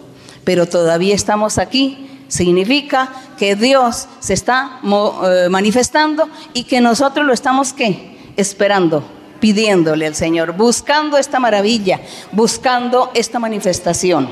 Pero 0.49 0.65
todavía 0.65 1.13
estamos 1.13 1.59
aquí 1.59 2.09
significa 2.27 3.13
que 3.37 3.55
Dios 3.55 4.07
se 4.19 4.33
está 4.33 4.79
eh, 4.81 5.47
manifestando 5.47 6.27
y 6.55 6.63
que 6.63 6.81
nosotros 6.81 7.23
lo 7.23 7.33
estamos 7.33 7.71
¿qué? 7.71 8.17
esperando 8.35 9.03
pidiéndole 9.39 10.07
al 10.07 10.15
Señor, 10.15 10.53
buscando 10.53 11.19
esta 11.19 11.39
maravilla, 11.39 12.01
buscando 12.31 13.11
esta 13.13 13.37
manifestación. 13.37 14.27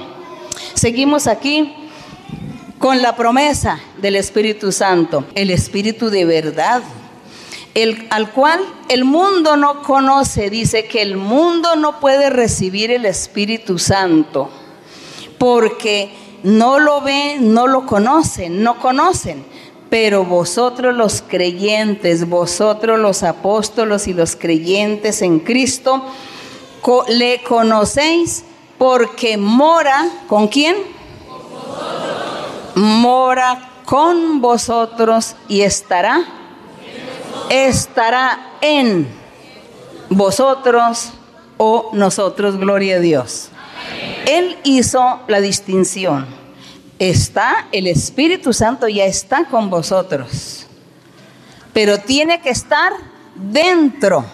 Seguimos 0.73 1.27
aquí 1.27 1.71
con 2.79 3.03
la 3.03 3.15
promesa 3.15 3.79
del 4.01 4.15
Espíritu 4.15 4.71
Santo, 4.71 5.23
el 5.35 5.51
Espíritu 5.51 6.09
de 6.09 6.25
verdad, 6.25 6.81
el, 7.75 8.07
al 8.09 8.31
cual 8.31 8.59
el 8.89 9.05
mundo 9.05 9.55
no 9.55 9.83
conoce, 9.83 10.49
dice 10.49 10.85
que 10.85 11.03
el 11.03 11.15
mundo 11.15 11.75
no 11.75 11.99
puede 11.99 12.31
recibir 12.31 12.89
el 12.89 13.05
Espíritu 13.05 13.77
Santo, 13.77 14.49
porque 15.37 16.11
no 16.43 16.79
lo 16.79 17.01
ven, 17.01 17.53
no 17.53 17.67
lo 17.67 17.85
conocen, 17.85 18.63
no 18.63 18.79
conocen. 18.79 19.45
Pero 19.89 20.25
vosotros 20.25 20.95
los 20.95 21.21
creyentes, 21.21 22.27
vosotros 22.27 22.99
los 22.99 23.23
apóstolos 23.23 24.07
y 24.07 24.13
los 24.13 24.35
creyentes 24.35 25.21
en 25.21 25.39
Cristo, 25.39 26.03
le 27.07 27.41
conocéis 27.43 28.43
porque 28.77 29.37
mora, 29.37 30.07
¿con 30.27 30.47
quién? 30.47 30.75
Mora 32.75 33.71
con 33.85 34.41
vosotros 34.41 35.35
y 35.47 35.61
estará, 35.61 36.25
estará 37.49 38.51
en 38.61 39.07
vosotros 40.09 41.11
o 41.57 41.89
nosotros, 41.93 42.57
gloria 42.57 42.97
a 42.97 42.99
Dios. 42.99 43.49
Él 44.25 44.57
hizo 44.63 45.21
la 45.27 45.41
distinción. 45.41 46.25
Está, 46.99 47.67
el 47.71 47.87
Espíritu 47.87 48.53
Santo 48.53 48.87
ya 48.87 49.05
está 49.05 49.45
con 49.45 49.69
vosotros, 49.69 50.65
pero 51.73 51.99
tiene 51.99 52.41
que 52.41 52.49
estar 52.49 52.91
dentro, 53.35 54.25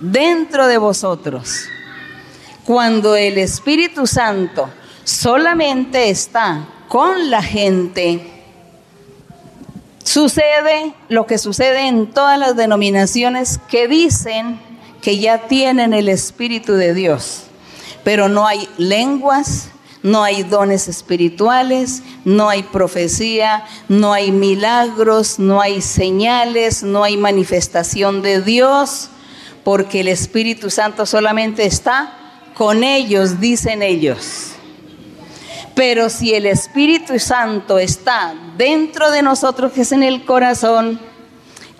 dentro 0.00 0.66
de 0.66 0.78
vosotros. 0.78 1.66
Cuando 2.64 3.16
el 3.16 3.38
Espíritu 3.38 4.06
Santo 4.06 4.68
solamente 5.04 6.10
está 6.10 6.66
con 6.88 7.30
la 7.30 7.42
gente, 7.42 8.32
sucede 10.04 10.94
lo 11.08 11.26
que 11.26 11.38
sucede 11.38 11.88
en 11.88 12.08
todas 12.08 12.38
las 12.38 12.56
denominaciones 12.56 13.58
que 13.68 13.88
dicen 13.88 14.60
que 15.00 15.18
ya 15.18 15.46
tienen 15.48 15.92
el 15.94 16.08
Espíritu 16.08 16.74
de 16.74 16.94
Dios, 16.94 17.44
pero 18.04 18.28
no 18.28 18.46
hay 18.46 18.68
lenguas, 18.78 19.68
no 20.02 20.24
hay 20.24 20.42
dones 20.42 20.88
espirituales, 20.88 22.02
no 22.24 22.48
hay 22.48 22.64
profecía, 22.64 23.64
no 23.88 24.12
hay 24.12 24.32
milagros, 24.32 25.38
no 25.38 25.60
hay 25.60 25.80
señales, 25.80 26.82
no 26.82 27.04
hay 27.04 27.16
manifestación 27.16 28.22
de 28.22 28.42
Dios, 28.42 29.10
porque 29.64 30.00
el 30.00 30.08
Espíritu 30.08 30.70
Santo 30.70 31.06
solamente 31.06 31.64
está 31.66 32.18
con 32.54 32.82
ellos, 32.82 33.40
dicen 33.40 33.82
ellos. 33.82 34.48
Pero 35.74 36.10
si 36.10 36.34
el 36.34 36.46
Espíritu 36.46 37.18
Santo 37.18 37.78
está 37.78 38.34
dentro 38.58 39.10
de 39.10 39.22
nosotros, 39.22 39.72
que 39.72 39.82
es 39.82 39.92
en 39.92 40.02
el 40.02 40.24
corazón, 40.24 41.00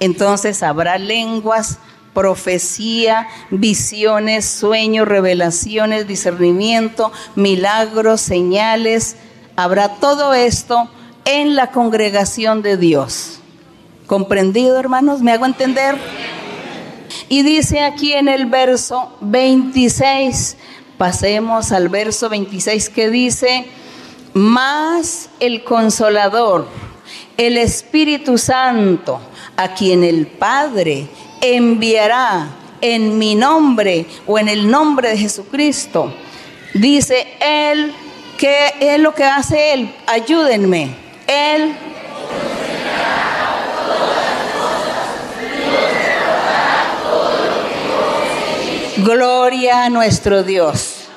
entonces 0.01 0.63
habrá 0.63 0.97
lenguas, 0.97 1.79
profecía, 2.14 3.29
visiones, 3.51 4.44
sueños, 4.44 5.09
revelaciones, 5.09 6.07
discernimiento, 6.07 7.12
milagros, 7.35 8.20
señales. 8.20 9.16
Habrá 9.57 9.96
todo 9.96 10.35
esto 10.35 10.90
en 11.25 11.57
la 11.57 11.70
congregación 11.70 12.62
de 12.62 12.77
Dios. 12.77 13.40
¿Comprendido, 14.07 14.79
hermanos? 14.79 15.22
¿Me 15.22 15.33
hago 15.33 15.46
entender? 15.46 15.96
Y 17.29 17.42
dice 17.42 17.81
aquí 17.81 18.12
en 18.12 18.29
el 18.29 18.46
verso 18.46 19.16
26, 19.20 20.57
pasemos 20.98 21.72
al 21.72 21.88
verso 21.88 22.29
26 22.29 22.90
que 22.90 23.09
dice, 23.09 23.66
más 24.35 25.31
el 25.40 25.64
consolador, 25.64 26.66
el 27.37 27.57
Espíritu 27.57 28.38
Santo, 28.38 29.20
a 29.57 29.75
quien 29.75 30.05
el 30.05 30.27
Padre 30.27 31.09
enviará 31.43 32.47
en 32.81 33.19
mi 33.19 33.35
nombre 33.35 34.07
o 34.27 34.39
en 34.39 34.49
el 34.49 34.71
nombre 34.71 35.11
de 35.11 35.19
Jesucristo. 35.19 36.15
Dice 36.73 37.35
Él, 37.41 37.93
que 38.39 38.75
es 38.81 38.99
lo 38.99 39.15
que 39.15 39.25
hace 39.25 39.75
Él? 39.75 39.95
Ayúdenme. 40.07 40.97
Él 41.27 41.77
Gloria 49.05 49.87
a 49.87 49.89
nuestro 49.89 50.45
Dios. 50.45 51.09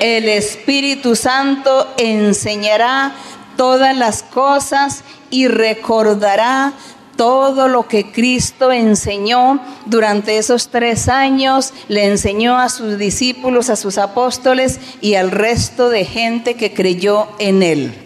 El 0.00 0.26
Espíritu 0.26 1.14
Santo 1.16 1.86
enseñará 1.98 3.12
todas 3.58 3.94
las 3.94 4.22
cosas 4.22 5.02
y 5.28 5.46
recordará 5.46 6.72
todo 7.16 7.68
lo 7.68 7.88
que 7.88 8.10
Cristo 8.12 8.72
enseñó 8.72 9.60
durante 9.86 10.38
esos 10.38 10.68
tres 10.68 11.08
años, 11.08 11.72
le 11.88 12.04
enseñó 12.04 12.58
a 12.58 12.68
sus 12.68 12.98
discípulos, 12.98 13.70
a 13.70 13.76
sus 13.76 13.98
apóstoles 13.98 14.80
y 15.00 15.14
al 15.14 15.30
resto 15.30 15.88
de 15.88 16.04
gente 16.04 16.54
que 16.54 16.72
creyó 16.72 17.28
en 17.38 17.62
él. 17.62 18.05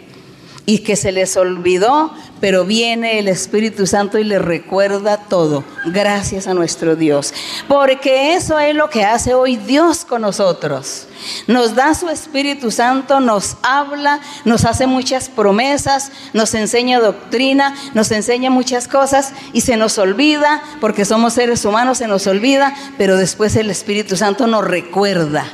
Y 0.70 0.78
que 0.78 0.94
se 0.94 1.10
les 1.10 1.36
olvidó, 1.36 2.14
pero 2.40 2.64
viene 2.64 3.18
el 3.18 3.26
Espíritu 3.26 3.88
Santo 3.88 4.18
y 4.18 4.24
les 4.24 4.40
recuerda 4.40 5.16
todo, 5.16 5.64
gracias 5.86 6.46
a 6.46 6.54
nuestro 6.54 6.94
Dios. 6.94 7.34
Porque 7.66 8.34
eso 8.34 8.56
es 8.60 8.72
lo 8.76 8.88
que 8.88 9.04
hace 9.04 9.34
hoy 9.34 9.56
Dios 9.56 10.04
con 10.04 10.22
nosotros. 10.22 11.08
Nos 11.48 11.74
da 11.74 11.92
su 11.96 12.08
Espíritu 12.08 12.70
Santo, 12.70 13.18
nos 13.18 13.56
habla, 13.64 14.20
nos 14.44 14.64
hace 14.64 14.86
muchas 14.86 15.28
promesas, 15.28 16.12
nos 16.34 16.54
enseña 16.54 17.00
doctrina, 17.00 17.74
nos 17.92 18.12
enseña 18.12 18.48
muchas 18.48 18.86
cosas 18.86 19.32
y 19.52 19.62
se 19.62 19.76
nos 19.76 19.98
olvida, 19.98 20.62
porque 20.80 21.04
somos 21.04 21.32
seres 21.32 21.64
humanos, 21.64 21.98
se 21.98 22.06
nos 22.06 22.28
olvida, 22.28 22.76
pero 22.96 23.16
después 23.16 23.56
el 23.56 23.70
Espíritu 23.70 24.16
Santo 24.16 24.46
nos 24.46 24.64
recuerda 24.64 25.46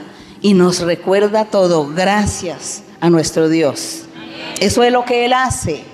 y 0.43 0.53
nos 0.53 0.81
recuerda 0.81 1.47
todo, 1.47 1.89
gracias 1.89 2.83
a 3.01 3.09
nuestro 3.09 3.49
Dios. 3.49 4.06
Eso 4.61 4.83
es 4.83 4.93
lo 4.93 5.05
que 5.05 5.25
Él 5.25 5.33
hace. 5.33 5.85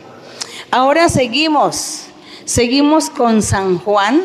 Ahora 0.70 1.09
seguimos, 1.09 2.05
seguimos 2.44 3.11
con 3.11 3.42
San 3.42 3.78
Juan 3.78 4.22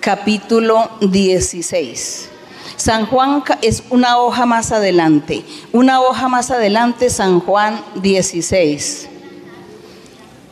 capítulo 0.00 0.90
16. 1.00 2.28
San 2.76 3.06
Juan 3.06 3.44
es 3.62 3.84
una 3.90 4.18
hoja 4.18 4.44
más 4.44 4.72
adelante, 4.72 5.44
una 5.72 6.00
hoja 6.00 6.28
más 6.28 6.50
adelante, 6.50 7.10
San 7.10 7.40
Juan 7.40 7.80
16. 7.96 9.08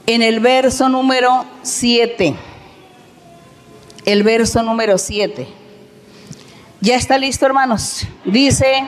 En 0.06 0.22
el 0.22 0.40
verso 0.40 0.88
número 0.88 1.44
7, 1.62 2.36
el 4.04 4.22
verso 4.22 4.62
número 4.62 4.98
7. 4.98 5.48
¿Ya 6.80 6.96
está 6.96 7.18
listo, 7.18 7.46
hermanos? 7.46 8.06
Dice, 8.24 8.84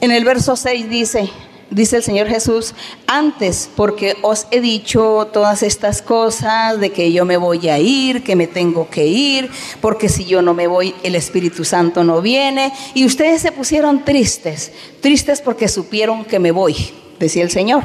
en 0.00 0.10
el 0.10 0.24
verso 0.24 0.56
6 0.56 0.90
dice, 0.90 1.30
dice 1.74 1.96
el 1.96 2.02
Señor 2.02 2.28
Jesús, 2.28 2.74
antes 3.06 3.68
porque 3.74 4.16
os 4.22 4.46
he 4.50 4.60
dicho 4.60 5.28
todas 5.32 5.62
estas 5.62 6.02
cosas 6.02 6.78
de 6.78 6.90
que 6.90 7.12
yo 7.12 7.24
me 7.24 7.36
voy 7.36 7.68
a 7.68 7.78
ir, 7.78 8.22
que 8.22 8.36
me 8.36 8.46
tengo 8.46 8.88
que 8.88 9.06
ir, 9.06 9.50
porque 9.80 10.08
si 10.08 10.24
yo 10.24 10.40
no 10.40 10.54
me 10.54 10.68
voy, 10.68 10.94
el 11.02 11.16
Espíritu 11.16 11.64
Santo 11.64 12.04
no 12.04 12.22
viene. 12.22 12.72
Y 12.94 13.04
ustedes 13.04 13.42
se 13.42 13.52
pusieron 13.52 14.04
tristes, 14.04 14.72
tristes 15.00 15.40
porque 15.40 15.68
supieron 15.68 16.24
que 16.24 16.38
me 16.38 16.52
voy, 16.52 16.76
decía 17.18 17.42
el 17.42 17.50
Señor. 17.50 17.82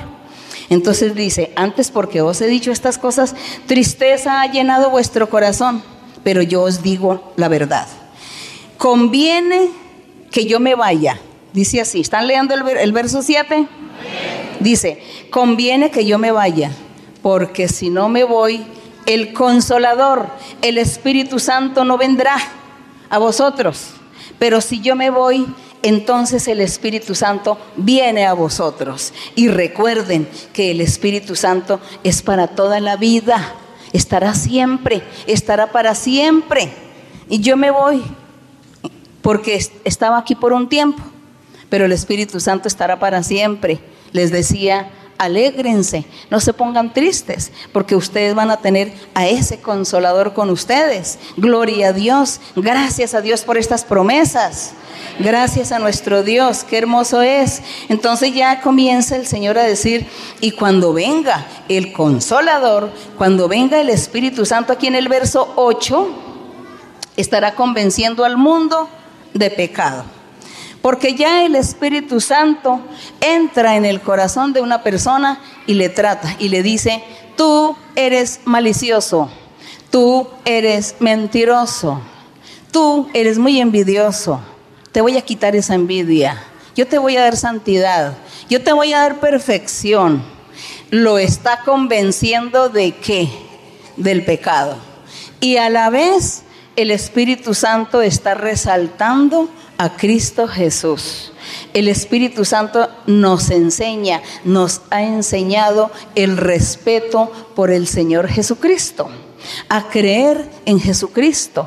Entonces 0.70 1.16
dice, 1.16 1.52
antes 1.56 1.90
porque 1.90 2.22
os 2.22 2.40
he 2.42 2.48
dicho 2.48 2.72
estas 2.72 3.00
cosas, 3.00 3.36
tristeza 3.66 4.42
ha 4.42 4.52
llenado 4.52 4.92
vuestro 4.92 5.30
corazón, 5.30 5.82
pero 6.24 6.44
yo 6.44 6.62
os 6.62 6.84
digo 6.84 7.34
la 7.38 7.48
verdad. 7.48 7.88
Conviene 8.78 9.70
que 10.30 10.46
yo 10.46 10.60
me 10.60 10.76
vaya 10.76 11.20
Dice 11.54 11.82
así, 11.82 12.02
¿están 12.02 12.28
leyendo 12.28 12.54
el, 12.54 12.92
verso 12.92 13.22
7? 13.22 13.68
Dice, 14.60 15.02
conviene 15.32 15.90
que 15.90 16.06
yo 16.06 16.20
me 16.20 16.32
vaya, 16.32 16.72
porque 17.24 17.68
si 17.68 17.90
no 17.90 18.08
me 18.08 18.24
voy, 18.24 18.66
el 19.08 19.34
consolador, 19.34 20.28
el 20.62 20.78
Espíritu 20.78 21.40
Santo 21.40 21.86
no 21.86 21.98
vendrá 21.98 22.36
a 23.10 23.18
vosotros. 23.18 23.92
Pero 24.38 24.62
si 24.62 24.80
yo 24.82 24.96
me 24.96 25.10
voy, 25.10 25.48
entonces 25.82 26.48
el 26.48 26.62
Espíritu 26.62 27.16
Santo 27.16 27.58
viene 27.76 28.28
a 28.28 28.34
vosotros. 28.34 29.12
Y 29.36 29.48
recuerden 29.48 30.30
que 30.54 30.70
el 30.70 30.82
Espíritu 30.82 31.36
Santo 31.36 31.80
es 32.04 32.22
para 32.22 32.48
toda 32.48 32.80
la 32.80 32.96
vida, 32.96 33.56
estará 33.92 34.36
siempre, 34.36 35.02
estará 35.26 35.72
para 35.72 35.96
siempre. 35.96 36.72
Y 37.28 37.40
yo 37.40 37.58
me 37.58 37.72
voy, 37.72 38.04
porque 39.24 39.60
estaba 39.84 40.20
aquí 40.20 40.36
por 40.36 40.54
un 40.54 40.70
tiempo 40.70 41.02
pero 41.70 41.86
el 41.86 41.92
Espíritu 41.92 42.40
Santo 42.40 42.68
estará 42.68 43.00
para 43.00 43.24
siempre, 43.24 43.80
les 44.12 44.32
decía 44.32 44.92
alégrense, 45.20 46.06
no 46.30 46.40
se 46.40 46.54
pongan 46.54 46.94
tristes, 46.94 47.52
porque 47.74 47.96
ustedes 47.96 48.34
van 48.34 48.50
a 48.52 48.58
tener 48.58 48.94
a 49.14 49.28
ese 49.28 49.60
consolador 49.60 50.34
con 50.34 50.50
ustedes. 50.50 51.20
Gloria 51.36 51.90
a 51.90 51.94
Dios, 51.94 52.40
gracias 52.56 53.14
a 53.14 53.22
Dios 53.22 53.44
por 53.44 53.58
estas 53.58 53.84
promesas. 53.84 54.72
Gracias 55.20 55.74
a 55.74 55.80
nuestro 55.80 56.24
Dios, 56.24 56.64
qué 56.64 56.78
hermoso 56.78 57.22
es. 57.22 57.62
Entonces 57.90 58.34
ya 58.34 58.62
comienza 58.62 59.18
el 59.18 59.28
Señor 59.28 59.58
a 59.58 59.64
decir, 59.64 60.08
y 60.40 60.52
cuando 60.52 60.94
venga 60.94 61.46
el 61.68 61.92
consolador, 61.92 62.90
cuando 63.18 63.50
venga 63.50 63.82
el 63.82 63.90
Espíritu 63.90 64.46
Santo 64.46 64.72
aquí 64.72 64.88
en 64.88 64.96
el 64.96 65.10
verso 65.10 65.52
8, 65.58 66.10
estará 67.18 67.56
convenciendo 67.56 68.24
al 68.24 68.38
mundo 68.38 68.88
de 69.34 69.52
pecado. 69.52 70.06
Porque 70.82 71.16
ya 71.16 71.44
el 71.44 71.56
Espíritu 71.56 72.22
Santo 72.22 72.80
entra 73.20 73.76
en 73.76 73.86
el 73.86 74.02
corazón 74.02 74.54
de 74.54 74.62
una 74.62 74.82
persona 74.82 75.40
y 75.68 75.74
le 75.74 75.90
trata 75.90 76.36
y 76.40 76.50
le 76.50 76.64
dice, 76.64 77.04
tú 77.36 77.76
eres 77.96 78.42
malicioso, 78.46 79.30
tú 79.90 80.30
eres 80.46 80.96
mentiroso, 81.00 82.02
tú 82.72 83.10
eres 83.14 83.38
muy 83.38 83.60
envidioso, 83.60 84.40
te 84.92 85.02
voy 85.02 85.18
a 85.18 85.22
quitar 85.22 85.56
esa 85.56 85.76
envidia, 85.76 86.42
yo 86.76 86.88
te 86.88 86.98
voy 86.98 87.18
a 87.18 87.24
dar 87.24 87.36
santidad, 87.36 88.18
yo 88.50 88.64
te 88.64 88.72
voy 88.72 88.94
a 88.94 89.00
dar 89.00 89.20
perfección. 89.20 90.24
Lo 90.92 91.20
está 91.20 91.62
convenciendo 91.66 92.70
de 92.70 92.94
qué? 92.94 93.30
Del 93.96 94.26
pecado. 94.26 94.78
Y 95.40 95.58
a 95.58 95.70
la 95.70 95.90
vez 95.90 96.44
el 96.76 96.90
Espíritu 96.92 97.54
Santo 97.54 98.02
está 98.02 98.34
resaltando 98.34 99.50
a 99.80 99.96
Cristo 99.96 100.48
Jesús. 100.48 101.32
El 101.74 101.88
Espíritu 101.88 102.44
Santo 102.44 102.90
nos 103.08 103.50
enseña, 103.50 104.22
nos 104.44 104.82
ha 104.92 105.02
enseñado 105.02 105.90
el 106.16 106.36
respeto 106.36 107.32
por 107.56 107.72
el 107.72 107.88
Señor 107.88 108.28
Jesucristo, 108.28 109.10
a 109.70 109.88
creer 109.88 110.52
en 110.66 110.82
Jesucristo 110.82 111.66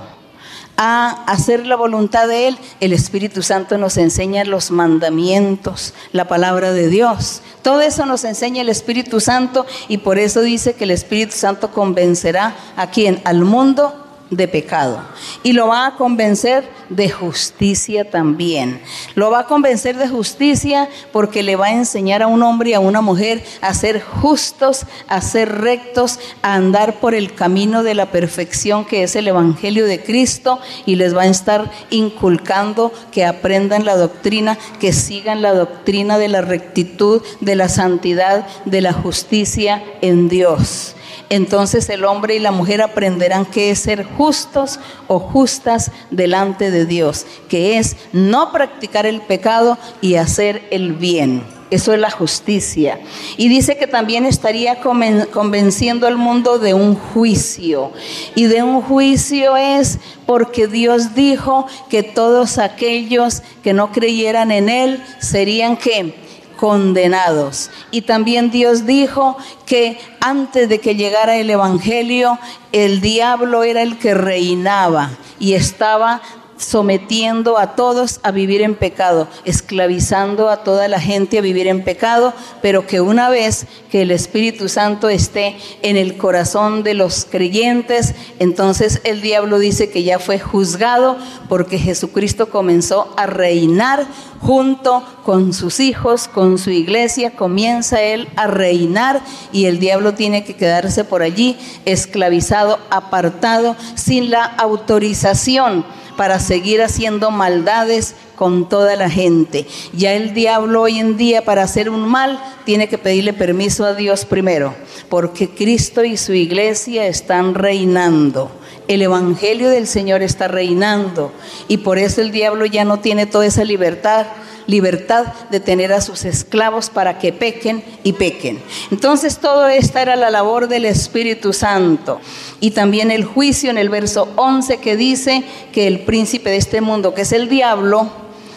a 0.76 1.24
hacer 1.26 1.66
la 1.66 1.76
voluntad 1.76 2.26
de 2.28 2.48
Él, 2.48 2.58
el 2.80 2.92
Espíritu 2.92 3.42
Santo 3.42 3.76
nos 3.76 3.98
enseña 3.98 4.44
los 4.44 4.70
mandamientos, 4.70 5.92
la 6.12 6.26
palabra 6.26 6.72
de 6.72 6.88
Dios. 6.88 7.42
Todo 7.62 7.82
eso 7.82 8.06
nos 8.06 8.24
enseña 8.24 8.62
el 8.62 8.70
Espíritu 8.70 9.20
Santo 9.20 9.66
y 9.88 9.98
por 9.98 10.18
eso 10.18 10.40
dice 10.40 10.74
que 10.74 10.84
el 10.84 10.90
Espíritu 10.90 11.34
Santo 11.36 11.70
convencerá 11.72 12.56
a 12.76 12.90
quien, 12.90 13.20
al 13.24 13.44
mundo 13.44 14.02
de 14.32 14.48
pecado. 14.48 15.00
Y 15.42 15.52
lo 15.52 15.68
va 15.68 15.86
a 15.86 15.94
convencer 15.96 16.64
de 16.88 17.10
justicia 17.10 18.10
también. 18.10 18.80
Lo 19.14 19.30
va 19.30 19.40
a 19.40 19.46
convencer 19.46 19.96
de 19.96 20.08
justicia 20.08 20.88
porque 21.12 21.42
le 21.42 21.54
va 21.54 21.66
a 21.66 21.72
enseñar 21.72 22.22
a 22.22 22.26
un 22.26 22.42
hombre 22.42 22.70
y 22.70 22.74
a 22.74 22.80
una 22.80 23.02
mujer 23.02 23.44
a 23.60 23.74
ser 23.74 24.02
justos, 24.02 24.86
a 25.06 25.20
ser 25.20 25.60
rectos, 25.60 26.18
a 26.40 26.54
andar 26.54 26.98
por 26.98 27.14
el 27.14 27.34
camino 27.34 27.82
de 27.82 27.94
la 27.94 28.10
perfección 28.10 28.86
que 28.86 29.02
es 29.02 29.16
el 29.16 29.28
Evangelio 29.28 29.84
de 29.84 30.02
Cristo 30.02 30.58
y 30.86 30.96
les 30.96 31.14
va 31.14 31.22
a 31.22 31.26
estar 31.26 31.70
inculcando 31.90 32.90
que 33.12 33.26
aprendan 33.26 33.84
la 33.84 33.96
doctrina, 33.96 34.58
que 34.80 34.94
sigan 34.94 35.42
la 35.42 35.52
doctrina 35.52 36.16
de 36.16 36.28
la 36.28 36.40
rectitud, 36.40 37.22
de 37.40 37.54
la 37.54 37.68
santidad, 37.68 38.46
de 38.64 38.80
la 38.80 38.94
justicia 38.94 39.84
en 40.00 40.30
Dios 40.30 40.96
entonces 41.32 41.88
el 41.88 42.04
hombre 42.04 42.36
y 42.36 42.40
la 42.40 42.52
mujer 42.52 42.82
aprenderán 42.82 43.46
que 43.46 43.70
es 43.70 43.78
ser 43.78 44.04
justos 44.04 44.78
o 45.08 45.18
justas 45.18 45.90
delante 46.10 46.70
de 46.70 46.84
Dios, 46.84 47.24
que 47.48 47.78
es 47.78 47.96
no 48.12 48.52
practicar 48.52 49.06
el 49.06 49.22
pecado 49.22 49.78
y 50.02 50.16
hacer 50.16 50.68
el 50.70 50.92
bien. 50.92 51.42
Eso 51.70 51.94
es 51.94 52.00
la 52.00 52.10
justicia. 52.10 53.00
Y 53.38 53.48
dice 53.48 53.78
que 53.78 53.86
también 53.86 54.26
estaría 54.26 54.80
convenciendo 54.80 56.06
al 56.06 56.18
mundo 56.18 56.58
de 56.58 56.74
un 56.74 56.94
juicio. 56.94 57.92
Y 58.34 58.44
de 58.44 58.62
un 58.62 58.82
juicio 58.82 59.56
es 59.56 59.98
porque 60.26 60.66
Dios 60.66 61.14
dijo 61.14 61.66
que 61.88 62.02
todos 62.02 62.58
aquellos 62.58 63.42
que 63.62 63.72
no 63.72 63.90
creyeran 63.90 64.50
en 64.50 64.68
Él 64.68 65.02
serían 65.18 65.78
que 65.78 66.21
condenados. 66.62 67.72
Y 67.90 68.02
también 68.02 68.52
Dios 68.52 68.86
dijo 68.86 69.36
que 69.66 69.98
antes 70.20 70.68
de 70.68 70.78
que 70.78 70.94
llegara 70.94 71.34
el 71.34 71.50
Evangelio, 71.50 72.38
el 72.70 73.00
diablo 73.00 73.64
era 73.64 73.82
el 73.82 73.98
que 73.98 74.14
reinaba 74.14 75.10
y 75.40 75.54
estaba 75.54 76.22
sometiendo 76.62 77.58
a 77.58 77.74
todos 77.74 78.20
a 78.22 78.30
vivir 78.30 78.62
en 78.62 78.74
pecado, 78.74 79.28
esclavizando 79.44 80.48
a 80.48 80.58
toda 80.58 80.88
la 80.88 81.00
gente 81.00 81.38
a 81.38 81.42
vivir 81.42 81.66
en 81.66 81.84
pecado, 81.84 82.32
pero 82.62 82.86
que 82.86 83.00
una 83.00 83.28
vez 83.28 83.66
que 83.90 84.02
el 84.02 84.10
Espíritu 84.10 84.68
Santo 84.68 85.08
esté 85.08 85.56
en 85.82 85.96
el 85.96 86.16
corazón 86.16 86.82
de 86.82 86.94
los 86.94 87.26
creyentes, 87.28 88.14
entonces 88.38 89.00
el 89.04 89.20
diablo 89.20 89.58
dice 89.58 89.90
que 89.90 90.02
ya 90.02 90.18
fue 90.18 90.38
juzgado 90.38 91.16
porque 91.48 91.78
Jesucristo 91.78 92.48
comenzó 92.48 93.12
a 93.16 93.26
reinar 93.26 94.06
junto 94.40 95.04
con 95.24 95.52
sus 95.52 95.78
hijos, 95.80 96.26
con 96.26 96.58
su 96.58 96.70
iglesia, 96.70 97.32
comienza 97.36 98.02
él 98.02 98.28
a 98.36 98.46
reinar 98.46 99.20
y 99.52 99.66
el 99.66 99.78
diablo 99.78 100.14
tiene 100.14 100.44
que 100.44 100.56
quedarse 100.56 101.04
por 101.04 101.22
allí 101.22 101.56
esclavizado, 101.84 102.78
apartado, 102.90 103.76
sin 103.94 104.30
la 104.30 104.44
autorización 104.44 105.84
para 106.16 106.38
seguir 106.38 106.82
haciendo 106.82 107.30
maldades 107.30 108.14
con 108.36 108.68
toda 108.68 108.96
la 108.96 109.10
gente. 109.10 109.66
Ya 109.92 110.14
el 110.14 110.34
diablo 110.34 110.82
hoy 110.82 110.98
en 110.98 111.16
día 111.16 111.44
para 111.44 111.62
hacer 111.62 111.88
un 111.88 112.08
mal 112.08 112.42
tiene 112.64 112.88
que 112.88 112.98
pedirle 112.98 113.32
permiso 113.32 113.84
a 113.84 113.94
Dios 113.94 114.24
primero, 114.24 114.74
porque 115.08 115.48
Cristo 115.48 116.04
y 116.04 116.16
su 116.16 116.32
iglesia 116.32 117.06
están 117.06 117.54
reinando. 117.54 118.50
El 118.88 119.02
Evangelio 119.02 119.70
del 119.70 119.86
Señor 119.86 120.22
está 120.22 120.48
reinando 120.48 121.32
y 121.68 121.78
por 121.78 121.98
eso 121.98 122.20
el 122.20 122.32
diablo 122.32 122.66
ya 122.66 122.84
no 122.84 122.98
tiene 122.98 123.26
toda 123.26 123.46
esa 123.46 123.64
libertad 123.64 124.26
libertad 124.66 125.26
de 125.50 125.60
tener 125.60 125.92
a 125.92 126.00
sus 126.00 126.24
esclavos 126.24 126.90
para 126.90 127.18
que 127.18 127.32
pequen 127.32 127.82
y 128.02 128.12
pequen. 128.12 128.60
Entonces 128.90 129.38
todo 129.38 129.68
esto 129.68 129.98
era 129.98 130.16
la 130.16 130.30
labor 130.30 130.68
del 130.68 130.84
Espíritu 130.84 131.52
Santo. 131.52 132.20
Y 132.60 132.72
también 132.72 133.10
el 133.10 133.24
juicio 133.24 133.70
en 133.70 133.78
el 133.78 133.88
verso 133.88 134.28
11 134.36 134.78
que 134.78 134.96
dice 134.96 135.44
que 135.72 135.86
el 135.86 136.00
príncipe 136.00 136.50
de 136.50 136.56
este 136.56 136.80
mundo, 136.80 137.14
que 137.14 137.22
es 137.22 137.32
el 137.32 137.48
diablo, 137.48 138.10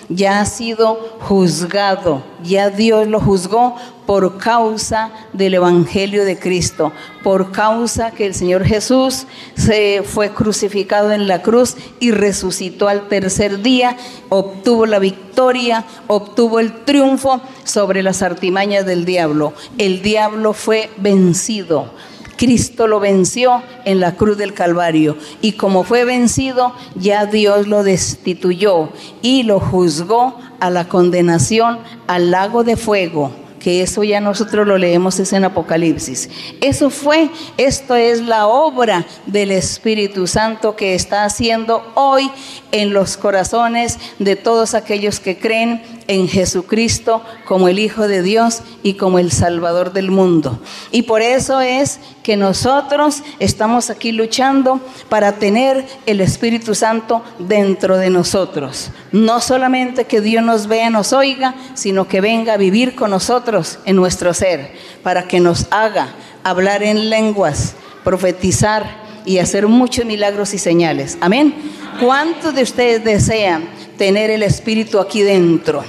ya 0.10 0.39
ha 0.39 0.46
sido 0.46 0.96
juzgado, 1.22 2.24
ya 2.44 2.70
Dios 2.70 3.08
lo 3.08 3.20
juzgó 3.20 3.76
por 4.06 4.38
causa 4.38 5.12
del 5.34 5.56
Evangelio 5.56 6.26
de 6.26 6.38
Cristo, 6.38 6.91
por 7.24 7.52
causa 7.52 8.12
que 8.12 8.26
el 8.26 8.36
Señor 8.36 8.63
Jesús 8.63 9.26
se 9.56 10.04
fue 10.04 10.30
crucificado 10.30 11.12
en 11.12 11.28
la 11.28 11.41
cruz 11.41 11.76
y 12.00 12.12
resucitó 12.12 12.88
al 12.88 13.08
tercer 13.08 13.62
día, 13.62 13.98
obtuvo 14.30 14.86
la 14.86 15.00
victoria, 15.00 15.86
obtuvo 16.08 16.60
el 16.60 16.86
triunfo 16.86 17.41
sobre 17.63 18.04
las 18.04 18.22
artimañas 18.22 18.86
del 18.86 19.06
diablo. 19.06 19.54
El 19.77 20.02
diablo 20.02 20.54
fue 20.54 20.90
vencido 20.98 21.90
Cristo 22.38 22.88
lo 22.88 23.00
venció 23.00 23.63
en 23.86 24.00
la 24.00 24.15
cruz 24.15 24.38
del 24.38 24.54
Calvario 24.54 25.17
y 25.42 25.54
como 25.54 25.83
fue 25.83 26.06
vencido, 26.06 26.73
ya 26.96 27.25
Dios 27.25 27.67
lo 27.67 27.83
destituyó 27.83 28.90
y 29.21 29.44
lo 29.44 29.60
juzgó 29.60 30.38
a 30.60 30.69
la 30.69 30.88
condenación 30.88 31.79
al 32.08 32.31
lago 32.31 32.63
de 32.63 32.77
fuego 32.77 33.31
que 33.65 33.81
eso 33.81 34.04
ya 34.04 34.21
nosotros 34.21 34.67
lo 34.67 34.77
leemos 34.77 35.19
es 35.19 35.33
en 35.33 35.44
Apocalipsis. 35.44 36.29
Eso 36.62 36.92
fue, 36.92 37.31
esto 37.58 37.96
es 37.96 38.21
la 38.21 38.46
obra 38.46 39.08
del 39.25 39.50
Espíritu 39.50 40.27
Santo 40.27 40.75
que 40.75 40.94
está 40.94 41.23
haciendo 41.23 41.83
hoy 41.96 42.29
en 42.71 42.94
los 42.94 43.17
corazones 43.17 43.98
de 44.19 44.36
todos 44.36 44.75
aquellos 44.75 45.19
que 45.19 45.40
creen 45.40 45.81
en 46.08 46.27
Jesucristo 46.27 47.23
como 47.45 47.67
el 47.67 47.79
Hijo 47.79 48.08
de 48.08 48.21
Dios 48.21 48.62
y 48.83 48.93
como 48.93 49.19
el 49.19 49.31
Salvador 49.31 49.93
del 49.93 50.12
mundo. 50.12 50.60
Y 50.91 51.03
por 51.03 51.21
eso 51.21 51.62
es 51.62 51.99
que 52.23 52.37
nosotros 52.37 53.23
estamos 53.39 53.89
aquí 53.89 54.12
luchando 54.12 54.79
para 55.10 55.33
tener 55.33 55.85
el 56.06 56.21
Espíritu 56.21 56.75
Santo 56.75 57.23
dentro 57.39 57.97
de 57.97 58.10
nosotros. 58.10 58.91
No 59.12 59.41
solamente 59.41 60.06
que 60.06 60.21
Dios 60.21 60.43
nos 60.43 60.67
vea, 60.67 60.89
nos 60.89 61.13
oiga, 61.13 61.56
sino 61.73 62.08
que 62.08 62.21
venga 62.21 62.53
a 62.53 62.58
vivir 62.58 62.95
con 62.95 63.12
nosotros 63.12 63.79
en 63.85 63.95
nuestro 63.95 64.33
ser, 64.33 64.73
para 65.03 65.27
que 65.27 65.39
nos 65.39 65.67
haga 65.71 66.10
hablar 66.43 66.83
en 66.83 67.10
lenguas, 67.10 67.75
profetizar 68.03 69.03
y 69.25 69.39
hacer 69.39 69.67
muchos 69.67 70.06
milagros 70.06 70.53
y 70.53 70.60
señales. 70.60 71.17
Amén. 71.21 71.53
¿Cuántos 71.99 72.53
de 72.53 72.63
ustedes 72.63 73.03
desean 73.03 73.67
tener 73.98 74.29
el 74.29 74.43
Espíritu 74.43 75.00
aquí 75.00 75.21
dentro? 75.21 75.83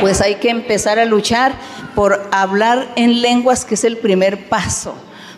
Pues 0.00 0.20
hay 0.20 0.36
que 0.36 0.50
empezar 0.50 0.98
a 0.98 1.04
luchar 1.04 1.52
por 1.94 2.28
hablar 2.30 2.92
en 2.96 3.22
lenguas, 3.22 3.64
que 3.64 3.74
es 3.74 3.84
el 3.84 3.96
primer 3.96 4.48
paso. 4.48 4.94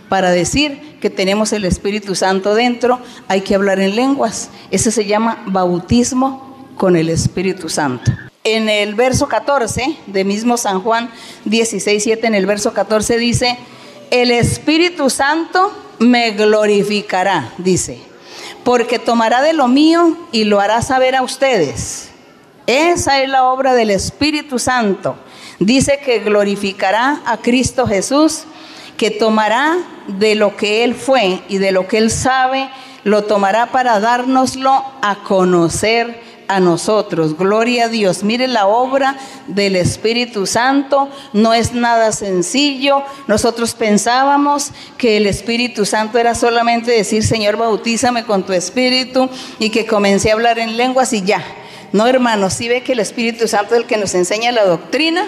Para 0.08 0.30
decir 0.30 0.98
que 1.00 1.08
tenemos 1.08 1.52
el 1.52 1.64
Espíritu 1.64 2.14
Santo 2.14 2.54
dentro, 2.54 3.00
hay 3.28 3.40
que 3.40 3.54
hablar 3.54 3.80
en 3.80 3.96
lenguas. 3.96 4.50
Ese 4.70 4.90
se 4.90 5.06
llama 5.06 5.42
bautismo 5.46 6.68
con 6.76 6.96
el 6.96 7.08
Espíritu 7.08 7.68
Santo. 7.68 8.10
en 8.42 8.68
el 8.68 8.94
verso 8.94 9.28
14 9.28 9.96
de 10.06 10.24
mismo 10.24 10.56
San 10.56 10.80
Juan 10.80 11.10
16, 11.44 12.02
7, 12.02 12.26
en 12.26 12.34
el 12.34 12.46
verso 12.46 12.72
14 12.72 13.18
dice, 13.18 13.58
el 14.10 14.30
Espíritu 14.30 15.10
Santo 15.10 15.72
me 15.98 16.30
glorificará, 16.32 17.52
dice, 17.58 18.00
porque 18.64 18.98
tomará 18.98 19.42
de 19.42 19.52
lo 19.52 19.68
mío 19.68 20.16
y 20.32 20.44
lo 20.44 20.60
hará 20.60 20.82
saber 20.82 21.16
a 21.16 21.22
ustedes. 21.22 22.10
Esa 22.66 23.20
es 23.20 23.28
la 23.28 23.44
obra 23.44 23.74
del 23.74 23.90
Espíritu 23.90 24.58
Santo. 24.58 25.16
Dice 25.58 25.98
que 26.04 26.20
glorificará 26.20 27.20
a 27.26 27.38
Cristo 27.38 27.86
Jesús, 27.86 28.44
que 28.96 29.10
tomará 29.10 29.78
de 30.06 30.34
lo 30.34 30.56
que 30.56 30.84
Él 30.84 30.94
fue 30.94 31.42
y 31.48 31.58
de 31.58 31.72
lo 31.72 31.88
que 31.88 31.98
Él 31.98 32.10
sabe, 32.10 32.70
lo 33.04 33.24
tomará 33.24 33.66
para 33.66 33.98
dárnoslo 33.98 34.84
a 35.02 35.16
conocer 35.24 36.22
a 36.50 36.58
nosotros. 36.58 37.38
Gloria 37.38 37.84
a 37.84 37.88
Dios. 37.88 38.24
Mire 38.24 38.48
la 38.48 38.66
obra 38.66 39.16
del 39.46 39.76
Espíritu 39.76 40.46
Santo. 40.46 41.08
No 41.32 41.54
es 41.54 41.72
nada 41.72 42.10
sencillo. 42.10 43.04
Nosotros 43.28 43.74
pensábamos 43.74 44.72
que 44.98 45.16
el 45.16 45.26
Espíritu 45.26 45.86
Santo 45.86 46.18
era 46.18 46.34
solamente 46.34 46.90
decir, 46.90 47.22
Señor, 47.22 47.56
bautízame 47.56 48.24
con 48.24 48.42
tu 48.42 48.52
Espíritu 48.52 49.30
y 49.60 49.70
que 49.70 49.86
comencé 49.86 50.30
a 50.30 50.34
hablar 50.34 50.58
en 50.58 50.76
lenguas 50.76 51.12
y 51.12 51.22
ya. 51.22 51.44
No, 51.92 52.06
hermanos, 52.06 52.54
si 52.54 52.68
ve 52.68 52.82
que 52.82 52.92
el 52.92 53.00
Espíritu 53.00 53.46
Santo 53.46 53.74
es 53.74 53.82
el 53.82 53.86
que 53.86 53.96
nos 53.96 54.14
enseña 54.14 54.50
la 54.50 54.64
doctrina 54.64 55.26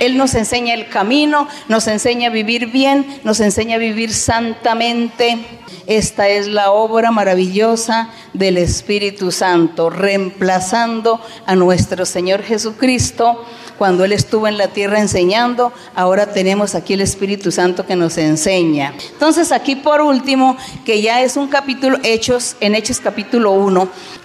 él 0.00 0.16
nos 0.16 0.34
enseña 0.34 0.74
el 0.74 0.88
camino, 0.88 1.48
nos 1.68 1.86
enseña 1.86 2.28
a 2.28 2.32
vivir 2.32 2.70
bien, 2.70 3.20
nos 3.24 3.40
enseña 3.40 3.76
a 3.76 3.78
vivir 3.78 4.12
santamente. 4.12 5.38
Esta 5.86 6.28
es 6.28 6.46
la 6.46 6.70
obra 6.70 7.10
maravillosa 7.10 8.08
del 8.32 8.56
Espíritu 8.56 9.30
Santo, 9.30 9.90
reemplazando 9.90 11.20
a 11.46 11.54
nuestro 11.54 12.06
Señor 12.06 12.42
Jesucristo. 12.42 13.44
Cuando 13.78 14.04
Él 14.04 14.12
estuvo 14.12 14.46
en 14.46 14.56
la 14.56 14.68
tierra 14.68 15.00
enseñando, 15.00 15.72
ahora 15.94 16.32
tenemos 16.32 16.74
aquí 16.74 16.94
el 16.94 17.00
Espíritu 17.00 17.50
Santo 17.50 17.84
que 17.84 17.96
nos 17.96 18.16
enseña. 18.18 18.94
Entonces 19.12 19.52
aquí 19.52 19.76
por 19.76 20.00
último, 20.00 20.56
que 20.84 21.02
ya 21.02 21.22
es 21.22 21.36
un 21.36 21.48
capítulo, 21.48 21.98
Hechos, 22.02 22.56
en 22.60 22.76
Hechos 22.76 23.00
capítulo 23.00 23.50
1, 23.52 23.88
Mm, 23.88 24.23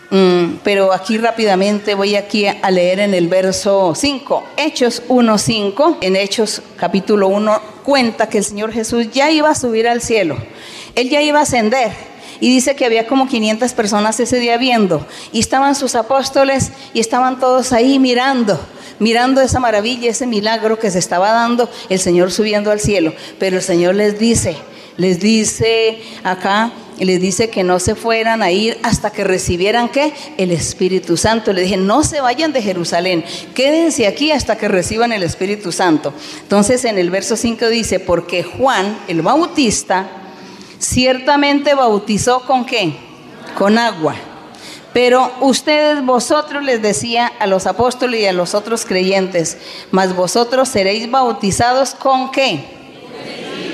pero 0.63 0.91
aquí 0.91 1.17
rápidamente 1.17 1.93
voy 1.93 2.15
aquí 2.15 2.47
a 2.47 2.71
leer 2.71 2.99
en 2.99 3.13
el 3.13 3.27
verso 3.27 3.93
5. 3.95 4.43
Hechos 4.57 5.03
1.5, 5.07 5.97
en 6.01 6.15
Hechos 6.15 6.61
capítulo 6.77 7.27
1, 7.27 7.61
cuenta 7.83 8.27
que 8.27 8.39
el 8.39 8.43
Señor 8.43 8.71
Jesús 8.71 9.11
ya 9.11 9.29
iba 9.29 9.49
a 9.49 9.55
subir 9.55 9.87
al 9.87 10.01
cielo. 10.01 10.37
Él 10.95 11.09
ya 11.09 11.21
iba 11.21 11.39
a 11.39 11.43
ascender. 11.43 11.91
Y 12.41 12.49
dice 12.49 12.75
que 12.75 12.85
había 12.85 13.05
como 13.05 13.27
500 13.27 13.73
personas 13.73 14.19
ese 14.19 14.39
día 14.39 14.57
viendo. 14.57 15.05
Y 15.31 15.41
estaban 15.41 15.75
sus 15.75 15.95
apóstoles 15.95 16.71
y 16.93 17.01
estaban 17.01 17.39
todos 17.39 17.73
ahí 17.73 17.99
mirando 17.99 18.59
mirando 18.99 19.41
esa 19.41 19.59
maravilla, 19.59 20.09
ese 20.09 20.27
milagro 20.27 20.77
que 20.77 20.91
se 20.91 20.99
estaba 20.99 21.31
dando, 21.31 21.69
el 21.89 21.99
Señor 21.99 22.31
subiendo 22.31 22.69
al 22.69 22.79
cielo. 22.79 23.13
Pero 23.39 23.57
el 23.57 23.63
Señor 23.63 23.95
les 23.95 24.19
dice, 24.19 24.57
les 24.99 25.21
dice 25.21 26.01
acá, 26.25 26.73
les 26.99 27.21
dice 27.21 27.49
que 27.49 27.63
no 27.63 27.79
se 27.79 27.95
fueran 27.95 28.43
a 28.43 28.51
ir 28.51 28.77
hasta 28.83 29.11
que 29.11 29.23
recibieran 29.23 29.87
qué? 29.87 30.13
El 30.37 30.51
Espíritu 30.51 31.15
Santo. 31.15 31.53
Le 31.53 31.61
dije, 31.61 31.77
no 31.77 32.03
se 32.03 32.19
vayan 32.19 32.51
de 32.51 32.61
Jerusalén, 32.61 33.23
quédense 33.55 34.05
aquí 34.07 34.31
hasta 34.31 34.57
que 34.57 34.67
reciban 34.67 35.13
el 35.13 35.23
Espíritu 35.23 35.71
Santo. 35.71 36.13
Entonces 36.41 36.83
en 36.83 36.97
el 36.97 37.09
verso 37.09 37.37
5 37.37 37.69
dice, 37.69 38.01
porque 38.01 38.43
Juan, 38.43 38.99
el 39.07 39.21
bautista, 39.21 40.09
ciertamente 40.79 41.73
bautizó 41.75 42.41
con 42.41 42.65
qué? 42.65 42.93
Con 43.57 43.77
agua. 43.77 44.15
Pero 44.91 45.31
ustedes, 45.39 46.05
vosotros 46.05 46.61
les 46.61 46.81
decía 46.81 47.31
a 47.39 47.47
los 47.47 47.67
apóstoles 47.67 48.19
y 48.19 48.25
a 48.25 48.33
los 48.33 48.53
otros 48.53 48.85
creyentes, 48.85 49.57
mas 49.91 50.13
vosotros 50.13 50.67
seréis 50.67 51.09
bautizados 51.09 51.91
con 51.91 52.31
qué? 52.31 52.78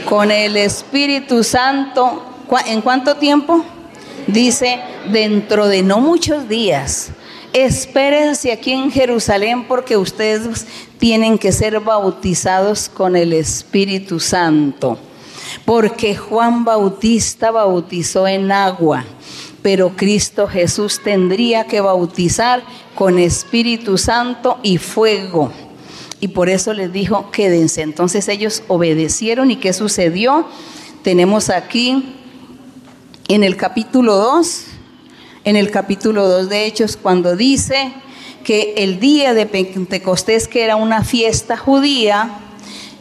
Con 0.08 0.32
el 0.32 0.58
Espíritu 0.58 1.44
Santo 1.44 2.36
¿En 2.68 2.82
cuánto 2.82 3.16
tiempo? 3.16 3.64
Dice, 4.28 4.80
dentro 5.12 5.68
de 5.68 5.82
no 5.82 6.00
muchos 6.00 6.48
días. 6.48 7.10
Espérense 7.54 8.52
aquí 8.52 8.72
en 8.72 8.92
Jerusalén 8.92 9.68
porque 9.68 9.98
ustedes 9.98 10.66
tienen 11.00 11.38
que 11.38 11.52
ser 11.52 11.80
bautizados 11.80 12.90
con 12.90 13.16
el 13.16 13.34
Espíritu 13.34 14.20
Santo. 14.20 14.98
Porque 15.64 16.16
Juan 16.16 16.66
Bautista 16.66 17.52
bautizó 17.52 18.28
en 18.28 18.52
agua, 18.52 19.06
pero 19.62 19.96
Cristo 19.96 20.48
Jesús 20.48 21.02
tendría 21.04 21.66
que 21.66 21.82
bautizar 21.82 22.64
con 22.94 23.18
Espíritu 23.18 23.98
Santo 23.98 24.60
y 24.62 24.78
fuego. 24.78 25.52
Y 26.26 26.30
por 26.30 26.50
eso 26.50 26.74
les 26.74 26.92
dijo, 26.92 27.30
quédense. 27.30 27.84
Entonces 27.84 28.28
ellos 28.30 28.64
obedecieron 28.68 29.52
y 29.52 29.58
¿qué 29.58 29.74
sucedió? 29.74 30.48
Tenemos 31.04 31.52
aquí 31.52 32.16
en 33.28 33.44
el 33.44 33.56
capítulo 33.58 34.16
2, 34.16 34.64
en 35.44 35.56
el 35.56 35.70
capítulo 35.70 36.28
2 36.28 36.50
de 36.50 36.66
Hechos, 36.66 36.98
cuando 36.98 37.36
dice 37.36 37.94
que 38.44 38.74
el 38.78 39.00
día 39.00 39.36
de 39.36 39.46
Pentecostés, 39.46 40.48
que 40.48 40.64
era 40.64 40.78
una 40.78 41.04
fiesta 41.04 41.58
judía, 41.58 42.40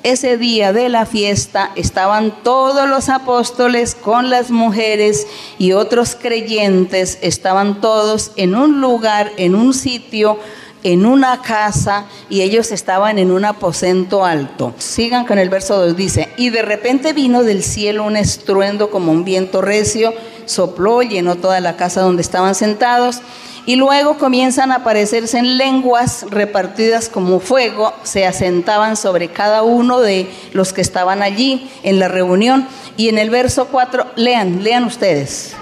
ese 0.02 0.36
día 0.36 0.74
de 0.74 0.90
la 0.90 1.06
fiesta 1.06 1.70
estaban 1.76 2.42
todos 2.42 2.86
los 2.86 3.08
apóstoles 3.08 3.94
con 3.94 4.28
las 4.28 4.50
mujeres 4.50 5.26
y 5.58 5.72
otros 5.72 6.14
creyentes, 6.14 7.16
estaban 7.22 7.80
todos 7.80 8.32
en 8.36 8.54
un 8.54 8.82
lugar, 8.82 9.32
en 9.38 9.54
un 9.54 9.72
sitio 9.72 10.38
en 10.84 11.06
una 11.06 11.42
casa 11.42 12.04
y 12.28 12.42
ellos 12.42 12.70
estaban 12.70 13.18
en 13.18 13.32
un 13.32 13.44
aposento 13.44 14.24
alto. 14.24 14.74
Sigan 14.78 15.24
con 15.26 15.38
el 15.38 15.48
verso 15.48 15.84
2, 15.84 15.96
dice, 15.96 16.28
y 16.36 16.50
de 16.50 16.62
repente 16.62 17.12
vino 17.12 17.42
del 17.42 17.64
cielo 17.64 18.04
un 18.04 18.16
estruendo 18.16 18.90
como 18.90 19.10
un 19.10 19.24
viento 19.24 19.62
recio, 19.62 20.14
sopló, 20.44 21.02
llenó 21.02 21.36
toda 21.36 21.60
la 21.60 21.76
casa 21.76 22.02
donde 22.02 22.22
estaban 22.22 22.54
sentados. 22.54 23.20
Y 23.66 23.76
luego 23.76 24.18
comienzan 24.18 24.72
a 24.72 24.76
aparecerse 24.76 25.38
en 25.38 25.56
lenguas 25.56 26.26
repartidas 26.28 27.08
como 27.08 27.40
fuego, 27.40 27.94
se 28.02 28.26
asentaban 28.26 28.94
sobre 28.94 29.28
cada 29.28 29.62
uno 29.62 30.00
de 30.00 30.30
los 30.52 30.74
que 30.74 30.82
estaban 30.82 31.22
allí 31.22 31.70
en 31.82 31.98
la 31.98 32.08
reunión. 32.08 32.68
Y 32.98 33.08
en 33.08 33.16
el 33.16 33.30
verso 33.30 33.68
4, 33.68 34.04
lean, 34.16 34.62
lean 34.62 34.84
ustedes. 34.84 35.56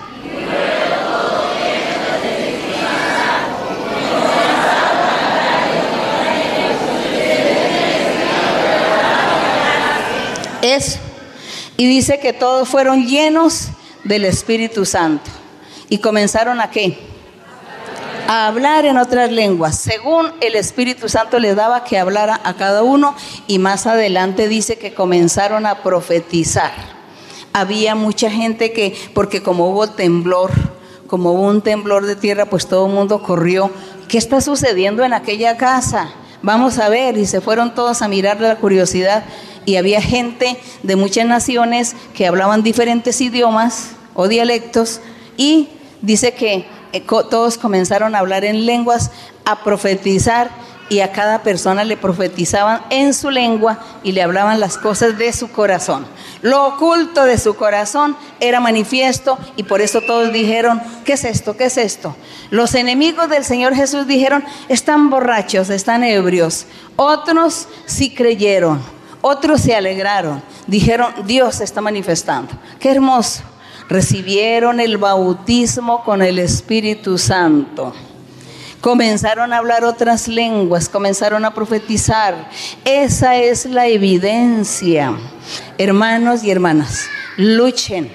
Y 11.77 11.87
dice 11.87 12.19
que 12.21 12.33
todos 12.33 12.69
fueron 12.69 13.07
llenos 13.07 13.69
del 14.05 14.25
Espíritu 14.25 14.85
Santo. 14.85 15.31
¿Y 15.89 15.99
comenzaron 15.99 16.61
a 16.61 16.71
qué? 16.71 16.99
A 18.29 18.47
hablar 18.47 18.87
en 18.87 18.97
otras 18.97 19.31
lenguas, 19.31 19.79
según 19.79 20.33
el 20.41 20.55
Espíritu 20.55 21.09
Santo 21.09 21.39
les 21.39 21.57
daba 21.57 21.85
que 21.85 21.99
hablara 21.99 22.41
a 22.45 22.55
cada 22.55 22.83
uno. 22.83 23.15
Y 23.47 23.59
más 23.59 23.87
adelante 23.87 24.49
dice 24.49 24.79
que 24.79 24.95
comenzaron 24.95 25.67
a 25.67 25.83
profetizar. 25.83 26.73
Había 27.53 27.95
mucha 27.95 28.31
gente 28.31 28.73
que, 28.73 28.97
porque 29.13 29.43
como 29.43 29.69
hubo 29.69 29.89
temblor, 29.89 30.51
como 31.07 31.33
hubo 31.33 31.43
un 31.43 31.61
temblor 31.61 32.07
de 32.07 32.17
tierra, 32.17 32.47
pues 32.47 32.67
todo 32.67 32.87
el 32.87 32.95
mundo 32.95 33.23
corrió. 33.23 33.71
¿Qué 34.09 34.17
está 34.17 34.41
sucediendo 34.41 35.05
en 35.05 35.13
aquella 35.13 35.59
casa? 35.59 36.11
Vamos 36.41 36.79
a 36.79 36.89
ver. 36.89 37.19
Y 37.19 37.27
se 37.27 37.43
fueron 37.43 37.75
todos 37.75 38.01
a 38.01 38.09
mirar 38.09 38.41
la 38.41 38.57
curiosidad 38.57 39.25
y 39.65 39.77
había 39.77 40.01
gente 40.01 40.59
de 40.83 40.97
muchas 40.97 41.27
naciones 41.27 41.95
que 42.15 42.27
hablaban 42.27 42.63
diferentes 42.63 43.21
idiomas 43.21 43.93
o 44.15 44.29
dialectos 44.29 45.01
y 45.37 45.69
dice 46.01 46.35
que 46.35 46.67
eh, 46.93 47.01
todos 47.01 47.59
comenzaron 47.59 48.15
a 48.15 48.19
hablar 48.19 48.45
en 48.45 48.67
lenguas, 48.67 49.11
a 49.45 49.63
profetizar 49.65 50.51
y 50.89 51.01
a 51.01 51.11
cada 51.11 51.43
persona 51.43 51.85
le 51.85 51.97
profetizaban 51.97 52.83
en 52.91 53.15
su 53.15 53.31
lengua 53.31 53.79
y 54.03 54.13
le 54.13 54.23
hablaban 54.23 54.61
las 54.61 54.77
cosas 54.77 55.17
de 55.17 55.33
su 55.33 55.51
corazón. 55.51 56.05
Lo 56.43 56.67
oculto 56.67 57.25
de 57.25 57.39
su 57.39 57.55
corazón 57.55 58.15
era 58.41 58.61
manifiesto 58.61 59.39
y 59.57 59.63
por 59.63 59.81
eso 59.81 60.03
todos 60.03 60.33
dijeron, 60.35 60.83
¿qué 61.07 61.15
es 61.15 61.25
esto? 61.25 61.57
¿Qué 61.57 61.65
es 61.65 61.79
esto? 61.79 62.15
Los 62.51 62.75
enemigos 62.75 63.31
del 63.31 63.45
Señor 63.45 63.75
Jesús 63.75 64.07
dijeron, 64.07 64.45
están 64.69 65.09
borrachos, 65.09 65.71
están 65.71 66.05
ebrios. 66.05 66.67
Otros 66.97 67.69
sí 67.87 68.11
creyeron. 68.11 68.83
Otros 69.23 69.61
se 69.61 69.75
alegraron, 69.75 70.43
dijeron, 70.67 71.15
Dios 71.25 71.57
se 71.57 71.65
está 71.65 71.81
manifestando. 71.81 72.53
Qué 72.79 72.91
hermoso. 72.91 73.43
Recibieron 73.89 74.81
el 74.81 74.99
bautismo 74.99 76.03
con 76.03 76.23
el 76.23 76.39
Espíritu 76.39 77.19
Santo. 77.19 77.95
Comenzaron 78.81 79.53
a 79.53 79.59
hablar 79.59 79.85
otras 79.85 80.27
lenguas, 80.27 80.89
comenzaron 80.89 81.45
a 81.45 81.55
profetizar. 81.55 82.51
Esa 82.85 83.37
es 83.37 83.65
la 83.65 83.87
evidencia. 83.87 85.17
Hermanos 85.79 86.43
y 86.43 86.51
hermanas, 86.51 87.07
luchen, 87.37 88.11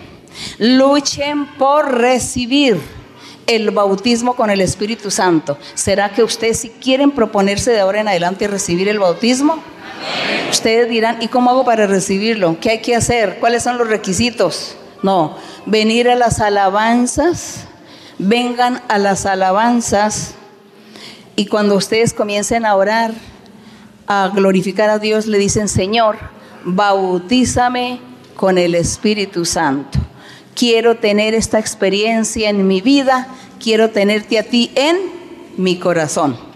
luchen 0.59 1.45
por 1.57 1.93
recibir 1.93 2.77
el 3.45 3.71
bautismo 3.71 4.35
con 4.35 4.49
el 4.49 4.59
Espíritu 4.59 5.09
Santo. 5.09 5.57
¿Será 5.73 6.09
que 6.09 6.21
ustedes 6.21 6.59
si 6.59 6.69
quieren 6.69 7.11
proponerse 7.11 7.71
de 7.71 7.79
ahora 7.79 8.01
en 8.01 8.09
adelante 8.09 8.45
recibir 8.49 8.89
el 8.89 8.99
bautismo? 8.99 9.63
Ustedes 10.49 10.89
dirán, 10.89 11.21
¿y 11.21 11.27
cómo 11.27 11.49
hago 11.49 11.65
para 11.65 11.87
recibirlo? 11.87 12.57
¿Qué 12.59 12.71
hay 12.71 12.81
que 12.81 12.95
hacer? 12.95 13.37
¿Cuáles 13.39 13.63
son 13.63 13.77
los 13.77 13.87
requisitos? 13.87 14.75
No, 15.03 15.37
venir 15.65 16.09
a 16.09 16.15
las 16.15 16.39
alabanzas, 16.39 17.65
vengan 18.17 18.81
a 18.87 18.97
las 18.97 19.25
alabanzas 19.25 20.33
y 21.35 21.45
cuando 21.45 21.75
ustedes 21.75 22.13
comiencen 22.13 22.65
a 22.65 22.75
orar, 22.75 23.13
a 24.07 24.31
glorificar 24.33 24.89
a 24.89 24.99
Dios, 24.99 25.27
le 25.27 25.37
dicen, 25.37 25.67
Señor, 25.67 26.17
bautízame 26.63 27.99
con 28.35 28.57
el 28.57 28.73
Espíritu 28.73 29.45
Santo. 29.45 29.99
Quiero 30.55 30.97
tener 30.97 31.35
esta 31.35 31.59
experiencia 31.59 32.49
en 32.49 32.65
mi 32.65 32.81
vida, 32.81 33.27
quiero 33.61 33.91
tenerte 33.91 34.39
a 34.39 34.43
ti 34.43 34.71
en 34.73 34.97
mi 35.57 35.77
corazón. 35.77 36.46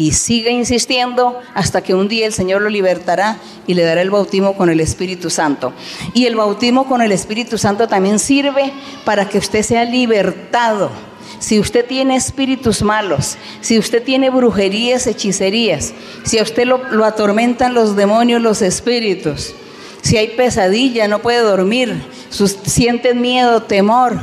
Y 0.00 0.12
sigue 0.12 0.50
insistiendo 0.50 1.38
hasta 1.52 1.82
que 1.82 1.92
un 1.92 2.08
día 2.08 2.24
el 2.24 2.32
Señor 2.32 2.62
lo 2.62 2.70
libertará 2.70 3.36
y 3.66 3.74
le 3.74 3.82
dará 3.82 4.00
el 4.00 4.08
bautismo 4.08 4.56
con 4.56 4.70
el 4.70 4.80
Espíritu 4.80 5.28
Santo. 5.28 5.74
Y 6.14 6.24
el 6.24 6.36
bautismo 6.36 6.88
con 6.88 7.02
el 7.02 7.12
Espíritu 7.12 7.58
Santo 7.58 7.86
también 7.86 8.18
sirve 8.18 8.72
para 9.04 9.28
que 9.28 9.36
usted 9.36 9.62
sea 9.62 9.84
libertado. 9.84 10.90
Si 11.38 11.60
usted 11.60 11.84
tiene 11.84 12.16
espíritus 12.16 12.80
malos, 12.80 13.36
si 13.60 13.78
usted 13.78 14.02
tiene 14.02 14.30
brujerías, 14.30 15.06
hechicerías, 15.06 15.92
si 16.22 16.38
a 16.38 16.44
usted 16.44 16.64
lo, 16.64 17.04
atormentan 17.04 17.74
los 17.74 17.94
demonios, 17.94 18.40
los 18.40 18.62
espíritus, 18.62 19.52
si 20.00 20.16
hay 20.16 20.28
pesadilla, 20.28 21.08
no 21.08 21.18
puede 21.18 21.40
dormir, 21.40 22.02
sus, 22.30 22.52
sienten 22.52 23.20
miedo, 23.20 23.64
temor, 23.64 24.18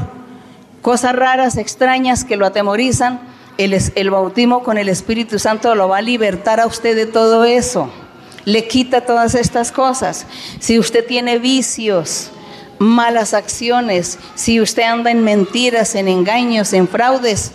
cosas 0.81 1.15
raras, 1.15 1.55
extrañas 1.55 2.23
que 2.23 2.35
lo 2.35 2.47
atemorizan, 2.47 3.36
el, 3.57 4.09
bautismo 4.09 4.63
con 4.63 4.77
el 4.77 4.89
Espíritu 4.89 5.39
Santo 5.39 5.73
lo 5.75 5.89
va 5.89 5.97
a 5.97 6.01
libertar 6.01 6.59
a 6.59 6.67
usted 6.67 6.95
de 6.95 7.05
todo 7.05 7.43
eso. 7.43 7.89
Le 8.45 8.67
quita 8.67 9.01
todas 9.01 9.35
estas 9.35 9.71
cosas. 9.71 10.25
Si 10.59 10.79
usted 10.79 11.05
tiene 11.05 11.37
vicios, 11.39 12.31
malas 12.79 13.33
acciones, 13.33 14.19
si 14.35 14.61
usted 14.61 14.83
anda 14.83 15.11
en 15.11 15.23
mentiras, 15.23 15.95
en 15.95 16.07
engaños, 16.07 16.71
en 16.73 16.87
fraudes, 16.87 17.51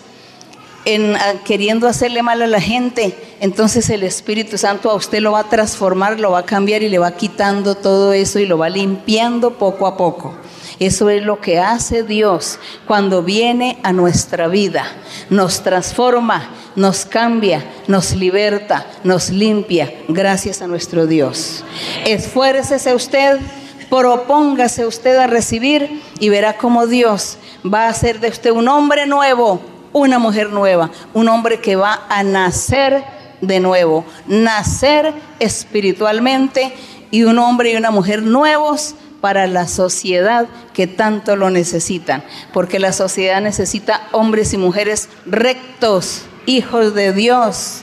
en 0.85 1.15
ah, 1.15 1.35
queriendo 1.45 1.87
hacerle 1.87 2.23
mal 2.23 2.43
a 2.43 2.47
la 2.47 2.61
gente, 2.61 3.17
entonces 3.41 3.89
el 3.89 4.03
Espíritu 4.03 4.59
Santo 4.59 4.91
a 4.91 4.95
usted 4.95 5.21
lo 5.21 5.33
va 5.33 5.41
a 5.41 5.49
transformar, 5.49 6.19
lo 6.19 6.33
va 6.33 6.41
a 6.41 6.47
cambiar 6.47 6.83
y 6.83 6.89
le 6.89 6.99
va 6.99 7.13
quitando 7.13 7.77
todo 7.77 8.13
eso 8.13 8.41
y 8.41 8.47
lo 8.47 8.59
va 8.59 8.69
limpiando 8.69 9.59
poco 9.59 9.87
a 9.87 9.97
poco. 9.97 10.35
Eso 10.79 11.11
es 11.11 11.23
lo 11.23 11.41
que 11.41 11.59
hace 11.59 12.03
Dios 12.03 12.59
cuando 12.87 13.23
viene 13.23 13.79
a 13.83 13.93
nuestra 13.93 14.49
vida. 14.49 14.85
Nos 15.31 15.63
transforma, 15.63 16.51
nos 16.77 17.05
cambia, 17.05 17.65
nos 17.87 18.15
liberta, 18.15 18.87
nos 19.05 19.31
limpia, 19.31 19.93
gracias 20.09 20.63
a 20.63 20.67
nuestro 20.67 21.07
Dios. 21.07 21.65
Esfuércese 22.07 22.95
usted, 22.95 23.39
propóngase 23.91 24.87
usted 24.87 25.17
a 25.17 25.27
recibir 25.27 26.03
y 26.19 26.29
verá 26.29 26.57
cómo 26.57 26.87
Dios 26.87 27.39
va 27.63 27.87
a 27.87 27.91
hacer 27.91 28.21
de 28.21 28.29
usted 28.29 28.51
un 28.51 28.69
hombre 28.69 29.07
nuevo, 29.07 29.61
una 29.93 30.19
mujer 30.19 30.51
nueva, 30.51 30.91
un 31.13 31.29
hombre 31.29 31.61
que 31.61 31.77
va 31.77 32.07
a 32.09 32.23
nacer 32.23 33.05
de 33.43 33.61
nuevo, 33.61 34.05
nacer 34.27 35.13
espiritualmente 35.41 36.73
y 37.11 37.25
un 37.25 37.39
hombre 37.39 37.73
y 37.73 37.77
una 37.77 37.91
mujer 37.91 38.23
nuevos 38.23 38.95
para 39.23 39.47
la 39.47 39.69
sociedad 39.69 40.47
que 40.75 40.87
tanto 40.87 41.37
lo 41.37 41.49
necesitan, 41.49 42.23
porque 42.53 42.79
la 42.79 42.93
sociedad 42.93 43.41
necesita 43.41 44.03
hombres 44.11 44.53
y 44.53 44.59
mujeres 44.59 45.09
rectos, 45.25 46.23
hijos 46.45 46.95
de 46.95 47.15
Dios, 47.15 47.83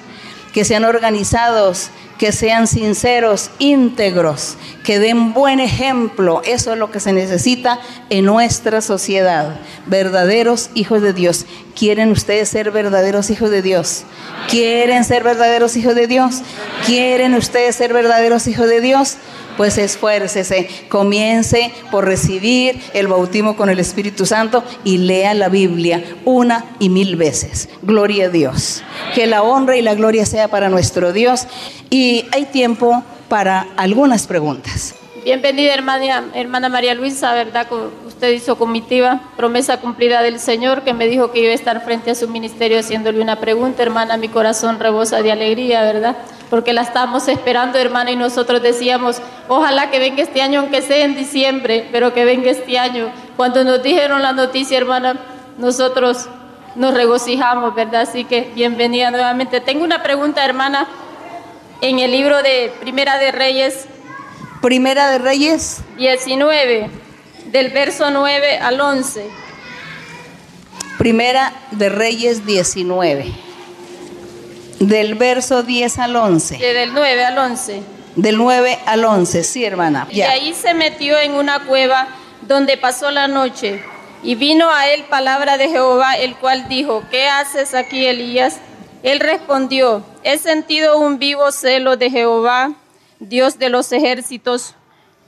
que 0.53 0.65
sean 0.65 0.83
organizados, 0.83 1.91
que 2.19 2.33
sean 2.33 2.67
sinceros, 2.67 3.49
íntegros, 3.59 4.57
que 4.83 4.99
den 4.99 5.33
buen 5.33 5.61
ejemplo. 5.61 6.41
Eso 6.43 6.73
es 6.73 6.77
lo 6.77 6.91
que 6.91 6.99
se 6.99 7.13
necesita 7.13 7.79
en 8.09 8.25
nuestra 8.25 8.81
sociedad. 8.81 9.57
Verdaderos 9.85 10.69
hijos 10.73 11.01
de 11.01 11.13
Dios. 11.13 11.45
¿Quieren 11.77 12.11
ustedes 12.11 12.49
ser 12.49 12.71
verdaderos 12.71 13.29
hijos 13.29 13.49
de 13.49 13.61
Dios? 13.61 14.03
¿Quieren 14.49 15.05
ser 15.05 15.23
verdaderos 15.23 15.77
hijos 15.77 15.95
de 15.95 16.07
Dios? 16.07 16.41
¿Quieren 16.85 17.35
ustedes 17.35 17.77
ser 17.77 17.93
verdaderos 17.93 18.47
hijos 18.47 18.67
de 18.67 18.81
Dios? 18.81 19.15
Pues 19.59 19.77
esfuércese, 19.77 20.69
comience 20.87 21.73
por 21.91 22.05
recibir 22.05 22.79
el 22.93 23.09
bautismo 23.09 23.57
con 23.57 23.69
el 23.69 23.77
Espíritu 23.79 24.25
Santo 24.25 24.63
y 24.85 24.99
lea 24.99 25.33
la 25.33 25.49
Biblia 25.49 26.01
una 26.23 26.63
y 26.79 26.87
mil 26.87 27.17
veces. 27.17 27.67
Gloria 27.81 28.27
a 28.27 28.29
Dios. 28.29 28.83
Que 29.15 29.27
la 29.27 29.43
honra 29.43 29.75
y 29.75 29.81
la 29.81 29.95
gloria 29.95 30.25
sea 30.25 30.47
para 30.47 30.69
nuestro 30.69 31.11
Dios. 31.11 31.45
Y 31.89 32.23
hay 32.31 32.45
tiempo 32.45 33.03
para 33.27 33.67
algunas 33.75 34.27
preguntas. 34.27 34.95
Bienvenida 35.25 35.73
hermana, 35.73 36.69
María 36.69 36.93
Luisa, 36.93 37.33
¿verdad? 37.33 37.67
Usted 38.19 38.31
hizo 38.33 38.57
comitiva, 38.57 39.21
promesa 39.37 39.79
cumplida 39.79 40.21
del 40.21 40.41
Señor 40.41 40.81
que 40.81 40.93
me 40.93 41.07
dijo 41.07 41.31
que 41.31 41.39
iba 41.39 41.51
a 41.51 41.55
estar 41.55 41.85
frente 41.85 42.11
a 42.11 42.15
su 42.15 42.27
ministerio 42.27 42.77
haciéndole 42.77 43.21
una 43.21 43.37
pregunta, 43.37 43.81
hermana, 43.81 44.17
mi 44.17 44.27
corazón 44.27 44.77
rebosa 44.77 45.21
de 45.21 45.31
alegría, 45.31 45.83
¿verdad? 45.83 46.17
porque 46.49 46.73
la 46.73 46.81
estamos 46.81 47.29
esperando, 47.29 47.77
hermana, 47.79 48.11
y 48.11 48.17
nosotros 48.17 48.61
decíamos, 48.61 49.21
ojalá 49.47 49.89
que 49.89 49.99
venga 49.99 50.21
este 50.21 50.41
año, 50.41 50.59
aunque 50.59 50.81
sea 50.81 51.05
en 51.05 51.15
diciembre, 51.15 51.87
pero 51.93 52.13
que 52.13 52.25
venga 52.25 52.51
este 52.51 52.77
año. 52.77 53.09
Cuando 53.37 53.63
nos 53.63 53.81
dijeron 53.81 54.21
la 54.21 54.33
noticia, 54.33 54.77
hermana, 54.77 55.15
nosotros 55.57 56.27
nos 56.75 56.93
regocijamos, 56.93 57.73
¿verdad? 57.73 58.01
Así 58.01 58.25
que 58.25 58.51
bienvenida 58.53 59.11
nuevamente. 59.11 59.61
Tengo 59.61 59.85
una 59.85 60.03
pregunta, 60.03 60.43
hermana, 60.43 60.89
en 61.79 61.99
el 61.99 62.11
libro 62.11 62.43
de 62.43 62.73
Primera 62.81 63.17
de 63.17 63.31
Reyes. 63.31 63.87
Primera 64.61 65.09
de 65.09 65.19
Reyes. 65.19 65.83
19, 65.95 66.89
del 67.51 67.69
verso 67.69 68.09
9 68.11 68.57
al 68.57 68.79
11. 68.79 69.25
Primera 70.97 71.53
de 71.71 71.89
Reyes 71.89 72.45
19. 72.45 73.31
Del 74.79 75.15
verso 75.15 75.63
10 75.63 75.99
al 75.99 76.15
11. 76.15 76.57
del 76.57 76.93
9 76.93 77.25
al 77.25 77.37
11. 77.37 77.81
Del 78.15 78.37
9 78.37 78.79
al 78.85 79.05
11, 79.05 79.43
sí, 79.43 79.65
hermana. 79.65 80.07
Y 80.11 80.21
ahí 80.21 80.53
se 80.53 80.73
metió 80.73 81.17
en 81.19 81.33
una 81.33 81.65
cueva 81.65 82.07
donde 82.41 82.77
pasó 82.77 83.11
la 83.11 83.27
noche. 83.27 83.83
Y 84.23 84.35
vino 84.35 84.69
a 84.69 84.87
él 84.89 85.05
palabra 85.09 85.57
de 85.57 85.69
Jehová, 85.69 86.17
el 86.17 86.35
cual 86.35 86.67
dijo, 86.67 87.03
¿qué 87.09 87.27
haces 87.27 87.73
aquí, 87.73 88.05
Elías? 88.05 88.57
Él 89.03 89.19
respondió, 89.21 90.03
he 90.23 90.37
sentido 90.37 90.97
un 90.97 91.19
vivo 91.19 91.51
celo 91.53 91.95
de 91.95 92.09
Jehová, 92.09 92.73
Dios 93.19 93.57
de 93.57 93.69
los 93.69 93.91
ejércitos, 93.93 94.75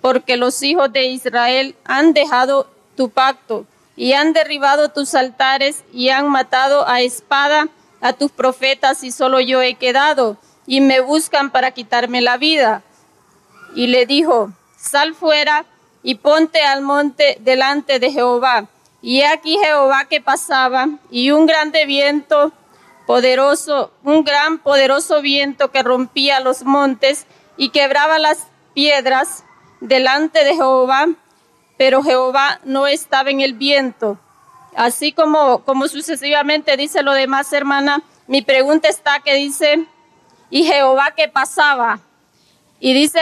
porque 0.02 0.38
los 0.38 0.62
hijos 0.64 0.92
de 0.92 1.06
Israel 1.06 1.76
han 1.86 2.14
dejado 2.14 2.68
tu 2.96 3.10
pacto 3.10 3.66
y 3.96 4.14
han 4.14 4.34
derribado 4.34 4.90
tus 4.90 5.14
altares 5.14 5.84
y 5.94 6.10
han 6.10 6.28
matado 6.28 6.88
a 6.88 7.02
espada 7.02 7.70
a 8.02 8.14
tus 8.14 8.32
profetas 8.32 9.04
y 9.04 9.12
solo 9.12 9.40
yo 9.40 9.62
he 9.62 9.76
quedado, 9.76 10.38
y 10.66 10.82
me 10.82 11.00
buscan 11.00 11.52
para 11.52 11.72
quitarme 11.72 12.22
la 12.22 12.38
vida. 12.38 12.82
Y 13.76 13.88
le 13.88 14.06
dijo, 14.06 14.52
sal 14.76 15.14
fuera 15.14 15.66
y 16.04 16.16
ponte 16.16 16.62
al 16.62 16.82
monte 16.82 17.38
delante 17.42 18.00
de 18.00 18.12
Jehová. 18.12 18.68
Y 19.04 19.22
aquí 19.22 19.58
Jehová 19.64 20.06
que 20.06 20.20
pasaba, 20.20 20.90
y 21.10 21.32
un 21.32 21.46
grande 21.46 21.86
viento 21.86 22.52
poderoso, 23.06 23.92
un 24.04 24.24
gran 24.24 24.60
poderoso 24.60 25.22
viento 25.22 25.72
que 25.72 25.84
rompía 25.84 26.40
los 26.40 26.64
montes 26.64 27.26
y 27.58 27.70
quebraba 27.70 28.20
las 28.20 28.48
piedras 28.74 29.44
delante 29.82 30.46
de 30.46 30.56
Jehová, 30.56 31.10
pero 31.78 32.02
Jehová 32.04 32.62
no 32.64 32.88
estaba 32.88 33.30
en 33.30 33.42
el 33.42 33.54
viento. 33.54 34.18
Así 34.76 35.12
como, 35.12 35.64
como 35.64 35.88
sucesivamente 35.90 36.78
dice 36.78 37.04
lo 37.04 37.12
demás, 37.12 37.52
hermana, 37.52 38.02
mi 38.28 38.42
pregunta 38.42 38.88
está 38.88 39.20
que 39.20 39.36
dice, 39.36 39.86
¿y 40.50 40.64
Jehová 40.64 41.12
qué 41.18 41.28
pasaba? 41.28 42.00
Y 42.80 42.94
dice, 42.94 43.20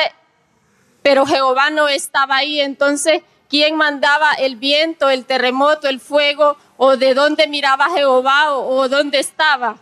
pero 1.01 1.25
Jehová 1.25 1.69
no 1.71 1.87
estaba 1.87 2.37
ahí, 2.37 2.59
entonces, 2.59 3.23
¿quién 3.49 3.75
mandaba 3.75 4.33
el 4.33 4.57
viento, 4.57 5.09
el 5.09 5.25
terremoto, 5.25 5.87
el 5.87 5.99
fuego? 5.99 6.57
¿O 6.77 6.97
de 6.97 7.13
dónde 7.13 7.47
miraba 7.47 7.89
Jehová 7.89 8.53
o, 8.53 8.81
o 8.81 8.89
dónde 8.89 9.19
estaba? 9.19 9.77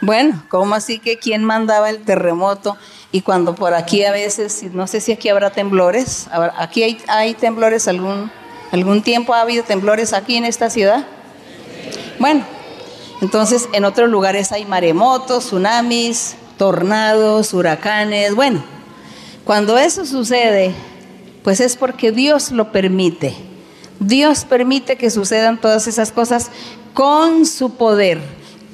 Bueno, 0.00 0.44
¿cómo 0.48 0.74
así 0.74 0.98
que 0.98 1.18
quién 1.18 1.44
mandaba 1.44 1.90
el 1.90 2.04
terremoto? 2.04 2.76
Y 3.12 3.20
cuando 3.20 3.54
por 3.54 3.74
aquí 3.74 4.04
a 4.04 4.10
veces, 4.10 4.64
no 4.72 4.86
sé 4.86 5.00
si 5.00 5.12
aquí 5.12 5.28
habrá 5.28 5.50
temblores, 5.50 6.28
aquí 6.56 6.82
hay, 6.82 6.98
hay 7.08 7.34
temblores 7.34 7.86
algún 7.86 8.30
¿Algún 8.72 9.02
tiempo 9.02 9.34
ha 9.34 9.42
habido 9.42 9.64
temblores 9.64 10.14
aquí 10.14 10.36
en 10.36 10.46
esta 10.46 10.70
ciudad? 10.70 11.06
Bueno, 12.18 12.42
entonces 13.20 13.68
en 13.74 13.84
otros 13.84 14.08
lugares 14.08 14.50
hay 14.50 14.64
maremotos, 14.64 15.44
tsunamis, 15.44 16.36
tornados, 16.56 17.52
huracanes. 17.52 18.34
Bueno, 18.34 18.64
cuando 19.44 19.76
eso 19.76 20.06
sucede, 20.06 20.74
pues 21.44 21.60
es 21.60 21.76
porque 21.76 22.12
Dios 22.12 22.50
lo 22.50 22.72
permite. 22.72 23.36
Dios 24.00 24.46
permite 24.46 24.96
que 24.96 25.10
sucedan 25.10 25.60
todas 25.60 25.86
esas 25.86 26.10
cosas 26.10 26.50
con 26.94 27.44
su 27.44 27.74
poder, 27.74 28.22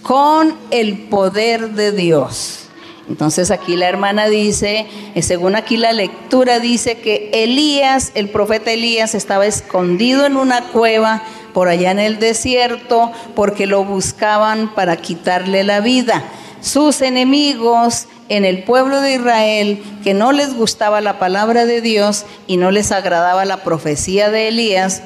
con 0.03 0.55
el 0.71 1.09
poder 1.09 1.71
de 1.71 1.91
Dios. 1.91 2.68
Entonces 3.09 3.51
aquí 3.51 3.77
la 3.77 3.89
hermana 3.89 4.29
dice, 4.29 4.87
eh, 5.15 5.23
según 5.23 5.57
aquí 5.57 5.79
la 5.79 5.93
lectura 5.93 6.61
dice 6.61 6.99
que 6.99 7.31
Elías, 7.33 8.13
el 8.15 8.29
profeta 8.29 8.71
Elías, 8.71 9.15
estaba 9.15 9.47
escondido 9.47 10.27
en 10.27 10.37
una 10.37 10.63
cueva 10.65 11.23
por 11.55 11.69
allá 11.69 11.91
en 11.91 12.01
el 12.01 12.19
desierto 12.19 13.11
porque 13.35 13.67
lo 13.67 13.83
buscaban 13.85 14.75
para 14.75 14.97
quitarle 14.97 15.65
la 15.65 15.81
vida. 15.81 16.23
Sus 16.61 17.01
enemigos 17.01 18.07
en 18.29 18.45
el 18.45 18.65
pueblo 18.65 19.01
de 19.01 19.15
Israel, 19.15 19.83
que 20.05 20.13
no 20.13 20.33
les 20.33 20.55
gustaba 20.55 21.01
la 21.01 21.19
palabra 21.19 21.65
de 21.65 21.81
Dios 21.81 22.27
y 22.47 22.59
no 22.59 22.71
les 22.71 22.93
agradaba 22.93 23.47
la 23.47 23.65
profecía 23.65 24.29
de 24.31 24.49
Elías, 24.49 25.03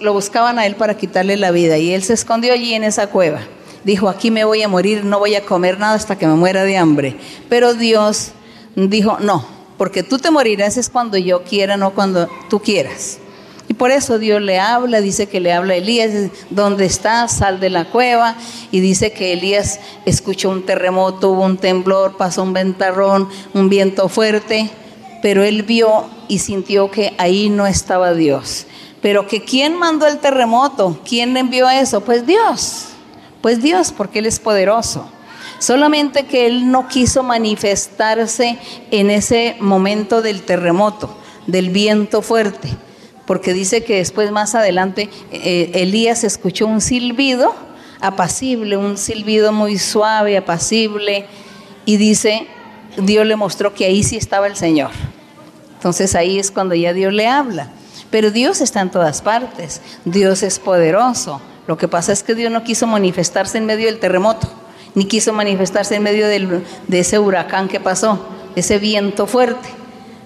lo 0.00 0.12
buscaban 0.14 0.58
a 0.58 0.64
él 0.64 0.76
para 0.76 0.96
quitarle 0.96 1.36
la 1.36 1.50
vida 1.50 1.76
y 1.76 1.92
él 1.92 2.02
se 2.02 2.14
escondió 2.14 2.54
allí 2.54 2.72
en 2.72 2.84
esa 2.84 3.08
cueva 3.08 3.40
dijo, 3.88 4.10
aquí 4.10 4.30
me 4.30 4.44
voy 4.44 4.62
a 4.62 4.68
morir, 4.68 5.02
no 5.02 5.18
voy 5.18 5.34
a 5.34 5.46
comer 5.46 5.78
nada 5.78 5.94
hasta 5.94 6.18
que 6.18 6.26
me 6.26 6.34
muera 6.34 6.64
de 6.64 6.76
hambre. 6.76 7.16
Pero 7.48 7.72
Dios 7.72 8.32
dijo, 8.76 9.16
no, 9.18 9.46
porque 9.78 10.02
tú 10.02 10.18
te 10.18 10.30
morirás 10.30 10.76
es 10.76 10.90
cuando 10.90 11.16
yo 11.16 11.42
quiera, 11.42 11.78
no 11.78 11.94
cuando 11.94 12.28
tú 12.50 12.60
quieras. 12.60 13.18
Y 13.66 13.72
por 13.72 13.90
eso 13.90 14.18
Dios 14.18 14.42
le 14.42 14.58
habla, 14.58 15.00
dice 15.00 15.26
que 15.26 15.40
le 15.40 15.54
habla 15.54 15.72
a 15.72 15.76
Elías, 15.78 16.30
¿dónde 16.50 16.84
estás? 16.84 17.38
Sal 17.38 17.60
de 17.60 17.70
la 17.70 17.86
cueva. 17.86 18.36
Y 18.70 18.80
dice 18.80 19.12
que 19.12 19.32
Elías 19.32 19.80
escuchó 20.04 20.50
un 20.50 20.66
terremoto, 20.66 21.30
hubo 21.30 21.44
un 21.44 21.56
temblor, 21.56 22.18
pasó 22.18 22.42
un 22.42 22.52
ventarrón, 22.52 23.30
un 23.54 23.70
viento 23.70 24.10
fuerte, 24.10 24.68
pero 25.22 25.42
él 25.44 25.62
vio 25.62 26.04
y 26.28 26.40
sintió 26.40 26.90
que 26.90 27.14
ahí 27.16 27.48
no 27.48 27.66
estaba 27.66 28.12
Dios. 28.12 28.66
Pero 29.00 29.26
que 29.26 29.44
quién 29.44 29.78
mandó 29.78 30.06
el 30.06 30.18
terremoto, 30.18 30.98
quién 31.08 31.34
envió 31.38 31.70
eso, 31.70 32.02
pues 32.02 32.26
Dios. 32.26 32.88
Pues 33.48 33.62
Dios, 33.62 33.92
porque 33.96 34.18
Él 34.18 34.26
es 34.26 34.40
poderoso. 34.40 35.08
Solamente 35.58 36.26
que 36.26 36.44
Él 36.44 36.70
no 36.70 36.86
quiso 36.86 37.22
manifestarse 37.22 38.58
en 38.90 39.08
ese 39.08 39.56
momento 39.58 40.20
del 40.20 40.42
terremoto, 40.42 41.16
del 41.46 41.70
viento 41.70 42.20
fuerte, 42.20 42.68
porque 43.24 43.54
dice 43.54 43.82
que 43.82 43.96
después 43.96 44.30
más 44.32 44.54
adelante 44.54 45.08
eh, 45.32 45.70
Elías 45.72 46.24
escuchó 46.24 46.66
un 46.66 46.82
silbido 46.82 47.54
apacible, 48.02 48.76
un 48.76 48.98
silbido 48.98 49.50
muy 49.50 49.78
suave, 49.78 50.36
apacible, 50.36 51.24
y 51.86 51.96
dice, 51.96 52.46
Dios 52.98 53.24
le 53.24 53.36
mostró 53.36 53.72
que 53.72 53.86
ahí 53.86 54.02
sí 54.02 54.18
estaba 54.18 54.46
el 54.46 54.56
Señor. 54.56 54.90
Entonces 55.72 56.14
ahí 56.14 56.38
es 56.38 56.50
cuando 56.50 56.74
ya 56.74 56.92
Dios 56.92 57.14
le 57.14 57.26
habla. 57.26 57.70
Pero 58.10 58.30
Dios 58.30 58.60
está 58.60 58.82
en 58.82 58.90
todas 58.90 59.22
partes, 59.22 59.80
Dios 60.04 60.42
es 60.42 60.58
poderoso, 60.58 61.40
lo 61.68 61.76
que 61.76 61.86
pasa 61.86 62.12
es 62.12 62.22
que 62.22 62.34
Dios 62.34 62.50
no 62.50 62.64
quiso 62.64 62.86
manifestarse 62.86 63.58
en 63.58 63.66
medio 63.66 63.88
del 63.88 64.00
terremoto, 64.00 64.48
ni 64.94 65.04
quiso 65.04 65.34
manifestarse 65.34 65.96
en 65.96 66.02
medio 66.02 66.26
de 66.26 66.64
ese 66.98 67.18
huracán 67.18 67.68
que 67.68 67.78
pasó, 67.78 68.26
ese 68.56 68.78
viento 68.78 69.26
fuerte, 69.26 69.68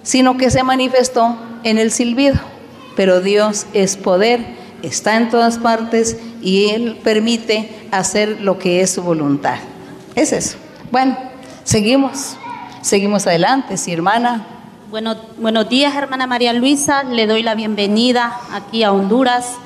sino 0.03 0.37
que 0.37 0.49
se 0.49 0.63
manifestó 0.63 1.35
en 1.65 1.77
el 1.77 1.91
silbido. 1.91 2.39
Pero 2.95 3.19
Dios 3.19 3.65
es 3.73 3.97
poder, 3.97 4.39
está 4.83 5.17
en 5.17 5.29
todas 5.29 5.57
partes 5.57 6.15
y 6.41 6.69
Él 6.69 6.97
permite 7.03 7.89
hacer 7.91 8.39
lo 8.39 8.57
que 8.57 8.79
es 8.79 8.91
su 8.91 9.03
voluntad. 9.03 9.57
Es 10.15 10.31
eso. 10.31 10.55
Bueno, 10.91 11.17
seguimos, 11.65 12.37
seguimos 12.81 13.27
adelante, 13.27 13.75
sí, 13.75 13.91
hermana. 13.91 14.47
Bueno, 14.89 15.17
buenos 15.39 15.67
días, 15.67 15.93
hermana 15.93 16.25
María 16.25 16.53
Luisa. 16.53 17.03
Le 17.03 17.27
doy 17.27 17.43
la 17.43 17.53
bienvenida 17.53 18.39
aquí 18.53 18.83
a 18.83 18.93
Honduras. 18.93 19.57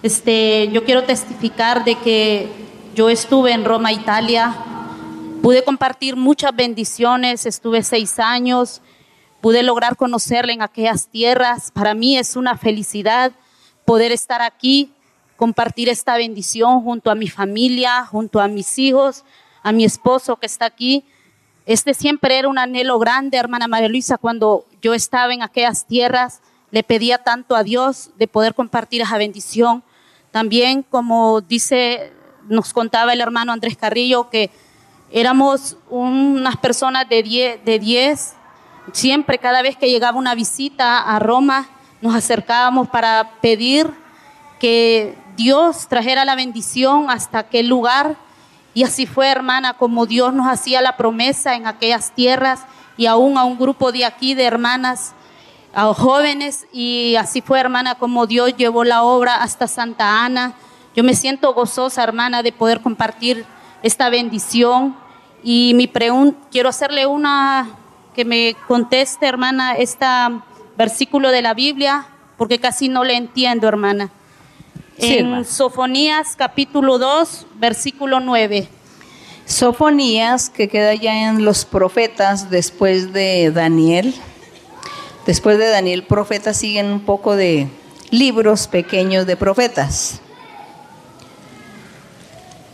Este, 0.00 0.68
yo 0.70 0.84
quiero 0.84 1.02
testificar 1.02 1.84
de 1.84 1.96
que 1.96 2.48
yo 2.94 3.10
estuve 3.10 3.50
en 3.50 3.64
Roma, 3.64 3.92
Italia, 3.92 4.54
pude 5.42 5.64
compartir 5.64 6.14
muchas 6.14 6.54
bendiciones, 6.54 7.46
estuve 7.46 7.82
seis 7.82 8.20
años, 8.20 8.80
pude 9.40 9.64
lograr 9.64 9.96
conocerle 9.96 10.52
en 10.52 10.62
aquellas 10.62 11.08
tierras. 11.08 11.72
Para 11.72 11.94
mí 11.94 12.16
es 12.16 12.36
una 12.36 12.56
felicidad 12.56 13.32
poder 13.84 14.12
estar 14.12 14.40
aquí, 14.40 14.92
compartir 15.36 15.88
esta 15.88 16.16
bendición 16.16 16.80
junto 16.82 17.10
a 17.10 17.16
mi 17.16 17.28
familia, 17.28 18.06
junto 18.06 18.40
a 18.40 18.46
mis 18.46 18.78
hijos, 18.78 19.24
a 19.64 19.72
mi 19.72 19.84
esposo 19.84 20.36
que 20.36 20.46
está 20.46 20.66
aquí. 20.66 21.04
Este 21.66 21.92
siempre 21.92 22.38
era 22.38 22.48
un 22.48 22.58
anhelo 22.58 23.00
grande, 23.00 23.36
hermana 23.36 23.66
María 23.66 23.88
Luisa, 23.88 24.16
cuando 24.16 24.64
yo 24.80 24.94
estaba 24.94 25.34
en 25.34 25.42
aquellas 25.42 25.86
tierras, 25.86 26.40
le 26.70 26.84
pedía 26.84 27.18
tanto 27.18 27.56
a 27.56 27.64
Dios 27.64 28.10
de 28.16 28.28
poder 28.28 28.54
compartir 28.54 29.02
esa 29.02 29.18
bendición. 29.18 29.82
También, 30.30 30.82
como 30.82 31.40
dice, 31.40 32.12
nos 32.48 32.72
contaba 32.72 33.12
el 33.12 33.20
hermano 33.20 33.52
Andrés 33.52 33.76
Carrillo, 33.76 34.30
que 34.30 34.50
éramos 35.10 35.76
unas 35.88 36.56
personas 36.56 37.08
de 37.08 37.22
10, 37.22 37.64
de 37.64 37.78
10, 37.78 38.34
siempre 38.92 39.38
cada 39.38 39.62
vez 39.62 39.76
que 39.76 39.90
llegaba 39.90 40.18
una 40.18 40.34
visita 40.34 41.00
a 41.00 41.18
Roma, 41.18 41.68
nos 42.00 42.14
acercábamos 42.14 42.88
para 42.88 43.32
pedir 43.40 43.90
que 44.60 45.16
Dios 45.36 45.88
trajera 45.88 46.24
la 46.24 46.34
bendición 46.34 47.10
hasta 47.10 47.38
aquel 47.38 47.68
lugar. 47.68 48.16
Y 48.74 48.84
así 48.84 49.06
fue, 49.06 49.28
hermana, 49.28 49.74
como 49.74 50.06
Dios 50.06 50.32
nos 50.34 50.46
hacía 50.46 50.82
la 50.82 50.96
promesa 50.96 51.54
en 51.54 51.66
aquellas 51.66 52.12
tierras 52.12 52.64
y 52.96 53.06
aún 53.06 53.38
a 53.38 53.44
un 53.44 53.58
grupo 53.58 53.92
de 53.92 54.04
aquí 54.04 54.34
de 54.34 54.44
hermanas 54.44 55.14
a 55.78 55.94
jóvenes 55.94 56.66
y 56.72 57.14
así 57.14 57.40
fue, 57.40 57.60
hermana, 57.60 57.94
como 57.94 58.26
Dios 58.26 58.56
llevó 58.56 58.82
la 58.82 59.04
obra 59.04 59.36
hasta 59.36 59.68
Santa 59.68 60.24
Ana. 60.24 60.54
Yo 60.96 61.04
me 61.04 61.14
siento 61.14 61.54
gozosa, 61.54 62.02
hermana, 62.02 62.42
de 62.42 62.50
poder 62.50 62.80
compartir 62.80 63.44
esta 63.84 64.10
bendición 64.10 64.96
y 65.40 65.74
mi 65.76 65.86
pregunta, 65.86 66.36
quiero 66.50 66.68
hacerle 66.68 67.06
una 67.06 67.68
que 68.12 68.24
me 68.24 68.56
conteste, 68.66 69.26
hermana, 69.26 69.74
este 69.74 70.04
versículo 70.76 71.30
de 71.30 71.42
la 71.42 71.54
Biblia, 71.54 72.08
porque 72.36 72.58
casi 72.58 72.88
no 72.88 73.04
le 73.04 73.14
entiendo, 73.14 73.68
hermana. 73.68 74.10
en 74.96 75.44
Sofonías 75.44 76.34
capítulo 76.34 76.98
2, 76.98 77.46
versículo 77.54 78.18
9. 78.18 78.68
Sofonías, 79.46 80.50
que 80.50 80.68
queda 80.68 80.92
ya 80.94 81.28
en 81.28 81.44
los 81.44 81.64
profetas 81.64 82.50
después 82.50 83.12
de 83.12 83.52
Daniel. 83.52 84.12
Después 85.28 85.58
de 85.58 85.66
Daniel 85.66 86.04
profeta 86.04 86.54
siguen 86.54 86.86
un 86.86 87.00
poco 87.00 87.36
de 87.36 87.68
libros 88.10 88.66
pequeños 88.66 89.26
de 89.26 89.36
profetas. 89.36 90.20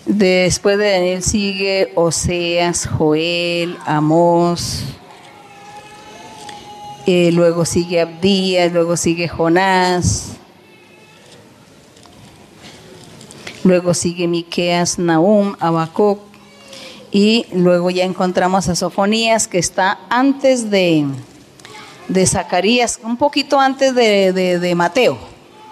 Después 0.06 0.78
de 0.78 0.92
Daniel 0.92 1.22
sigue 1.24 1.90
Oseas, 1.96 2.86
Joel, 2.86 3.76
Amós, 3.84 4.84
eh, 7.06 7.32
luego 7.32 7.64
sigue 7.64 8.00
Abdías, 8.00 8.72
luego 8.72 8.96
sigue 8.96 9.26
Jonás, 9.26 10.36
luego 13.64 13.94
sigue 13.94 14.28
Miqueas, 14.28 15.00
Nahum, 15.00 15.56
Habacuc, 15.58 16.20
y 17.10 17.46
luego 17.52 17.90
ya 17.90 18.04
encontramos 18.04 18.68
a 18.68 18.76
Sofonías 18.76 19.48
que 19.48 19.58
está 19.58 19.98
antes 20.08 20.70
de, 20.70 21.04
de 22.08 22.26
Zacarías, 22.26 23.00
un 23.02 23.16
poquito 23.16 23.58
antes 23.58 23.94
de, 23.94 24.72
Mateo, 24.76 25.18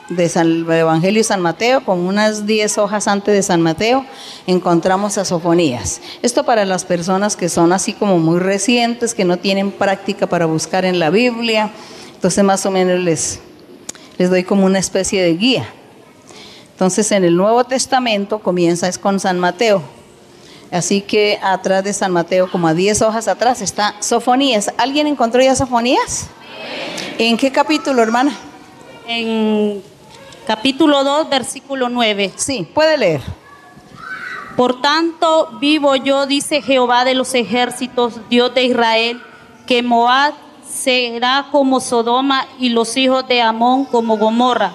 de 0.08 0.28
San, 0.28 0.70
Evangelio 0.70 1.20
de 1.20 1.24
San 1.24 1.40
Mateo, 1.40 1.84
con 1.84 2.00
unas 2.00 2.46
10 2.46 2.78
hojas 2.78 3.08
antes 3.08 3.34
de 3.34 3.42
San 3.42 3.60
Mateo, 3.60 4.04
encontramos 4.46 5.18
a 5.18 5.24
Sofonías. 5.24 6.00
Esto 6.22 6.44
para 6.44 6.64
las 6.64 6.84
personas 6.84 7.36
que 7.36 7.48
son 7.48 7.72
así 7.72 7.92
como 7.92 8.18
muy 8.18 8.38
recientes, 8.38 9.14
que 9.14 9.24
no 9.24 9.36
tienen 9.36 9.70
práctica 9.70 10.26
para 10.26 10.46
buscar 10.46 10.84
en 10.84 10.98
la 10.98 11.10
Biblia, 11.10 11.70
entonces 12.14 12.42
más 12.44 12.64
o 12.66 12.70
menos 12.70 13.00
les, 13.00 13.40
les 14.18 14.30
doy 14.30 14.44
como 14.44 14.64
una 14.64 14.78
especie 14.78 15.22
de 15.22 15.34
guía. 15.34 15.68
Entonces 16.72 17.12
en 17.12 17.24
el 17.24 17.36
Nuevo 17.36 17.64
Testamento 17.64 18.38
comienza 18.38 18.88
es 18.88 18.98
con 18.98 19.20
San 19.20 19.38
Mateo, 19.38 19.82
Así 20.72 21.02
que 21.02 21.38
atrás 21.42 21.84
de 21.84 21.92
San 21.92 22.12
Mateo, 22.12 22.50
como 22.50 22.66
a 22.66 22.72
10 22.72 23.02
hojas 23.02 23.28
atrás, 23.28 23.60
está 23.60 23.94
Sofonías. 24.00 24.72
¿Alguien 24.78 25.06
encontró 25.06 25.42
ya 25.42 25.54
Sofonías? 25.54 26.28
¿En 27.18 27.36
qué 27.36 27.52
capítulo, 27.52 28.02
hermana? 28.02 28.32
En 29.06 29.82
capítulo 30.46 31.04
2, 31.04 31.28
versículo 31.28 31.90
9. 31.90 32.32
Sí, 32.36 32.66
puede 32.72 32.96
leer. 32.96 33.20
Por 34.56 34.80
tanto, 34.80 35.50
vivo 35.60 35.94
yo, 35.96 36.24
dice 36.24 36.62
Jehová 36.62 37.04
de 37.04 37.14
los 37.14 37.34
ejércitos, 37.34 38.14
Dios 38.30 38.54
de 38.54 38.64
Israel, 38.64 39.22
que 39.66 39.82
Moab 39.82 40.32
será 40.66 41.48
como 41.52 41.80
Sodoma 41.80 42.46
y 42.58 42.70
los 42.70 42.96
hijos 42.96 43.28
de 43.28 43.42
Amón 43.42 43.84
como 43.84 44.16
Gomorra, 44.16 44.72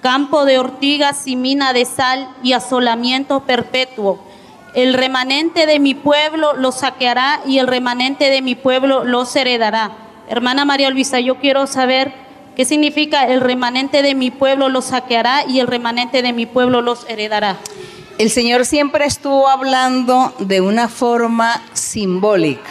campo 0.00 0.44
de 0.44 0.58
ortigas 0.58 1.28
y 1.28 1.36
mina 1.36 1.72
de 1.72 1.84
sal 1.84 2.28
y 2.42 2.52
asolamiento 2.52 3.40
perpetuo 3.44 4.25
el 4.76 4.94
remanente 4.94 5.66
de 5.66 5.80
mi 5.80 5.94
pueblo 5.94 6.52
los 6.52 6.76
saqueará 6.76 7.40
y 7.44 7.58
el 7.58 7.66
remanente 7.66 8.30
de 8.30 8.42
mi 8.42 8.54
pueblo 8.54 9.02
los 9.02 9.34
heredará. 9.34 9.90
Hermana 10.28 10.64
María 10.64 10.90
Luisa, 10.90 11.18
yo 11.18 11.36
quiero 11.36 11.66
saber 11.66 12.26
¿Qué 12.56 12.64
significa 12.64 13.26
el 13.26 13.42
remanente 13.42 14.00
de 14.00 14.14
mi 14.14 14.30
pueblo 14.30 14.70
los 14.70 14.86
saqueará 14.86 15.44
y 15.46 15.60
el 15.60 15.66
remanente 15.66 16.22
de 16.22 16.32
mi 16.32 16.46
pueblo 16.46 16.80
los 16.80 17.04
heredará? 17.06 17.58
El 18.16 18.30
Señor 18.30 18.64
siempre 18.64 19.04
estuvo 19.04 19.46
hablando 19.46 20.34
de 20.38 20.62
una 20.62 20.88
forma 20.88 21.62
simbólica. 21.74 22.70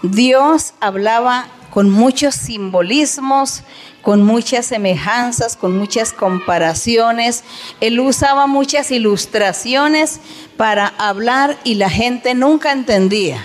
Dios 0.00 0.72
hablaba 0.80 1.48
con 1.68 1.90
muchos 1.90 2.34
simbolismos, 2.34 3.62
con 4.02 4.22
muchas 4.22 4.66
semejanzas, 4.66 5.56
con 5.56 5.76
muchas 5.76 6.12
comparaciones. 6.12 7.44
Él 7.80 8.00
usaba 8.00 8.46
muchas 8.46 8.90
ilustraciones 8.90 10.20
para 10.56 10.86
hablar 10.98 11.58
y 11.64 11.74
la 11.74 11.90
gente 11.90 12.34
nunca 12.34 12.72
entendía. 12.72 13.44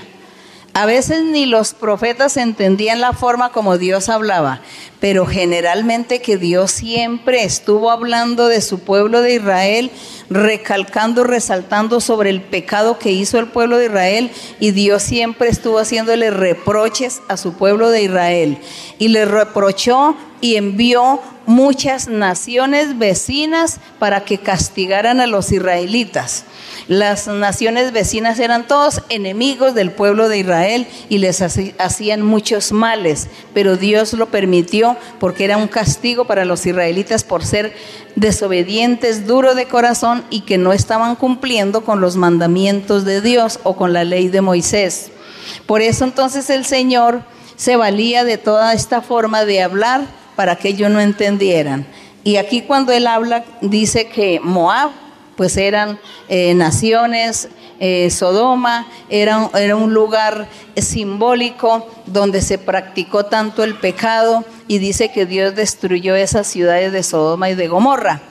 A 0.74 0.86
veces 0.86 1.24
ni 1.24 1.45
los 1.45 1.74
profetas 1.74 2.36
entendían 2.36 2.99
la 2.99 3.14
forma 3.14 3.53
como 3.53 3.78
Dios 3.78 4.10
hablaba, 4.10 4.60
pero 4.99 5.26
generalmente 5.26 6.22
que 6.22 6.36
Dios 6.36 6.72
siempre 6.72 7.45
estuvo 7.45 7.91
hablando 7.91 8.49
de 8.49 8.60
su 8.60 8.80
pueblo 8.80 9.22
de 9.22 9.36
Israel, 9.36 9.89
recalcando, 10.30 11.23
resaltando 11.23 12.01
sobre 12.01 12.30
el 12.30 12.41
pecado 12.41 12.99
que 12.99 13.11
hizo 13.11 13.39
el 13.39 13.47
pueblo 13.47 13.78
de 13.78 13.86
Israel, 13.86 14.32
y 14.59 14.71
Dios 14.71 15.03
siempre 15.03 15.49
estuvo 15.49 15.80
haciéndole 15.80 16.32
reproches 16.32 17.21
a 17.28 17.38
su 17.38 17.53
pueblo 17.53 17.89
de 17.89 18.03
Israel. 18.03 18.57
Y 18.97 19.09
le 19.09 19.26
reprochó 19.26 20.15
y 20.41 20.55
envió 20.55 21.21
muchas 21.45 22.07
naciones 22.07 22.97
vecinas 22.97 23.80
para 23.99 24.26
que 24.26 24.38
castigaran 24.38 25.19
a 25.19 25.28
los 25.28 25.51
israelitas. 25.51 26.45
Las 26.88 27.28
naciones 27.28 27.91
vecinas 27.91 28.39
eran 28.39 28.67
todos 28.67 29.01
enemigos 29.09 29.73
del 29.73 29.91
pueblo 29.91 30.30
de 30.30 30.39
Israel 30.39 30.88
y 31.09 31.17
les 31.17 31.41
hacían 31.41 32.21
muchos 32.21 32.71
males, 32.71 33.28
pero 33.55 33.76
Dios 33.76 34.13
lo 34.13 34.28
permitió 34.28 34.95
porque 35.19 35.45
era 35.45 35.57
un 35.57 35.67
castigo 35.67 36.26
para 36.26 36.45
los 36.45 36.65
israelitas 36.65 37.23
por 37.23 37.43
ser 37.43 37.73
desobedientes, 38.16 39.28
duros 39.28 39.55
de 39.55 39.68
corazón 39.68 40.24
y 40.30 40.41
que 40.41 40.57
no 40.57 40.74
estaban 40.74 41.16
cumpliendo 41.16 41.84
con 41.84 42.01
los 42.01 42.16
mandamientos 42.16 43.05
de 43.05 43.22
Dios 43.22 43.59
o 43.63 43.76
con 43.76 43.93
la 43.93 44.03
ley 44.03 44.30
de 44.30 44.41
Moisés. 44.41 45.11
Por 45.66 45.82
eso 45.82 46.05
entonces 46.05 46.49
el 46.49 46.66
Señor 46.66 47.24
se 47.55 47.76
valía 47.76 48.24
de 48.24 48.38
toda 48.38 48.74
esta 48.74 49.01
forma 49.01 49.45
de 49.45 49.61
hablar 49.61 50.05
para 50.36 50.55
que 50.55 50.70
ellos 50.70 50.89
no 50.89 50.99
entendieran. 50.99 51.86
Y 52.24 52.38
aquí 52.38 52.61
cuando 52.61 52.91
él 52.91 53.07
habla 53.07 53.45
dice 53.61 54.07
que 54.07 54.39
Moab 54.41 54.91
pues 55.36 55.57
eran 55.57 55.99
eh, 56.28 56.53
naciones, 56.53 57.49
eh, 57.80 58.09
Sodoma 58.09 58.88
era, 59.09 59.49
era 59.53 59.76
un 59.76 59.93
lugar 59.93 60.47
simbólico 60.76 61.88
donde 62.05 62.41
se 62.41 62.57
practicó 62.57 63.26
tanto 63.26 63.63
el 63.63 63.76
pecado 63.76 64.45
y 64.67 64.80
dice 64.80 65.11
que 65.11 65.26
Dios 65.26 65.55
destruyó 65.55 66.15
esas 66.15 66.47
ciudades 66.47 66.91
de 66.91 67.03
Sodoma 67.03 67.49
y 67.49 67.55
de 67.55 67.67
Gomorra. 67.67 68.21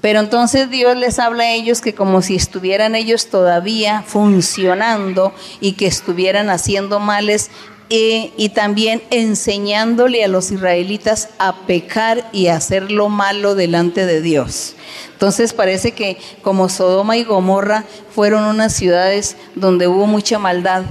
Pero 0.00 0.20
entonces 0.20 0.70
Dios 0.70 0.96
les 0.96 1.18
habla 1.18 1.44
a 1.44 1.52
ellos 1.52 1.80
que 1.80 1.94
como 1.94 2.22
si 2.22 2.36
estuvieran 2.36 2.94
ellos 2.94 3.28
todavía 3.28 4.04
funcionando 4.06 5.32
y 5.60 5.72
que 5.72 5.86
estuvieran 5.86 6.50
haciendo 6.50 7.00
males 7.00 7.50
y 7.90 8.50
también 8.50 9.02
enseñándole 9.10 10.22
a 10.22 10.28
los 10.28 10.50
israelitas 10.50 11.30
a 11.38 11.66
pecar 11.66 12.28
y 12.32 12.48
hacer 12.48 12.90
lo 12.90 13.08
malo 13.08 13.54
delante 13.54 14.04
de 14.04 14.20
Dios. 14.20 14.74
Entonces 15.12 15.52
parece 15.52 15.92
que 15.92 16.18
como 16.42 16.68
Sodoma 16.68 17.16
y 17.16 17.24
Gomorra 17.24 17.84
fueron 18.14 18.44
unas 18.44 18.74
ciudades 18.74 19.36
donde 19.54 19.88
hubo 19.88 20.06
mucha 20.06 20.38
maldad 20.38 20.84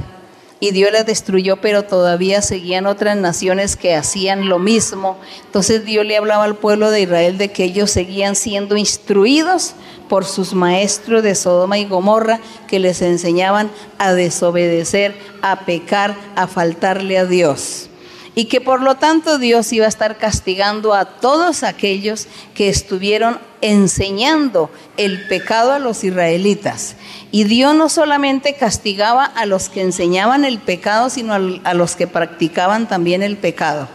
y 0.60 0.72
Dios 0.72 0.92
las 0.92 1.06
destruyó, 1.06 1.58
pero 1.58 1.84
todavía 1.84 2.42
seguían 2.42 2.88
otras 2.88 3.16
naciones 3.18 3.76
que 3.76 3.96
hacían 3.96 4.50
lo 4.50 4.60
mismo. 4.60 5.18
Entonces 5.46 5.86
Dios 5.86 6.06
le 6.06 6.18
hablaba 6.18 6.44
al 6.44 6.56
pueblo 6.56 6.90
de 6.90 7.02
Israel 7.02 7.38
de 7.38 7.52
que 7.52 7.64
ellos 7.64 7.92
seguían 7.92 8.36
siendo 8.36 8.76
instruidos 8.76 9.76
por 10.10 10.26
sus 10.26 10.54
maestros 10.54 11.22
de 11.22 11.36
Sodoma 11.36 11.78
y 11.78 11.86
Gomorra 11.86 12.40
que 12.68 12.80
les 12.80 13.02
enseñaban 13.02 13.70
a 14.00 14.14
desobedecer, 14.14 15.16
a 15.42 15.66
pecar, 15.66 16.16
a 16.36 16.48
faltarle 16.48 17.18
a 17.18 17.26
Dios. 17.26 17.90
Y 18.38 18.46
que 18.46 18.62
por 18.62 18.84
lo 18.84 18.98
tanto 18.98 19.40
Dios 19.40 19.74
iba 19.74 19.88
a 19.88 19.90
estar 19.90 20.20
castigando 20.20 20.94
a 20.94 21.06
todos 21.06 21.64
aquellos 21.64 22.28
que 22.54 22.70
estuvieron 22.70 23.40
enseñando 23.62 24.70
el 24.96 25.28
pecado 25.28 25.72
a 25.72 25.80
los 25.80 26.04
israelitas. 26.04 26.98
Y 27.32 27.46
Dios 27.46 27.74
no 27.74 27.90
solamente 27.90 28.54
castigaba 28.54 29.26
a 29.26 29.48
los 29.48 29.70
que 29.70 29.82
enseñaban 29.82 30.46
el 30.46 30.60
pecado, 30.60 31.10
sino 31.10 31.34
a 31.34 31.74
los 31.74 31.96
que 31.96 32.06
practicaban 32.06 32.88
también 32.88 33.24
el 33.24 33.38
pecado. 33.38 33.90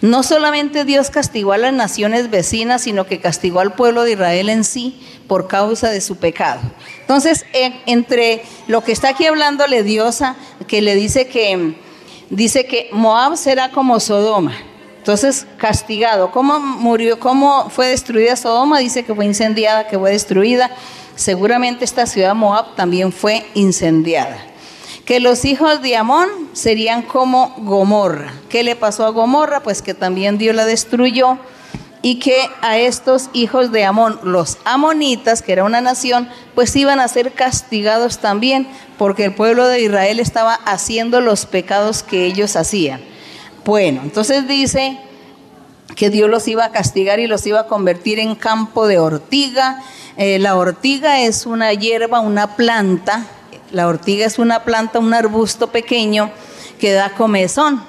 No 0.00 0.22
solamente 0.22 0.84
Dios 0.84 1.10
castigó 1.10 1.52
a 1.52 1.58
las 1.58 1.72
naciones 1.72 2.30
vecinas, 2.30 2.82
sino 2.82 3.04
que 3.04 3.18
castigó 3.18 3.58
al 3.58 3.74
pueblo 3.74 4.04
de 4.04 4.12
Israel 4.12 4.48
en 4.48 4.62
sí 4.62 5.04
por 5.26 5.48
causa 5.48 5.90
de 5.90 6.00
su 6.00 6.18
pecado. 6.18 6.60
Entonces, 7.00 7.46
entre 7.86 8.44
lo 8.68 8.84
que 8.84 8.92
está 8.92 9.08
aquí 9.08 9.26
hablándole 9.26 9.82
Diosa, 9.82 10.36
que 10.68 10.82
le 10.82 10.94
dice 10.94 11.26
que 11.26 11.74
dice 12.30 12.66
que 12.66 12.88
Moab 12.92 13.36
será 13.36 13.70
como 13.70 14.00
Sodoma. 14.00 14.54
Entonces, 14.98 15.46
castigado. 15.56 16.30
¿Cómo 16.30 16.58
murió? 16.60 17.18
¿Cómo 17.18 17.70
fue 17.70 17.88
destruida 17.88 18.36
Sodoma? 18.36 18.78
Dice 18.78 19.04
que 19.04 19.14
fue 19.14 19.24
incendiada, 19.24 19.88
que 19.88 19.98
fue 19.98 20.10
destruida. 20.10 20.70
Seguramente 21.14 21.84
esta 21.84 22.06
ciudad 22.06 22.34
Moab 22.34 22.74
también 22.76 23.12
fue 23.12 23.46
incendiada 23.54 24.38
que 25.08 25.20
los 25.20 25.46
hijos 25.46 25.80
de 25.80 25.96
Amón 25.96 26.28
serían 26.52 27.00
como 27.00 27.54
Gomorra. 27.56 28.34
¿Qué 28.50 28.62
le 28.62 28.76
pasó 28.76 29.06
a 29.06 29.08
Gomorra? 29.08 29.62
Pues 29.62 29.80
que 29.80 29.94
también 29.94 30.36
Dios 30.36 30.54
la 30.54 30.66
destruyó 30.66 31.38
y 32.00 32.18
que 32.18 32.36
a 32.62 32.78
estos 32.78 33.28
hijos 33.32 33.72
de 33.72 33.84
Amón, 33.84 34.20
los 34.22 34.58
amonitas, 34.64 35.42
que 35.42 35.52
era 35.52 35.64
una 35.64 35.80
nación, 35.80 36.28
pues 36.54 36.74
iban 36.76 37.00
a 37.00 37.08
ser 37.08 37.32
castigados 37.32 38.18
también 38.18 38.68
porque 38.96 39.24
el 39.24 39.34
pueblo 39.34 39.66
de 39.66 39.80
Israel 39.80 40.20
estaba 40.20 40.54
haciendo 40.54 41.20
los 41.20 41.46
pecados 41.46 42.02
que 42.02 42.24
ellos 42.26 42.56
hacían. 42.56 43.00
Bueno, 43.64 44.00
entonces 44.02 44.46
dice 44.46 44.98
que 45.96 46.10
Dios 46.10 46.30
los 46.30 46.46
iba 46.46 46.64
a 46.64 46.70
castigar 46.70 47.18
y 47.18 47.26
los 47.26 47.46
iba 47.46 47.60
a 47.60 47.66
convertir 47.66 48.18
en 48.18 48.34
campo 48.34 48.86
de 48.86 48.98
ortiga. 48.98 49.82
Eh, 50.16 50.38
la 50.38 50.56
ortiga 50.56 51.20
es 51.20 51.46
una 51.46 51.72
hierba, 51.72 52.20
una 52.20 52.56
planta 52.56 53.26
la 53.70 53.86
ortiga 53.86 54.24
es 54.24 54.38
una 54.38 54.64
planta, 54.64 54.98
un 54.98 55.12
arbusto 55.12 55.68
pequeño 55.68 56.30
que 56.80 56.92
da 56.92 57.10
comezón. 57.10 57.82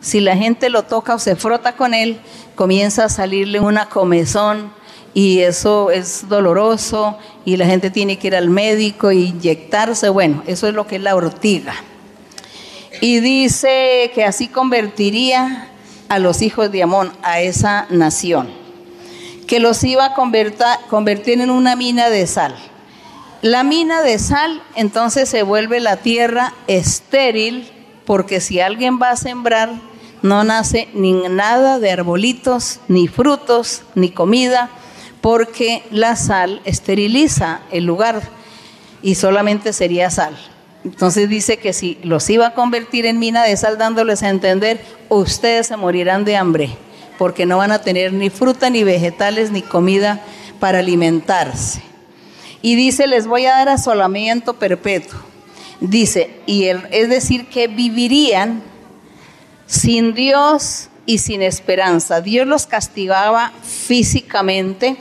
Si 0.00 0.20
la 0.20 0.36
gente 0.36 0.68
lo 0.68 0.82
toca 0.82 1.14
o 1.14 1.18
se 1.18 1.36
frota 1.36 1.76
con 1.76 1.94
él, 1.94 2.20
comienza 2.54 3.04
a 3.04 3.08
salirle 3.08 3.60
una 3.60 3.88
comezón 3.88 4.72
y 5.14 5.40
eso 5.40 5.90
es 5.90 6.28
doloroso 6.28 7.18
y 7.44 7.56
la 7.56 7.66
gente 7.66 7.90
tiene 7.90 8.18
que 8.18 8.28
ir 8.28 8.36
al 8.36 8.50
médico 8.50 9.10
e 9.10 9.16
inyectarse. 9.16 10.08
Bueno, 10.08 10.42
eso 10.46 10.66
es 10.66 10.74
lo 10.74 10.86
que 10.86 10.96
es 10.96 11.02
la 11.02 11.14
ortiga. 11.14 11.74
Y 13.00 13.20
dice 13.20 14.10
que 14.14 14.24
así 14.24 14.48
convertiría 14.48 15.68
a 16.08 16.18
los 16.18 16.42
hijos 16.42 16.70
de 16.70 16.82
Amón, 16.82 17.12
a 17.22 17.40
esa 17.40 17.86
nación, 17.90 18.50
que 19.46 19.60
los 19.60 19.82
iba 19.82 20.06
a 20.06 20.14
convertir 20.88 21.40
en 21.40 21.50
una 21.50 21.74
mina 21.74 22.10
de 22.10 22.26
sal. 22.26 22.54
La 23.40 23.64
mina 23.64 24.02
de 24.02 24.18
sal 24.18 24.62
entonces 24.76 25.28
se 25.28 25.42
vuelve 25.42 25.80
la 25.80 25.96
tierra 25.96 26.54
estéril 26.68 27.68
porque 28.04 28.40
si 28.40 28.60
alguien 28.60 29.00
va 29.00 29.10
a 29.10 29.16
sembrar 29.16 29.70
no 30.22 30.44
nace 30.44 30.88
ni 30.94 31.12
nada 31.12 31.78
de 31.78 31.90
arbolitos, 31.90 32.80
ni 32.88 33.08
frutos, 33.08 33.82
ni 33.94 34.10
comida, 34.10 34.70
porque 35.20 35.82
la 35.90 36.16
sal 36.16 36.60
esteriliza 36.64 37.60
el 37.70 37.84
lugar 37.84 38.22
y 39.02 39.14
solamente 39.14 39.72
sería 39.72 40.10
sal. 40.10 40.36
Entonces 40.84 41.28
dice 41.28 41.58
que 41.58 41.72
si 41.72 41.98
los 42.02 42.28
iba 42.30 42.48
a 42.48 42.54
convertir 42.54 43.06
en 43.06 43.18
mina 43.18 43.44
de 43.44 43.56
sal 43.56 43.78
dándoles 43.78 44.22
a 44.22 44.30
entender, 44.30 44.84
ustedes 45.08 45.68
se 45.68 45.76
morirán 45.76 46.24
de 46.24 46.36
hambre, 46.36 46.70
porque 47.18 47.46
no 47.46 47.58
van 47.58 47.72
a 47.72 47.80
tener 47.80 48.12
ni 48.12 48.30
fruta, 48.30 48.70
ni 48.70 48.82
vegetales, 48.82 49.50
ni 49.50 49.62
comida 49.62 50.20
para 50.58 50.80
alimentarse 50.80 51.92
y 52.62 52.76
dice, 52.76 53.08
les 53.08 53.26
voy 53.26 53.44
a 53.46 53.56
dar 53.56 53.68
asolamiento 53.68 54.54
perpetuo. 54.54 55.18
Dice, 55.80 56.30
y 56.46 56.66
es 56.66 57.08
decir, 57.08 57.48
que 57.48 57.66
vivirían 57.66 58.62
sin 59.72 60.12
Dios 60.12 60.90
y 61.06 61.16
sin 61.18 61.40
esperanza. 61.40 62.20
Dios 62.20 62.46
los 62.46 62.66
castigaba 62.66 63.52
físicamente, 63.62 64.98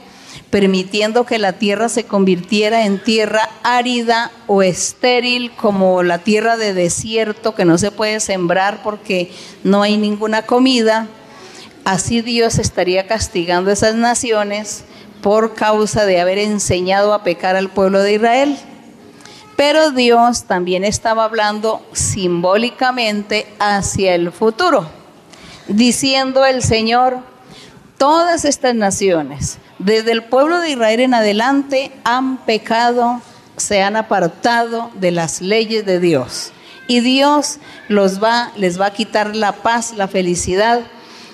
permitiendo 0.49 1.25
que 1.25 1.39
la 1.39 1.53
tierra 1.53 1.89
se 1.89 2.05
convirtiera 2.05 2.85
en 2.85 3.03
tierra 3.03 3.49
árida 3.63 4.31
o 4.47 4.63
estéril, 4.63 5.51
como 5.57 6.03
la 6.03 6.19
tierra 6.19 6.55
de 6.55 6.73
desierto 6.73 7.53
que 7.53 7.65
no 7.65 7.77
se 7.77 7.91
puede 7.91 8.21
sembrar 8.21 8.81
porque 8.81 9.29
no 9.65 9.81
hay 9.81 9.97
ninguna 9.97 10.43
comida. 10.43 11.07
Así 11.83 12.21
Dios 12.21 12.57
estaría 12.57 13.07
castigando 13.07 13.71
a 13.71 13.73
esas 13.73 13.95
naciones 13.95 14.85
por 15.21 15.53
causa 15.53 16.05
de 16.05 16.21
haber 16.21 16.37
enseñado 16.37 17.13
a 17.13 17.23
pecar 17.23 17.57
al 17.57 17.69
pueblo 17.69 18.01
de 18.01 18.13
Israel. 18.13 18.57
Pero 19.63 19.91
Dios 19.91 20.45
también 20.45 20.83
estaba 20.83 21.23
hablando 21.23 21.85
simbólicamente 21.93 23.45
hacia 23.59 24.15
el 24.15 24.31
futuro, 24.31 24.89
diciendo 25.67 26.43
el 26.47 26.63
Señor, 26.63 27.19
todas 27.99 28.43
estas 28.43 28.73
naciones, 28.73 29.59
desde 29.77 30.13
el 30.13 30.23
pueblo 30.23 30.61
de 30.61 30.71
Israel 30.71 31.01
en 31.01 31.13
adelante, 31.13 31.91
han 32.03 32.37
pecado, 32.37 33.21
se 33.55 33.83
han 33.83 33.97
apartado 33.97 34.89
de 34.95 35.11
las 35.11 35.41
leyes 35.41 35.85
de 35.85 35.99
Dios. 35.99 36.53
Y 36.87 37.01
Dios 37.01 37.59
los 37.87 38.19
va, 38.19 38.53
les 38.57 38.81
va 38.81 38.87
a 38.87 38.93
quitar 38.93 39.35
la 39.35 39.51
paz, 39.51 39.93
la 39.95 40.07
felicidad, 40.07 40.81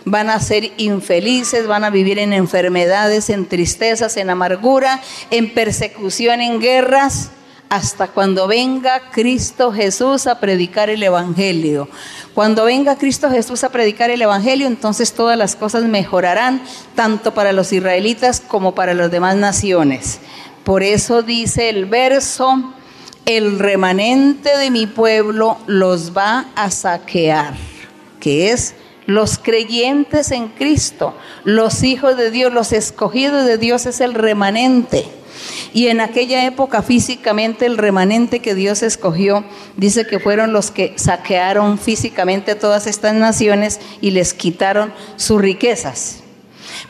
van 0.03 0.29
a 0.29 0.41
ser 0.41 0.73
infelices, 0.75 1.65
van 1.65 1.85
a 1.85 1.91
vivir 1.91 2.19
en 2.19 2.33
enfermedades, 2.33 3.29
en 3.29 3.47
tristezas, 3.47 4.17
en 4.17 4.29
amargura, 4.29 4.99
en 5.31 5.53
persecución, 5.53 6.41
en 6.41 6.59
guerras, 6.59 7.31
hasta 7.69 8.07
cuando 8.07 8.47
venga 8.47 9.09
Cristo 9.11 9.71
Jesús 9.71 10.27
a 10.27 10.39
predicar 10.39 10.89
el 10.89 11.03
Evangelio. 11.03 11.89
Cuando 12.33 12.65
venga 12.65 12.97
Cristo 12.97 13.29
Jesús 13.29 13.63
a 13.63 13.69
predicar 13.69 14.09
el 14.09 14.21
Evangelio, 14.21 14.67
entonces 14.67 15.13
todas 15.13 15.37
las 15.37 15.55
cosas 15.55 15.83
mejorarán, 15.83 16.61
tanto 16.95 17.33
para 17.33 17.51
los 17.51 17.73
israelitas 17.73 18.41
como 18.41 18.73
para 18.73 18.93
las 18.93 19.11
demás 19.11 19.35
naciones. 19.35 20.19
Por 20.63 20.83
eso 20.83 21.23
dice 21.23 21.69
el 21.69 21.85
verso, 21.85 22.73
el 23.25 23.59
remanente 23.59 24.55
de 24.57 24.71
mi 24.71 24.87
pueblo 24.87 25.57
los 25.67 26.15
va 26.15 26.45
a 26.55 26.71
saquear, 26.71 27.55
que 28.19 28.51
es 28.51 28.75
los 29.05 29.37
creyentes 29.37 30.31
en 30.31 30.49
Cristo, 30.49 31.15
los 31.43 31.83
hijos 31.83 32.17
de 32.17 32.29
Dios, 32.29 32.53
los 32.53 32.73
escogidos 32.73 33.45
de 33.45 33.57
Dios 33.57 33.85
es 33.85 34.01
el 34.01 34.13
remanente. 34.13 35.05
Y 35.73 35.87
en 35.87 36.01
aquella 36.01 36.45
época 36.45 36.81
físicamente 36.81 37.65
el 37.65 37.77
remanente 37.77 38.39
que 38.39 38.55
Dios 38.55 38.83
escogió 38.83 39.43
dice 39.75 40.05
que 40.05 40.19
fueron 40.19 40.53
los 40.53 40.71
que 40.71 40.93
saquearon 40.97 41.77
físicamente 41.77 42.55
todas 42.55 42.87
estas 42.87 43.13
naciones 43.13 43.79
y 44.01 44.11
les 44.11 44.33
quitaron 44.33 44.93
sus 45.15 45.41
riquezas. 45.41 46.23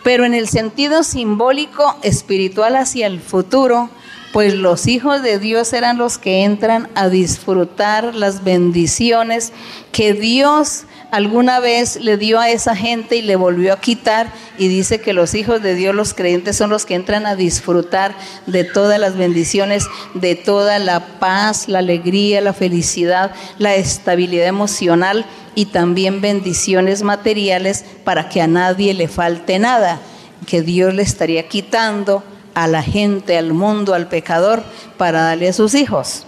Pero 0.04 0.26
en 0.26 0.34
el 0.34 0.48
sentido 0.48 1.04
simbólico 1.04 1.98
espiritual 2.04 2.76
hacia 2.76 3.08
el 3.08 3.20
futuro, 3.20 3.90
pues 4.34 4.54
los 4.54 4.88
hijos 4.88 5.24
de 5.24 5.40
Dios 5.40 5.74
eran 5.74 5.98
los 5.98 6.18
que 6.18 6.44
entran 6.44 6.90
a 6.96 7.10
disfrutar 7.10 8.14
las 8.14 8.44
bendiciones 8.44 9.54
que 9.92 10.14
Dios 10.14 10.84
alguna 11.12 11.60
vez 11.60 11.98
le 12.02 12.18
dio 12.18 12.40
a 12.40 12.50
esa 12.50 12.76
gente 12.76 13.16
y 13.16 13.22
le 13.22 13.36
volvió 13.36 13.74
a 13.74 13.80
quitar 13.80 14.32
y 14.58 14.68
dice 14.68 15.00
que 15.00 15.14
los 15.14 15.34
hijos 15.34 15.62
de 15.62 15.76
Dios, 15.76 15.96
los 15.96 16.14
creyentes, 16.14 16.58
son 16.58 16.70
los 16.70 16.86
que 16.86 16.96
entran 16.96 17.26
a 17.26 17.36
disfrutar 17.36 18.16
de 18.46 18.64
todas 18.64 19.00
las 19.00 19.16
bendiciones, 19.16 19.88
de 20.14 20.36
toda 20.36 20.80
la 20.80 21.20
paz, 21.20 21.68
la 21.68 21.80
alegría, 21.80 22.42
la 22.42 22.54
felicidad, 22.54 23.32
la 23.58 23.76
estabilidad 23.76 24.48
emocional 24.48 25.26
y 25.56 25.66
también 25.66 26.22
bendiciones 26.22 27.04
materiales 27.04 27.86
para 28.04 28.30
que 28.30 28.42
a 28.42 28.48
nadie 28.48 28.94
le 28.94 29.08
falte 29.08 29.60
nada, 29.60 30.00
que 30.46 30.62
Dios 30.62 30.94
le 30.94 31.04
estaría 31.04 31.48
quitando 31.48 32.24
a 32.54 32.68
la 32.68 32.84
gente, 32.84 33.38
al 33.38 33.54
mundo, 33.54 33.94
al 33.94 34.08
pecador, 34.08 34.64
para 34.98 35.22
darle 35.22 35.50
a 35.50 35.54
sus 35.54 35.74
hijos. 35.74 36.26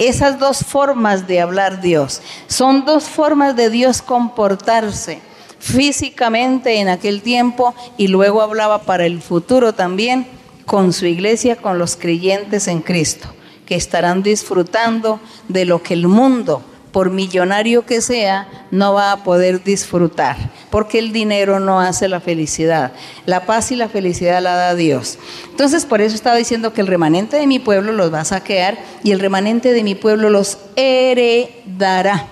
Esas 0.00 0.38
dos 0.38 0.64
formas 0.64 1.26
de 1.26 1.42
hablar 1.42 1.82
Dios. 1.82 2.22
Son 2.46 2.86
dos 2.86 3.04
formas 3.04 3.54
de 3.54 3.68
Dios 3.68 4.00
comportarse 4.00 5.20
físicamente 5.58 6.80
en 6.80 6.88
aquel 6.88 7.20
tiempo 7.20 7.74
y 7.98 8.08
luego 8.08 8.40
hablaba 8.40 8.80
para 8.84 9.04
el 9.04 9.20
futuro 9.20 9.74
también 9.74 10.26
con 10.64 10.94
su 10.94 11.04
iglesia, 11.04 11.56
con 11.56 11.78
los 11.78 11.96
creyentes 11.96 12.66
en 12.66 12.80
Cristo, 12.80 13.28
que 13.66 13.74
estarán 13.74 14.22
disfrutando 14.22 15.20
de 15.48 15.66
lo 15.66 15.82
que 15.82 15.92
el 15.92 16.08
mundo 16.08 16.62
por 16.92 17.10
millonario 17.10 17.86
que 17.86 18.00
sea, 18.00 18.48
no 18.70 18.94
va 18.94 19.12
a 19.12 19.24
poder 19.24 19.62
disfrutar, 19.62 20.36
porque 20.70 20.98
el 20.98 21.12
dinero 21.12 21.60
no 21.60 21.80
hace 21.80 22.08
la 22.08 22.20
felicidad. 22.20 22.92
La 23.26 23.46
paz 23.46 23.70
y 23.70 23.76
la 23.76 23.88
felicidad 23.88 24.42
la 24.42 24.54
da 24.54 24.74
Dios. 24.74 25.18
Entonces, 25.50 25.86
por 25.86 26.00
eso 26.00 26.14
estaba 26.14 26.36
diciendo 26.36 26.72
que 26.72 26.80
el 26.80 26.86
remanente 26.86 27.36
de 27.36 27.46
mi 27.46 27.58
pueblo 27.58 27.92
los 27.92 28.12
va 28.12 28.20
a 28.20 28.24
saquear 28.24 28.78
y 29.04 29.12
el 29.12 29.20
remanente 29.20 29.72
de 29.72 29.84
mi 29.84 29.94
pueblo 29.94 30.30
los 30.30 30.58
heredará. 30.76 32.26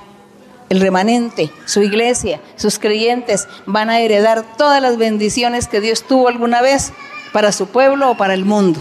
El 0.68 0.80
remanente, 0.80 1.50
su 1.64 1.82
iglesia, 1.82 2.40
sus 2.56 2.78
creyentes 2.78 3.48
van 3.64 3.88
a 3.88 4.00
heredar 4.00 4.44
todas 4.58 4.82
las 4.82 4.98
bendiciones 4.98 5.66
que 5.66 5.80
Dios 5.80 6.02
tuvo 6.02 6.28
alguna 6.28 6.60
vez 6.60 6.92
para 7.32 7.52
su 7.52 7.68
pueblo 7.68 8.10
o 8.10 8.16
para 8.16 8.34
el 8.34 8.44
mundo. 8.44 8.78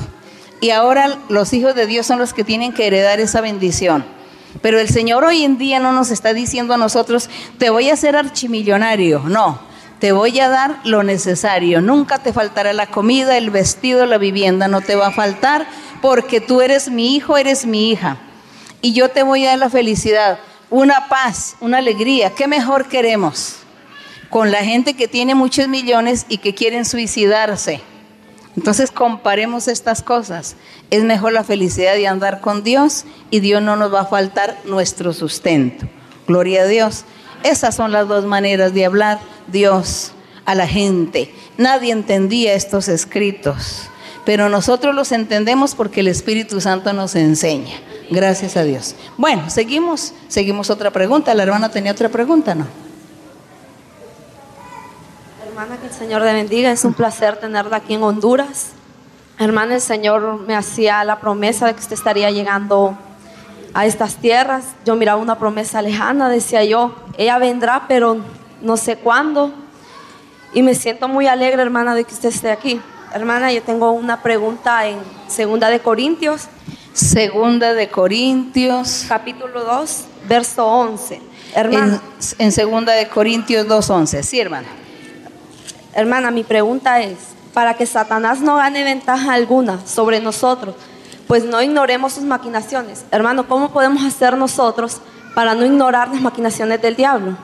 Y 0.60 0.72
ahora 0.72 1.20
los 1.30 1.54
hijos 1.54 1.76
de 1.76 1.86
Dios 1.86 2.06
son 2.06 2.20
los 2.20 2.34
que 2.34 2.44
tienen 2.44 2.74
que 2.74 2.88
heredar 2.88 3.20
esa 3.20 3.42
bendición. 3.42 4.17
Pero 4.62 4.80
el 4.80 4.90
Señor 4.90 5.24
hoy 5.24 5.44
en 5.44 5.58
día 5.58 5.80
no 5.80 5.92
nos 5.92 6.12
está 6.12 6.34
diciendo 6.34 6.74
a 6.74 6.78
nosotros, 6.78 7.30
te 7.58 7.70
voy 7.70 7.90
a 7.90 7.94
hacer 7.94 8.16
archimillonario. 8.16 9.20
No, 9.28 9.60
te 10.00 10.12
voy 10.12 10.40
a 10.40 10.50
dar 10.50 10.80
lo 10.84 11.04
necesario. 11.04 11.82
Nunca 11.82 12.20
te 12.20 12.34
faltará 12.34 12.74
la 12.74 12.88
comida, 12.88 13.38
el 13.38 13.50
vestido, 13.50 14.06
la 14.06 14.18
vivienda. 14.18 14.68
No 14.68 14.82
te 14.82 14.96
va 14.96 15.08
a 15.08 15.12
faltar 15.12 15.68
porque 16.02 16.42
tú 16.42 16.62
eres 16.62 16.90
mi 16.90 17.16
hijo, 17.16 17.38
eres 17.38 17.66
mi 17.66 17.92
hija. 17.92 18.18
Y 18.82 18.94
yo 18.94 19.10
te 19.10 19.24
voy 19.24 19.46
a 19.46 19.50
dar 19.50 19.60
la 19.60 19.70
felicidad, 19.70 20.40
una 20.70 21.08
paz, 21.10 21.56
una 21.60 21.80
alegría. 21.80 22.32
¿Qué 22.32 22.48
mejor 22.48 22.86
queremos? 22.88 23.58
Con 24.30 24.52
la 24.52 24.64
gente 24.64 24.96
que 24.96 25.08
tiene 25.08 25.36
muchos 25.36 25.68
millones 25.68 26.26
y 26.30 26.38
que 26.38 26.54
quieren 26.54 26.86
suicidarse 26.86 27.82
entonces 28.58 28.90
comparemos 28.92 29.68
estas 29.68 30.02
cosas. 30.02 30.56
Es 30.90 31.04
mejor 31.04 31.32
la 31.32 31.44
felicidad 31.44 31.94
de 31.94 32.08
andar 32.08 32.42
con 32.42 32.64
Dios 32.64 33.06
y 33.30 33.40
Dios 33.40 33.62
no 33.62 33.76
nos 33.76 33.94
va 33.94 34.02
a 34.02 34.06
faltar 34.06 34.58
nuestro 34.66 35.14
sustento. 35.14 35.86
Gloria 36.28 36.64
a 36.64 36.66
Dios. 36.66 37.06
Esas 37.44 37.76
son 37.76 37.92
las 37.92 38.08
dos 38.08 38.26
maneras 38.26 38.74
de 38.74 38.86
hablar 38.86 39.20
Dios 39.48 40.12
a 40.46 40.56
la 40.56 40.68
gente. 40.68 41.32
Nadie 41.60 41.94
entendía 41.94 42.56
estos 42.56 42.88
escritos, 42.88 43.84
pero 44.26 44.50
nosotros 44.50 44.96
los 44.96 45.12
entendemos 45.12 45.76
porque 45.76 46.00
el 46.00 46.08
Espíritu 46.08 46.60
Santo 46.60 46.94
nos 46.94 47.16
enseña. 47.16 47.76
Gracias 48.10 48.58
a 48.58 48.64
Dios. 48.64 48.96
Bueno, 49.18 49.52
seguimos, 49.52 50.14
seguimos 50.30 50.72
otra 50.72 50.90
pregunta. 50.90 51.36
La 51.36 51.44
hermana 51.44 51.70
tenía 51.70 51.92
otra 51.92 52.10
pregunta, 52.10 52.56
¿no? 52.56 52.66
Hermana, 55.58 55.82
que 55.82 55.88
el 55.88 55.94
Señor 55.94 56.22
te 56.22 56.32
bendiga. 56.34 56.72
Es 56.72 56.86
un 56.86 56.94
placer 56.94 57.38
tenerla 57.38 57.78
aquí 57.78 57.96
en 57.96 58.04
Honduras. 58.04 58.74
Hermana, 59.40 59.74
el 59.74 59.82
Señor 59.82 60.42
me 60.42 60.56
hacía 60.56 61.04
la 61.04 61.20
promesa 61.20 61.66
de 61.66 61.74
que 61.74 61.80
usted 61.80 61.96
estaría 61.96 62.30
llegando 62.30 62.96
a 63.74 63.88
estas 63.88 64.18
tierras. 64.18 64.66
Yo 64.86 64.96
miraba 64.96 65.20
una 65.20 65.40
promesa 65.40 65.82
lejana, 65.82 66.30
decía 66.30 66.64
yo, 66.64 66.94
ella 67.18 67.40
vendrá, 67.40 67.86
pero 67.88 68.18
no 68.62 68.78
sé 68.78 68.98
cuándo. 68.98 69.52
Y 70.54 70.62
me 70.62 70.76
siento 70.76 71.08
muy 71.08 71.26
alegre, 71.26 71.64
hermana, 71.64 71.96
de 71.96 72.04
que 72.04 72.14
usted 72.14 72.30
esté 72.30 72.52
aquí. 72.52 72.80
Hermana, 73.12 73.52
yo 73.52 73.64
tengo 73.64 73.90
una 73.90 74.22
pregunta 74.22 74.86
en 74.86 75.00
Segunda 75.28 75.72
de 75.72 75.80
Corintios. 75.80 76.50
Segunda 76.94 77.74
de 77.74 77.90
Corintios. 77.90 79.06
Capítulo 79.10 79.64
2, 79.64 80.06
verso 80.30 80.68
11. 80.68 81.20
Hermana. 81.56 82.00
En, 82.38 82.46
en 82.46 82.52
Segunda 82.52 82.94
de 82.94 83.08
Corintios 83.08 83.66
2.11. 83.66 84.22
Sí, 84.22 84.40
hermana. 84.40 84.68
Hermana, 85.98 86.30
mi 86.30 86.44
pregunta 86.44 87.02
es, 87.02 87.18
para 87.56 87.74
que 87.74 87.88
Satanás 87.88 88.40
no 88.40 88.58
gane 88.58 88.84
ventaja 88.84 89.34
alguna 89.34 89.80
sobre 89.84 90.20
nosotros, 90.20 90.76
pues 91.26 91.44
no 91.44 91.60
ignoremos 91.60 92.14
sus 92.14 92.24
maquinaciones. 92.24 93.04
Hermano, 93.10 93.48
¿cómo 93.48 93.72
podemos 93.72 94.06
hacer 94.06 94.38
nosotros 94.38 95.02
para 95.34 95.56
no 95.56 95.66
ignorar 95.66 96.10
las 96.10 96.22
maquinaciones 96.22 96.80
del 96.84 96.96
diablo? 96.96 97.36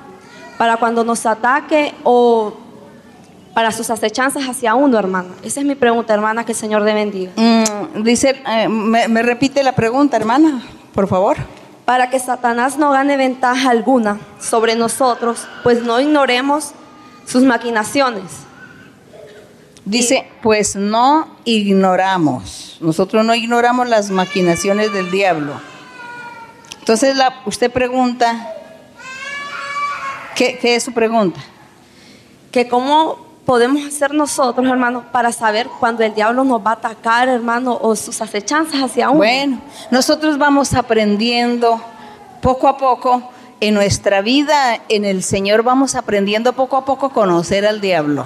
Para 0.60 0.78
cuando 0.78 1.04
nos 1.04 1.26
ataque 1.26 1.96
o 2.04 2.54
para 3.56 3.72
sus 3.72 3.90
acechanzas 3.90 4.44
hacia 4.48 4.76
uno, 4.76 5.00
hermana. 5.00 5.30
Esa 5.42 5.62
es 5.62 5.66
mi 5.66 5.74
pregunta, 5.74 6.14
hermana, 6.14 6.46
que 6.46 6.52
el 6.52 6.58
Señor 6.60 6.84
le 6.84 6.94
bendiga. 6.94 7.32
Mm, 7.36 8.04
dice, 8.04 8.40
eh, 8.48 8.70
me, 8.70 9.08
me 9.08 9.24
repite 9.24 9.64
la 9.64 9.72
pregunta, 9.72 10.16
hermana, 10.16 10.62
por 10.94 11.08
favor. 11.08 11.38
Para 11.86 12.12
que 12.12 12.20
Satanás 12.20 12.78
no 12.78 12.92
gane 12.92 13.18
ventaja 13.18 13.72
alguna 13.72 14.20
sobre 14.40 14.76
nosotros, 14.76 15.48
pues 15.64 15.82
no 15.82 16.00
ignoremos 16.00 16.74
sus 17.26 17.44
maquinaciones. 17.44 18.24
Dice, 19.86 20.30
pues 20.42 20.76
no 20.76 21.28
ignoramos. 21.44 22.78
Nosotros 22.80 23.26
no 23.26 23.36
ignoramos 23.36 23.88
las 23.88 24.10
maquinaciones 24.10 24.94
del 24.94 25.12
diablo. 25.12 25.54
Entonces 26.80 27.16
la, 27.16 27.42
usted 27.46 27.72
pregunta, 27.72 28.54
¿qué, 30.36 30.58
¿qué, 30.58 30.76
es 30.76 30.84
su 30.84 30.94
pregunta? 30.94 31.42
Que 32.52 32.68
cómo 32.68 33.24
podemos 33.46 33.86
hacer 33.86 34.14
nosotros, 34.14 34.66
hermano, 34.68 35.06
para 35.12 35.32
saber 35.32 35.68
cuando 35.80 36.04
el 36.04 36.14
diablo 36.14 36.44
nos 36.44 36.66
va 36.66 36.72
a 36.72 36.74
atacar, 36.76 37.28
hermano, 37.28 37.78
o 37.82 37.96
sus 37.96 38.22
acechanzas 38.22 38.82
hacia 38.82 39.10
uno. 39.10 39.18
Bueno, 39.18 39.62
nosotros 39.92 40.38
vamos 40.38 40.74
aprendiendo 40.74 41.82
poco 42.42 42.68
a 42.68 42.78
poco 42.78 43.32
en 43.60 43.74
nuestra 43.74 44.22
vida 44.22 44.82
en 44.90 45.06
el 45.06 45.24
Señor, 45.24 45.64
vamos 45.64 45.96
aprendiendo 45.96 46.54
poco 46.54 46.78
a 46.78 46.86
poco 46.86 47.08
a 47.08 47.14
conocer 47.14 47.66
al 47.66 47.82
diablo. 47.82 48.26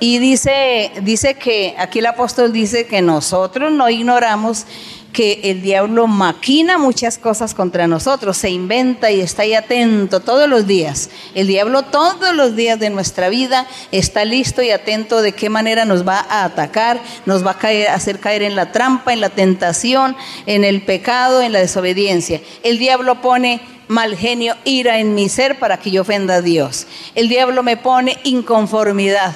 Y 0.00 0.18
dice, 0.18 0.92
dice 1.02 1.34
que 1.34 1.74
aquí 1.76 1.98
el 1.98 2.06
apóstol 2.06 2.52
dice 2.52 2.86
que 2.86 3.02
nosotros 3.02 3.72
no 3.72 3.90
ignoramos 3.90 4.64
que 5.12 5.40
el 5.44 5.62
diablo 5.62 6.06
maquina 6.06 6.78
muchas 6.78 7.18
cosas 7.18 7.54
contra 7.54 7.86
nosotros, 7.86 8.36
se 8.36 8.50
inventa 8.50 9.10
y 9.10 9.20
está 9.20 9.42
ahí 9.42 9.54
atento 9.54 10.20
todos 10.20 10.48
los 10.48 10.66
días. 10.66 11.10
El 11.34 11.48
diablo 11.48 11.82
todos 11.82 12.36
los 12.36 12.54
días 12.54 12.78
de 12.78 12.90
nuestra 12.90 13.28
vida 13.28 13.66
está 13.90 14.24
listo 14.24 14.62
y 14.62 14.70
atento 14.70 15.22
de 15.22 15.32
qué 15.32 15.48
manera 15.48 15.84
nos 15.84 16.06
va 16.06 16.24
a 16.28 16.44
atacar, 16.44 17.00
nos 17.26 17.44
va 17.44 17.56
a 17.60 17.94
hacer 17.94 18.20
caer 18.20 18.42
en 18.42 18.54
la 18.54 18.70
trampa, 18.70 19.12
en 19.12 19.20
la 19.20 19.30
tentación, 19.30 20.16
en 20.46 20.62
el 20.62 20.82
pecado, 20.82 21.42
en 21.42 21.52
la 21.52 21.58
desobediencia. 21.58 22.40
El 22.62 22.78
diablo 22.78 23.20
pone 23.20 23.60
mal 23.88 24.16
genio, 24.16 24.54
ira 24.64 24.98
en 24.98 25.14
mi 25.14 25.28
ser 25.28 25.58
para 25.58 25.78
que 25.78 25.90
yo 25.90 26.02
ofenda 26.02 26.36
a 26.36 26.42
Dios. 26.42 26.86
El 27.14 27.28
diablo 27.28 27.62
me 27.62 27.76
pone 27.76 28.18
inconformidad. 28.24 29.34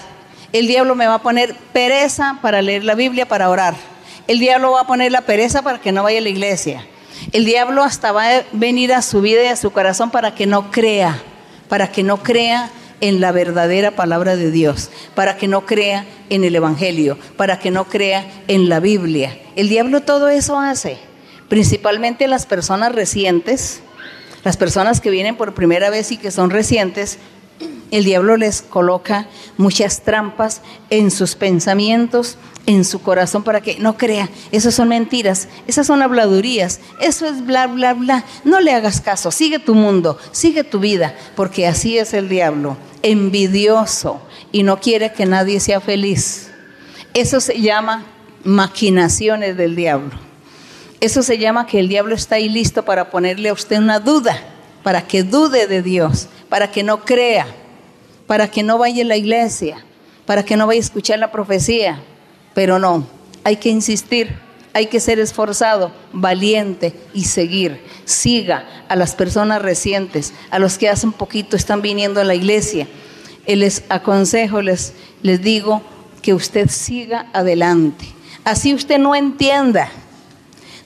El 0.53 0.66
diablo 0.66 0.94
me 0.94 1.07
va 1.07 1.14
a 1.14 1.22
poner 1.22 1.57
pereza 1.72 2.38
para 2.42 2.62
leer 2.62 2.84
la 2.84 2.94
Biblia, 2.94 3.26
para 3.26 3.48
orar. 3.48 3.74
El 4.28 4.38
diablo 4.38 4.72
va 4.72 4.82
a 4.82 4.86
poner 4.86 5.11
la 5.11 5.22
pereza 5.22 5.62
para 5.62 5.80
que 5.80 5.92
no 5.92 6.03
vaya 6.03 6.18
a 6.18 6.22
la 6.22 6.28
iglesia. 6.28 6.86
El 7.32 7.44
diablo 7.44 7.82
hasta 7.82 8.12
va 8.12 8.28
a 8.28 8.42
venir 8.53 8.92
a 8.92 9.03
su 9.03 9.20
vida 9.20 9.42
y 9.42 9.48
a 9.48 9.57
su 9.57 9.72
corazón 9.72 10.11
para 10.11 10.34
que 10.34 10.46
no 10.46 10.70
crea, 10.70 11.20
para 11.68 11.90
que 11.90 12.03
no 12.03 12.22
crea 12.22 12.70
en 13.00 13.20
la 13.20 13.32
verdadera 13.32 13.92
palabra 13.92 14.36
de 14.36 14.50
Dios, 14.50 14.90
para 15.14 15.36
que 15.36 15.48
no 15.48 15.66
crea 15.66 16.07
en 16.30 16.44
el 16.44 16.55
Evangelio, 16.55 17.18
para 17.36 17.59
que 17.59 17.70
no 17.70 17.84
crea 17.84 18.26
en 18.48 18.68
la 18.68 18.80
Biblia. 18.80 19.38
El 19.57 19.68
diablo 19.68 20.03
todo 20.03 20.28
eso 20.28 20.59
hace, 20.59 20.98
principalmente 21.48 22.28
las 22.28 22.46
personas 22.46 22.92
recientes, 22.92 23.82
las 24.45 24.57
personas 24.57 25.01
que 25.01 25.11
vienen 25.11 25.36
por 25.36 25.55
primera 25.55 25.90
vez 25.90 26.11
y 26.12 26.16
que 26.16 26.30
son 26.30 26.51
recientes, 26.51 27.18
el 27.90 28.05
diablo 28.05 28.36
les 28.36 28.62
coloca 28.62 29.26
muchas 29.59 30.03
trampas 30.03 30.62
en 30.88 31.11
sus 31.11 31.34
pensamientos, 31.34 32.38
en 32.66 32.84
su 32.84 33.03
corazón 33.03 33.45
para 33.45 33.61
que 33.61 33.78
no 33.78 33.97
crea. 33.97 34.30
Esas 34.51 34.74
son 34.74 34.88
mentiras, 34.88 35.49
esas 35.66 35.86
son 35.86 36.01
habladurías, 36.01 36.80
eso 37.01 37.26
es 37.26 37.45
bla, 37.45 37.66
bla, 37.66 37.93
bla. 37.95 38.24
No 38.45 38.61
le 38.61 38.72
hagas 38.72 39.01
caso, 39.01 39.30
sigue 39.30 39.59
tu 39.59 39.74
mundo, 39.74 40.18
sigue 40.32 40.64
tu 40.64 40.80
vida, 40.80 41.14
porque 41.36 41.66
así 41.66 41.99
es 41.99 42.14
el 42.14 42.28
diablo, 42.28 42.76
envidioso 43.03 44.22
y 44.53 44.62
no 44.62 44.80
quiere 44.80 45.12
que 45.12 45.26
nadie 45.26 45.61
sea 45.61 45.80
feliz. 45.80 46.49
Eso 47.14 47.40
se 47.40 47.61
llama 47.61 48.05
maquinaciones 48.43 49.57
del 49.57 49.76
diablo. 49.76 50.32
Eso 51.03 51.22
se 51.22 51.36
llama 51.36 51.66
que 51.66 51.78
el 51.78 51.88
diablo 51.88 52.14
está 52.14 52.36
ahí 52.36 52.48
listo 52.48 52.82
para 52.86 53.11
ponerle 53.11 53.50
a 53.50 53.53
usted 53.53 53.76
una 53.76 54.00
duda, 54.00 54.40
para 54.82 55.07
que 55.07 55.22
dude 55.22 55.66
de 55.66 55.82
Dios, 55.82 56.28
para 56.48 56.70
que 56.70 56.82
no 56.82 57.05
crea 57.05 57.46
para 58.32 58.50
que 58.50 58.62
no 58.62 58.78
vaya 58.78 59.03
a 59.03 59.07
la 59.07 59.18
iglesia, 59.18 59.84
para 60.24 60.42
que 60.42 60.57
no 60.57 60.66
vaya 60.66 60.78
a 60.78 60.84
escuchar 60.84 61.18
la 61.18 61.30
profecía. 61.30 62.03
Pero 62.55 62.78
no, 62.78 63.07
hay 63.44 63.57
que 63.57 63.68
insistir, 63.68 64.38
hay 64.72 64.86
que 64.86 65.00
ser 65.00 65.18
esforzado, 65.18 65.92
valiente 66.14 66.94
y 67.12 67.24
seguir. 67.24 67.82
Siga 68.07 68.66
a 68.88 68.96
las 68.96 69.14
personas 69.14 69.61
recientes, 69.61 70.32
a 70.50 70.59
los 70.59 70.78
que 70.78 70.88
hace 70.88 71.05
un 71.05 71.12
poquito 71.12 71.57
están 71.57 71.82
viniendo 71.82 72.22
a 72.22 72.24
la 72.24 72.34
iglesia. 72.34 72.88
Les 73.46 73.84
aconsejo, 73.90 74.62
les, 74.62 74.94
les 75.22 75.42
digo 75.42 75.82
que 76.22 76.32
usted 76.32 76.70
siga 76.70 77.28
adelante. 77.34 78.07
Así 78.44 78.72
usted 78.72 78.98
no 78.98 79.14
entienda, 79.14 79.90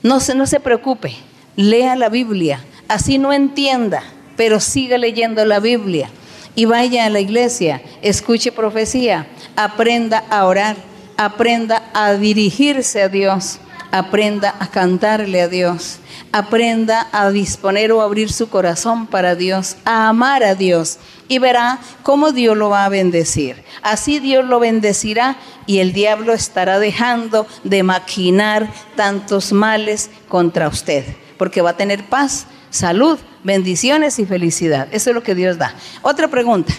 no 0.03 0.19
se, 0.19 0.35
no 0.35 0.45
se 0.47 0.59
preocupe, 0.59 1.15
lea 1.55 1.95
la 1.95 2.09
Biblia. 2.09 2.63
Así 2.87 3.17
no 3.17 3.33
entienda, 3.33 4.03
pero 4.35 4.59
siga 4.59 4.97
leyendo 4.97 5.43
la 5.45 5.59
Biblia 5.59 6.09
y 6.57 6.65
vaya 6.65 7.05
a 7.05 7.09
la 7.09 7.19
iglesia, 7.19 7.83
escuche 8.01 8.51
profecía, 8.51 9.27
aprenda 9.55 10.23
a 10.31 10.45
orar, 10.45 10.75
aprenda 11.15 11.83
a 11.93 12.13
dirigirse 12.13 13.03
a 13.03 13.09
Dios, 13.09 13.59
aprenda 13.91 14.55
a 14.59 14.65
cantarle 14.65 15.41
a 15.41 15.47
Dios, 15.47 15.99
aprenda 16.31 17.07
a 17.11 17.29
disponer 17.29 17.91
o 17.91 18.01
abrir 18.01 18.31
su 18.31 18.49
corazón 18.49 19.05
para 19.05 19.35
Dios, 19.35 19.77
a 19.85 20.07
amar 20.07 20.43
a 20.43 20.55
Dios 20.55 20.97
y 21.27 21.39
verá 21.39 21.79
cómo 22.03 22.31
Dios 22.31 22.57
lo 22.57 22.69
va 22.69 22.85
a 22.85 22.89
bendecir. 22.89 23.63
Así 23.81 24.19
Dios 24.19 24.45
lo 24.45 24.59
bendecirá 24.59 25.37
y 25.65 25.79
el 25.79 25.93
diablo 25.93 26.33
estará 26.33 26.79
dejando 26.79 27.47
de 27.63 27.83
maquinar 27.83 28.71
tantos 28.95 29.51
males 29.51 30.09
contra 30.27 30.67
usted, 30.67 31.05
porque 31.37 31.61
va 31.61 31.71
a 31.71 31.77
tener 31.77 32.05
paz, 32.05 32.47
salud, 32.69 33.17
bendiciones 33.43 34.19
y 34.19 34.25
felicidad. 34.25 34.87
Eso 34.91 35.09
es 35.09 35.13
lo 35.15 35.23
que 35.23 35.35
Dios 35.35 35.57
da. 35.57 35.73
Otra 36.01 36.27
pregunta. 36.27 36.73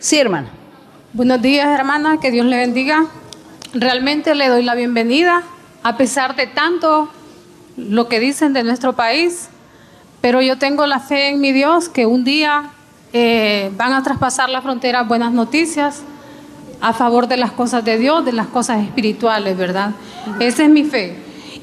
Sí, 0.00 0.18
hermana. 0.18 0.50
Buenos 1.12 1.42
días, 1.42 1.68
hermana. 1.68 2.18
Que 2.20 2.30
Dios 2.30 2.46
le 2.46 2.56
bendiga. 2.56 3.06
Realmente 3.72 4.34
le 4.34 4.48
doy 4.48 4.62
la 4.62 4.74
bienvenida, 4.74 5.42
a 5.82 5.96
pesar 5.96 6.36
de 6.36 6.46
tanto 6.46 7.10
lo 7.76 8.08
que 8.08 8.18
dicen 8.18 8.52
de 8.52 8.64
nuestro 8.64 8.94
país, 8.94 9.48
pero 10.20 10.40
yo 10.40 10.58
tengo 10.58 10.86
la 10.86 11.00
fe 11.00 11.28
en 11.28 11.40
mi 11.40 11.52
Dios 11.52 11.88
que 11.88 12.06
un 12.06 12.24
día 12.24 12.72
eh, 13.12 13.70
van 13.76 13.92
a 13.92 14.02
traspasar 14.02 14.48
la 14.48 14.62
frontera 14.62 15.02
buenas 15.02 15.32
noticias 15.32 16.02
a 16.80 16.92
favor 16.92 17.26
de 17.26 17.36
las 17.36 17.52
cosas 17.52 17.84
de 17.84 17.98
Dios, 17.98 18.24
de 18.24 18.32
las 18.32 18.46
cosas 18.46 18.82
espirituales, 18.84 19.56
¿verdad? 19.56 19.92
Esa 20.38 20.64
es 20.64 20.70
mi 20.70 20.84
fe. 20.84 21.16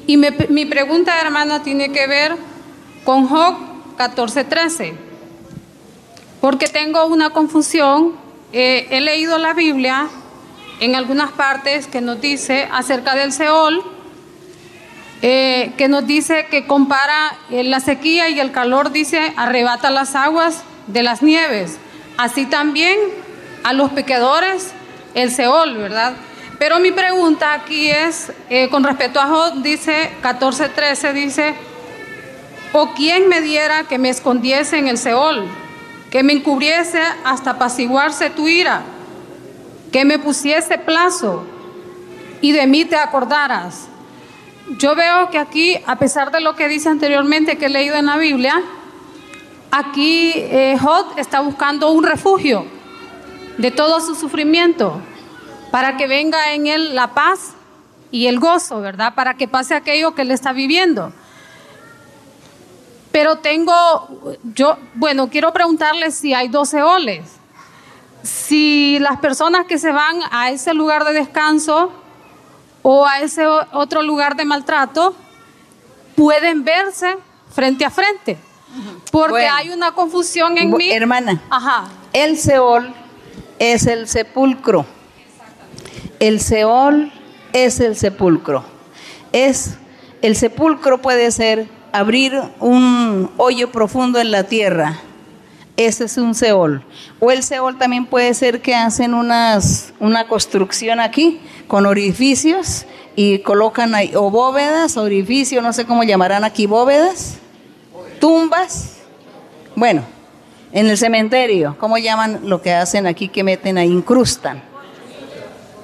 Y 0.06 0.16
mi 0.16 0.66
pregunta, 0.66 1.20
hermana, 1.20 1.62
tiene 1.62 1.90
que 1.90 2.06
ver 2.06 2.36
con 3.04 3.28
Job 3.28 3.56
14:13. 3.96 4.94
Porque 6.40 6.66
tengo 6.68 7.06
una 7.06 7.30
confusión. 7.30 8.14
Eh, 8.52 8.86
he 8.90 9.00
leído 9.00 9.38
la 9.38 9.54
Biblia 9.54 10.08
en 10.80 10.94
algunas 10.94 11.32
partes 11.32 11.86
que 11.86 12.00
nos 12.00 12.20
dice 12.20 12.68
acerca 12.72 13.14
del 13.14 13.32
Seol, 13.32 13.82
eh, 15.22 15.72
que 15.76 15.88
nos 15.88 16.06
dice 16.06 16.46
que 16.50 16.66
compara 16.66 17.36
eh, 17.50 17.64
la 17.64 17.80
sequía 17.80 18.28
y 18.28 18.38
el 18.38 18.52
calor, 18.52 18.92
dice, 18.92 19.32
arrebata 19.36 19.90
las 19.90 20.14
aguas 20.14 20.62
de 20.86 21.02
las 21.02 21.22
nieves. 21.22 21.78
Así 22.16 22.46
también 22.46 22.98
a 23.64 23.72
los 23.72 23.90
pecadores 23.90 24.72
el 25.14 25.30
Seol, 25.30 25.76
¿verdad? 25.76 26.14
Pero 26.58 26.78
mi 26.78 26.92
pregunta 26.92 27.52
aquí 27.52 27.90
es, 27.90 28.32
con 28.70 28.84
respecto 28.84 29.20
a 29.20 29.26
Job, 29.26 29.62
dice 29.62 30.10
14:13, 30.22 31.12
dice, 31.12 31.54
¿O 32.72 32.94
quién 32.94 33.28
me 33.28 33.40
diera 33.40 33.84
que 33.84 33.98
me 33.98 34.08
escondiese 34.08 34.78
en 34.78 34.88
el 34.88 34.98
Seol, 34.98 35.46
que 36.10 36.22
me 36.22 36.32
encubriese 36.32 37.00
hasta 37.24 37.52
apaciguarse 37.52 38.30
tu 38.30 38.48
ira, 38.48 38.82
que 39.92 40.04
me 40.04 40.18
pusiese 40.18 40.78
plazo 40.78 41.44
y 42.40 42.52
de 42.52 42.66
mí 42.66 42.84
te 42.84 42.96
acordaras? 42.96 43.88
Yo 44.78 44.94
veo 44.94 45.30
que 45.30 45.38
aquí, 45.38 45.78
a 45.86 45.96
pesar 45.96 46.30
de 46.30 46.40
lo 46.40 46.56
que 46.56 46.68
dice 46.68 46.88
anteriormente 46.88 47.56
que 47.56 47.66
he 47.66 47.70
leído 47.70 47.96
en 47.96 48.06
la 48.06 48.16
Biblia, 48.16 48.62
aquí 49.70 50.32
eh, 50.34 50.78
está 51.16 51.40
buscando 51.40 51.90
un 51.90 52.04
refugio 52.04 52.66
de 53.58 53.70
todo 53.70 54.00
su 54.00 54.14
sufrimiento 54.14 55.00
para 55.70 55.96
que 55.96 56.06
venga 56.06 56.52
en 56.52 56.66
él 56.66 56.94
la 56.94 57.14
paz 57.14 57.54
y 58.10 58.26
el 58.26 58.38
gozo, 58.38 58.80
¿verdad? 58.80 59.14
Para 59.14 59.34
que 59.34 59.48
pase 59.48 59.74
aquello 59.74 60.14
que 60.14 60.22
él 60.22 60.30
está 60.30 60.52
viviendo. 60.52 61.12
Pero 63.12 63.36
tengo, 63.38 64.36
yo, 64.54 64.76
bueno, 64.94 65.28
quiero 65.28 65.52
preguntarle 65.52 66.10
si 66.10 66.34
hay 66.34 66.48
12 66.48 66.82
oles. 66.82 67.22
Si 68.22 68.98
las 69.00 69.18
personas 69.18 69.66
que 69.66 69.78
se 69.78 69.92
van 69.92 70.20
a 70.30 70.50
ese 70.50 70.74
lugar 70.74 71.04
de 71.04 71.12
descanso 71.12 71.90
o 72.82 73.06
a 73.06 73.20
ese 73.20 73.46
otro 73.46 74.02
lugar 74.02 74.36
de 74.36 74.44
maltrato 74.44 75.14
pueden 76.14 76.64
verse 76.64 77.16
frente 77.54 77.84
a 77.84 77.90
frente. 77.90 78.38
Porque 79.10 79.46
hay 79.46 79.70
una 79.70 79.92
confusión 79.92 80.58
en 80.58 80.70
mí. 80.70 80.90
Hermana, 80.90 81.40
Ajá. 81.50 81.88
el 82.12 82.36
Seol 82.36 82.94
es 83.58 83.86
el 83.86 84.08
sepulcro. 84.08 84.84
El 86.18 86.40
Seol 86.40 87.12
es 87.52 87.80
el 87.80 87.96
sepulcro. 87.96 88.64
Es 89.32 89.76
el 90.22 90.34
sepulcro 90.34 91.00
puede 91.02 91.30
ser 91.30 91.68
abrir 91.92 92.40
un 92.60 93.30
hoyo 93.36 93.70
profundo 93.70 94.18
en 94.18 94.30
la 94.30 94.44
tierra. 94.44 94.98
Ese 95.76 96.04
es 96.04 96.16
un 96.16 96.34
Seol. 96.34 96.82
O 97.20 97.30
el 97.30 97.42
Seol 97.42 97.78
también 97.78 98.06
puede 98.06 98.32
ser 98.34 98.62
que 98.62 98.74
hacen 98.74 99.14
unas, 99.14 99.92
una 100.00 100.26
construcción 100.26 101.00
aquí 101.00 101.40
con 101.68 101.86
orificios 101.86 102.86
y 103.14 103.38
colocan 103.40 103.94
ahí 103.94 104.12
o 104.14 104.30
bóvedas, 104.30 104.96
orificios, 104.96 105.62
no 105.62 105.72
sé 105.72 105.84
cómo 105.84 106.02
llamarán 106.02 106.44
aquí, 106.44 106.66
bóvedas, 106.66 107.38
tumbas. 108.20 108.98
Bueno, 109.74 110.02
en 110.72 110.88
el 110.88 110.98
cementerio, 110.98 111.76
¿cómo 111.78 111.98
llaman 111.98 112.40
lo 112.44 112.60
que 112.60 112.72
hacen 112.72 113.06
aquí 113.06 113.28
que 113.28 113.42
meten 113.42 113.78
ahí? 113.78 113.88
Incrustan. 113.88 114.62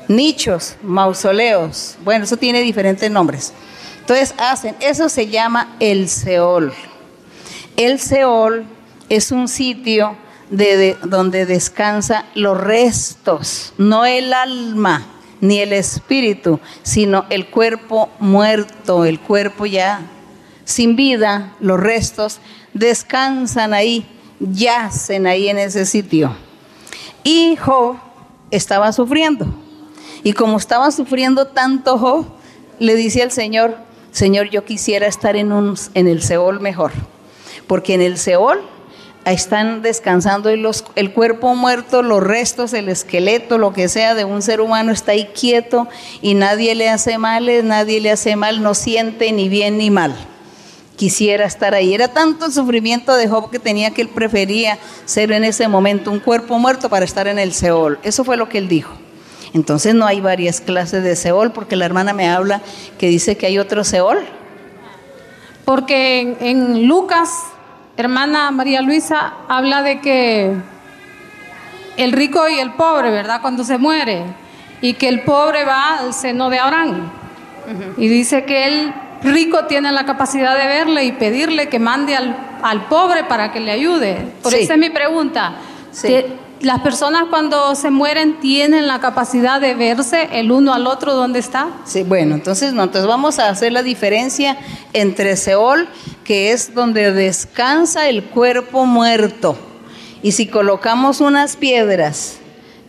Nichos, 0.08 0.76
mausoleos. 0.82 1.96
Bueno, 2.04 2.24
eso 2.24 2.36
tiene 2.36 2.60
diferentes 2.60 3.10
nombres. 3.10 3.52
Entonces 4.00 4.34
hacen, 4.38 4.74
eso 4.80 5.08
se 5.08 5.28
llama 5.28 5.76
el 5.78 6.08
Seol. 6.08 6.72
El 7.76 8.00
Seol 8.00 8.66
es 9.08 9.30
un 9.30 9.48
sitio 9.48 10.16
de, 10.50 10.96
donde 11.04 11.46
descansa 11.46 12.26
los 12.34 12.58
restos, 12.58 13.72
no 13.78 14.04
el 14.04 14.32
alma, 14.34 15.06
ni 15.40 15.60
el 15.60 15.72
espíritu, 15.72 16.60
sino 16.82 17.24
el 17.30 17.48
cuerpo 17.48 18.10
muerto, 18.18 19.04
el 19.04 19.18
cuerpo 19.20 19.66
ya 19.66 20.02
sin 20.64 20.96
vida, 20.96 21.54
los 21.60 21.78
restos 21.78 22.40
descansan 22.74 23.74
ahí, 23.74 24.06
yacen 24.40 25.26
ahí 25.26 25.48
en 25.48 25.58
ese 25.58 25.86
sitio. 25.86 26.34
Y 27.24 27.56
Job 27.56 27.96
estaba 28.50 28.92
sufriendo. 28.92 29.46
Y 30.22 30.32
como 30.32 30.56
estaba 30.56 30.90
sufriendo 30.90 31.46
tanto 31.46 31.98
Job, 31.98 32.26
le 32.78 32.94
dice 32.94 33.22
al 33.22 33.30
Señor, 33.30 33.76
Señor, 34.12 34.50
yo 34.50 34.64
quisiera 34.64 35.06
estar 35.06 35.36
en, 35.36 35.52
un, 35.52 35.76
en 35.94 36.06
el 36.06 36.22
Seol 36.22 36.60
mejor, 36.60 36.92
porque 37.66 37.94
en 37.94 38.02
el 38.02 38.18
Seol 38.18 38.60
están 39.24 39.82
descansando 39.82 40.48
el 40.48 41.12
cuerpo 41.12 41.54
muerto, 41.54 42.02
los 42.02 42.22
restos, 42.22 42.72
el 42.72 42.88
esqueleto, 42.88 43.56
lo 43.56 43.72
que 43.72 43.88
sea 43.88 44.14
de 44.14 44.24
un 44.24 44.42
ser 44.42 44.60
humano 44.60 44.92
está 44.92 45.12
ahí 45.12 45.26
quieto 45.26 45.88
y 46.20 46.34
nadie 46.34 46.74
le 46.74 46.88
hace 46.88 47.18
mal, 47.18 47.46
nadie 47.66 48.00
le 48.00 48.10
hace 48.10 48.36
mal, 48.36 48.62
no 48.62 48.74
siente 48.74 49.30
ni 49.32 49.48
bien 49.48 49.78
ni 49.78 49.90
mal. 49.90 50.14
Quisiera 51.02 51.46
estar 51.46 51.74
ahí. 51.74 51.94
Era 51.94 52.06
tanto 52.06 52.46
el 52.46 52.52
sufrimiento 52.52 53.16
de 53.16 53.26
Job 53.26 53.50
que 53.50 53.58
tenía 53.58 53.90
que 53.90 54.02
él 54.02 54.08
prefería 54.08 54.78
ser 55.04 55.32
en 55.32 55.42
ese 55.42 55.66
momento 55.66 56.12
un 56.12 56.20
cuerpo 56.20 56.60
muerto 56.60 56.88
para 56.88 57.04
estar 57.04 57.26
en 57.26 57.40
el 57.40 57.52
Seol. 57.52 57.98
Eso 58.04 58.22
fue 58.22 58.36
lo 58.36 58.48
que 58.48 58.58
él 58.58 58.68
dijo. 58.68 58.92
Entonces 59.52 59.96
no 59.96 60.06
hay 60.06 60.20
varias 60.20 60.60
clases 60.60 61.02
de 61.02 61.16
Seol 61.16 61.50
porque 61.50 61.74
la 61.74 61.86
hermana 61.86 62.12
me 62.12 62.28
habla 62.28 62.62
que 63.00 63.08
dice 63.08 63.36
que 63.36 63.46
hay 63.46 63.58
otro 63.58 63.82
Seol. 63.82 64.20
Porque 65.64 66.20
en, 66.20 66.36
en 66.40 66.86
Lucas 66.86 67.30
hermana 67.96 68.52
María 68.52 68.80
Luisa 68.80 69.34
habla 69.48 69.82
de 69.82 70.00
que 70.00 70.54
el 71.96 72.12
rico 72.12 72.48
y 72.48 72.60
el 72.60 72.74
pobre, 72.74 73.10
¿verdad? 73.10 73.40
Cuando 73.42 73.64
se 73.64 73.76
muere, 73.76 74.22
y 74.80 74.94
que 74.94 75.08
el 75.08 75.22
pobre 75.22 75.64
va 75.64 75.98
al 75.98 76.14
seno 76.14 76.48
de 76.48 76.60
Abraham. 76.60 77.10
Y 77.96 78.06
dice 78.06 78.44
que 78.44 78.66
el 78.68 78.94
rico 79.24 79.66
tiene 79.66 79.92
la 79.92 80.04
capacidad 80.04 80.56
de 80.56 80.66
verle 80.66 81.04
y 81.04 81.12
pedirle 81.12 81.68
que 81.68 81.78
mande 81.78 82.16
al, 82.16 82.36
al 82.62 82.86
pobre 82.88 83.24
para 83.24 83.52
que 83.52 83.60
le 83.60 83.70
ayude. 83.72 84.16
Por 84.42 84.52
Sí. 84.52 84.60
eso 84.60 84.72
es 84.72 84.78
mi 84.78 84.90
pregunta. 84.90 85.54
Sí. 85.92 86.24
Las 86.60 86.80
personas 86.80 87.24
cuando 87.28 87.74
se 87.74 87.90
mueren 87.90 88.38
tienen 88.38 88.86
la 88.86 89.00
capacidad 89.00 89.60
de 89.60 89.74
verse 89.74 90.28
el 90.32 90.52
uno 90.52 90.72
al 90.72 90.86
otro 90.86 91.14
dónde 91.14 91.40
está. 91.40 91.66
Sí, 91.84 92.04
bueno, 92.04 92.36
entonces 92.36 92.72
no, 92.72 92.84
entonces 92.84 93.08
vamos 93.08 93.40
a 93.40 93.48
hacer 93.48 93.72
la 93.72 93.82
diferencia 93.82 94.56
entre 94.92 95.36
Seol, 95.36 95.88
que 96.22 96.52
es 96.52 96.72
donde 96.72 97.10
descansa 97.12 98.08
el 98.08 98.22
cuerpo 98.22 98.86
muerto. 98.86 99.56
Y 100.22 100.32
si 100.32 100.46
colocamos 100.46 101.20
unas 101.20 101.56
piedras 101.56 102.36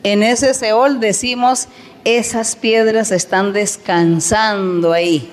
en 0.04 0.22
ese 0.22 0.54
Seol, 0.54 1.00
decimos, 1.00 1.68
esas 2.04 2.56
piedras 2.56 3.12
están 3.12 3.54
descansando 3.54 4.94
ahí. 4.94 5.32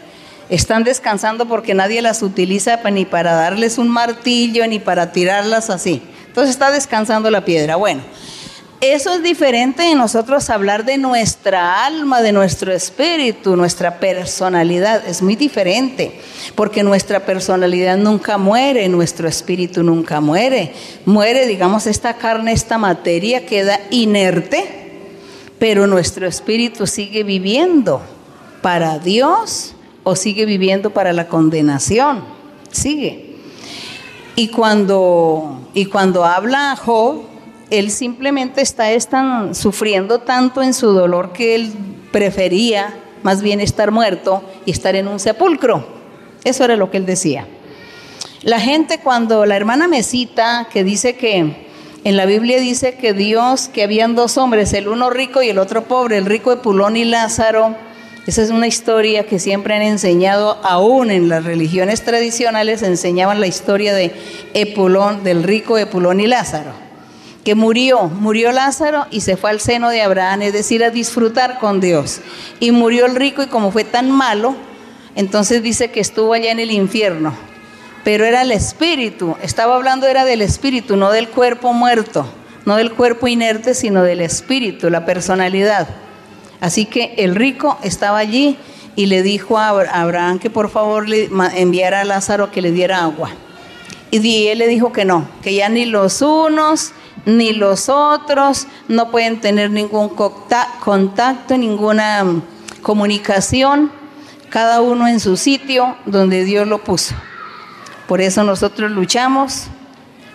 Están 0.51 0.83
descansando 0.83 1.47
porque 1.47 1.75
nadie 1.75 2.03
las 2.03 2.23
utiliza 2.23 2.81
ni 2.91 3.05
para 3.05 3.35
darles 3.35 3.79
un 3.79 3.89
martillo, 3.89 4.67
ni 4.67 4.81
para 4.81 5.13
tirarlas 5.13 5.71
así. 5.71 6.03
Entonces 6.27 6.51
está 6.51 6.73
descansando 6.73 7.31
la 7.31 7.45
piedra. 7.45 7.77
Bueno, 7.77 8.03
eso 8.81 9.13
es 9.13 9.23
diferente 9.23 9.83
de 9.85 9.95
nosotros 9.95 10.51
hablar 10.51 10.85
de 10.85 10.97
nuestra 10.99 11.85
alma, 11.85 12.21
de 12.21 12.33
nuestro 12.33 12.73
espíritu, 12.73 13.55
nuestra 13.55 14.01
personalidad. 14.01 15.07
Es 15.07 15.23
muy 15.23 15.37
diferente, 15.37 16.19
porque 16.55 16.83
nuestra 16.83 17.21
personalidad 17.27 17.97
nunca 17.97 18.39
muere, 18.39 18.89
nuestro 18.89 19.29
espíritu 19.29 19.83
nunca 19.83 20.21
muere. 20.21 20.73
Muere, 21.05 21.47
digamos, 21.47 21.87
esta 21.87 22.15
carne, 22.15 22.53
esta 22.53 22.77
materia 22.77 23.47
queda 23.47 23.79
inerte, 23.91 24.65
pero 25.59 25.87
nuestro 25.87 26.27
espíritu 26.27 26.87
sigue 26.87 27.23
viviendo 27.23 28.01
para 28.63 28.99
Dios 28.99 29.75
sigue 30.17 30.47
viviendo 30.47 30.91
para 30.91 31.13
la 31.13 31.29
condenación. 31.29 32.25
Sigue. 32.71 33.37
Y 34.37 34.49
cuando, 34.49 35.69
y 35.75 35.87
cuando 35.87 36.25
habla 36.25 36.77
Job, 36.77 37.23
él 37.71 37.91
simplemente 37.91 38.63
está 38.63 38.91
es 38.93 39.09
tan- 39.09 39.55
sufriendo 39.55 40.21
tanto 40.21 40.63
en 40.63 40.73
su 40.75 40.93
dolor 40.93 41.33
que 41.33 41.55
él 41.55 41.73
prefería 42.11 42.95
más 43.23 43.43
bien 43.43 43.61
estar 43.61 43.91
muerto 43.91 44.43
y 44.65 44.71
estar 44.71 44.97
en 44.97 45.09
un 45.09 45.21
sepulcro. 45.21 45.85
Eso 46.45 46.65
era 46.65 46.77
lo 46.77 46.91
que 46.91 46.97
él 46.97 47.07
decía. 47.07 47.47
La 48.43 48.59
gente 48.61 49.01
cuando 49.01 49.45
la 49.45 49.57
hermana 49.57 49.89
me 49.89 50.03
cita 50.03 50.69
que 50.73 50.83
dice 50.85 51.17
que 51.17 51.69
en 52.03 52.17
la 52.17 52.25
Biblia 52.25 52.59
dice 52.59 52.95
que 52.95 53.13
Dios, 53.13 53.69
que 53.69 53.83
habían 53.83 54.15
dos 54.15 54.39
hombres, 54.39 54.73
el 54.73 54.89
uno 54.89 55.11
rico 55.11 55.43
y 55.43 55.51
el 55.51 55.59
otro 55.59 55.85
pobre, 55.85 56.17
el 56.17 56.25
rico 56.25 56.51
Epulón 56.51 56.97
y 56.97 57.05
Lázaro, 57.05 57.77
esa 58.31 58.43
es 58.43 58.51
una 58.51 58.69
historia 58.69 59.27
que 59.27 59.41
siempre 59.41 59.75
han 59.75 59.83
enseñado, 59.83 60.61
aún 60.63 61.11
en 61.11 61.29
las 61.29 61.45
religiones 61.45 62.05
tradicionales 62.05 62.81
enseñaban 62.83 63.41
la 63.41 63.49
historia 63.49 63.93
de 63.93 64.13
Epulón, 64.55 65.25
del 65.25 65.43
rico 65.43 65.77
Epulón 65.77 66.21
y 66.21 66.29
Lázaro 66.29 66.71
que 67.45 67.57
murió, 67.57 68.07
murió 68.07 68.53
Lázaro 68.53 69.07
y 69.11 69.23
se 69.23 69.37
fue 69.37 69.51
al 69.51 69.59
seno 69.61 69.89
de 69.89 70.03
Abraham, 70.03 70.43
es 70.43 70.53
decir, 70.53 70.85
a 70.85 70.91
disfrutar 70.91 71.59
con 71.59 71.81
Dios. 71.81 72.21
Y 72.61 72.71
murió 72.71 73.07
el 73.07 73.17
rico 73.17 73.43
y 73.43 73.47
como 73.47 73.73
fue 73.73 73.83
tan 73.83 74.13
malo, 74.13 74.55
entonces 75.17 75.61
dice 75.63 75.91
que 75.91 75.99
estuvo 75.99 76.35
allá 76.35 76.53
en 76.53 76.61
el 76.61 76.71
infierno. 76.71 77.35
Pero 78.05 78.25
era 78.27 78.43
el 78.43 78.53
espíritu, 78.53 79.37
estaba 79.43 79.75
hablando 79.75 80.07
era 80.07 80.25
del 80.25 80.43
espíritu, 80.43 80.97
no 80.97 81.11
del 81.11 81.29
cuerpo 81.29 81.73
muerto, 81.73 82.27
no 82.65 82.77
del 82.77 82.93
cuerpo 82.93 83.27
inerte, 83.27 83.75
sino 83.75 84.05
del 84.05 84.21
espíritu, 84.21 84.89
la 84.89 85.05
personalidad. 85.05 85.89
Así 86.61 86.85
que 86.87 87.15
el 87.19 87.35
rico 87.35 87.79
estaba 87.83 88.19
allí 88.19 88.57
y 88.97 89.07
le 89.07 89.23
dijo 89.23 89.59
a 89.59 89.69
Abra- 89.69 89.91
a 89.93 90.03
Abraham 90.03 90.39
que 90.39 90.51
por 90.51 90.69
favor 90.71 91.09
le 91.09 91.31
enviara 91.55 92.01
a 92.01 92.05
Lázaro 92.05 92.51
que 92.51 92.61
le 92.63 92.71
diera 92.73 93.03
agua. 93.03 93.31
Y 94.11 94.49
él 94.49 94.59
le 94.59 94.67
dijo 94.67 94.93
que 94.93 95.05
no, 95.05 95.27
que 95.43 95.55
ya 95.55 95.69
ni 95.69 95.85
los 95.87 96.21
unos 96.23 96.93
ni 97.27 97.53
los 97.53 97.89
otros 97.89 98.67
no 98.89 99.11
pueden 99.11 99.41
tener 99.41 99.71
ningún 99.71 100.09
contacto, 100.09 101.57
ninguna 101.57 102.25
mm, 102.25 102.43
comunicación, 102.83 103.93
cada 104.49 104.81
uno 104.81 105.07
en 105.07 105.21
su 105.21 105.37
sitio 105.37 105.97
donde 106.07 106.45
Dios 106.45 106.67
lo 106.67 106.83
puso. 106.83 107.15
Por 108.09 108.21
eso 108.21 108.43
nosotros 108.43 108.91
luchamos 108.91 109.67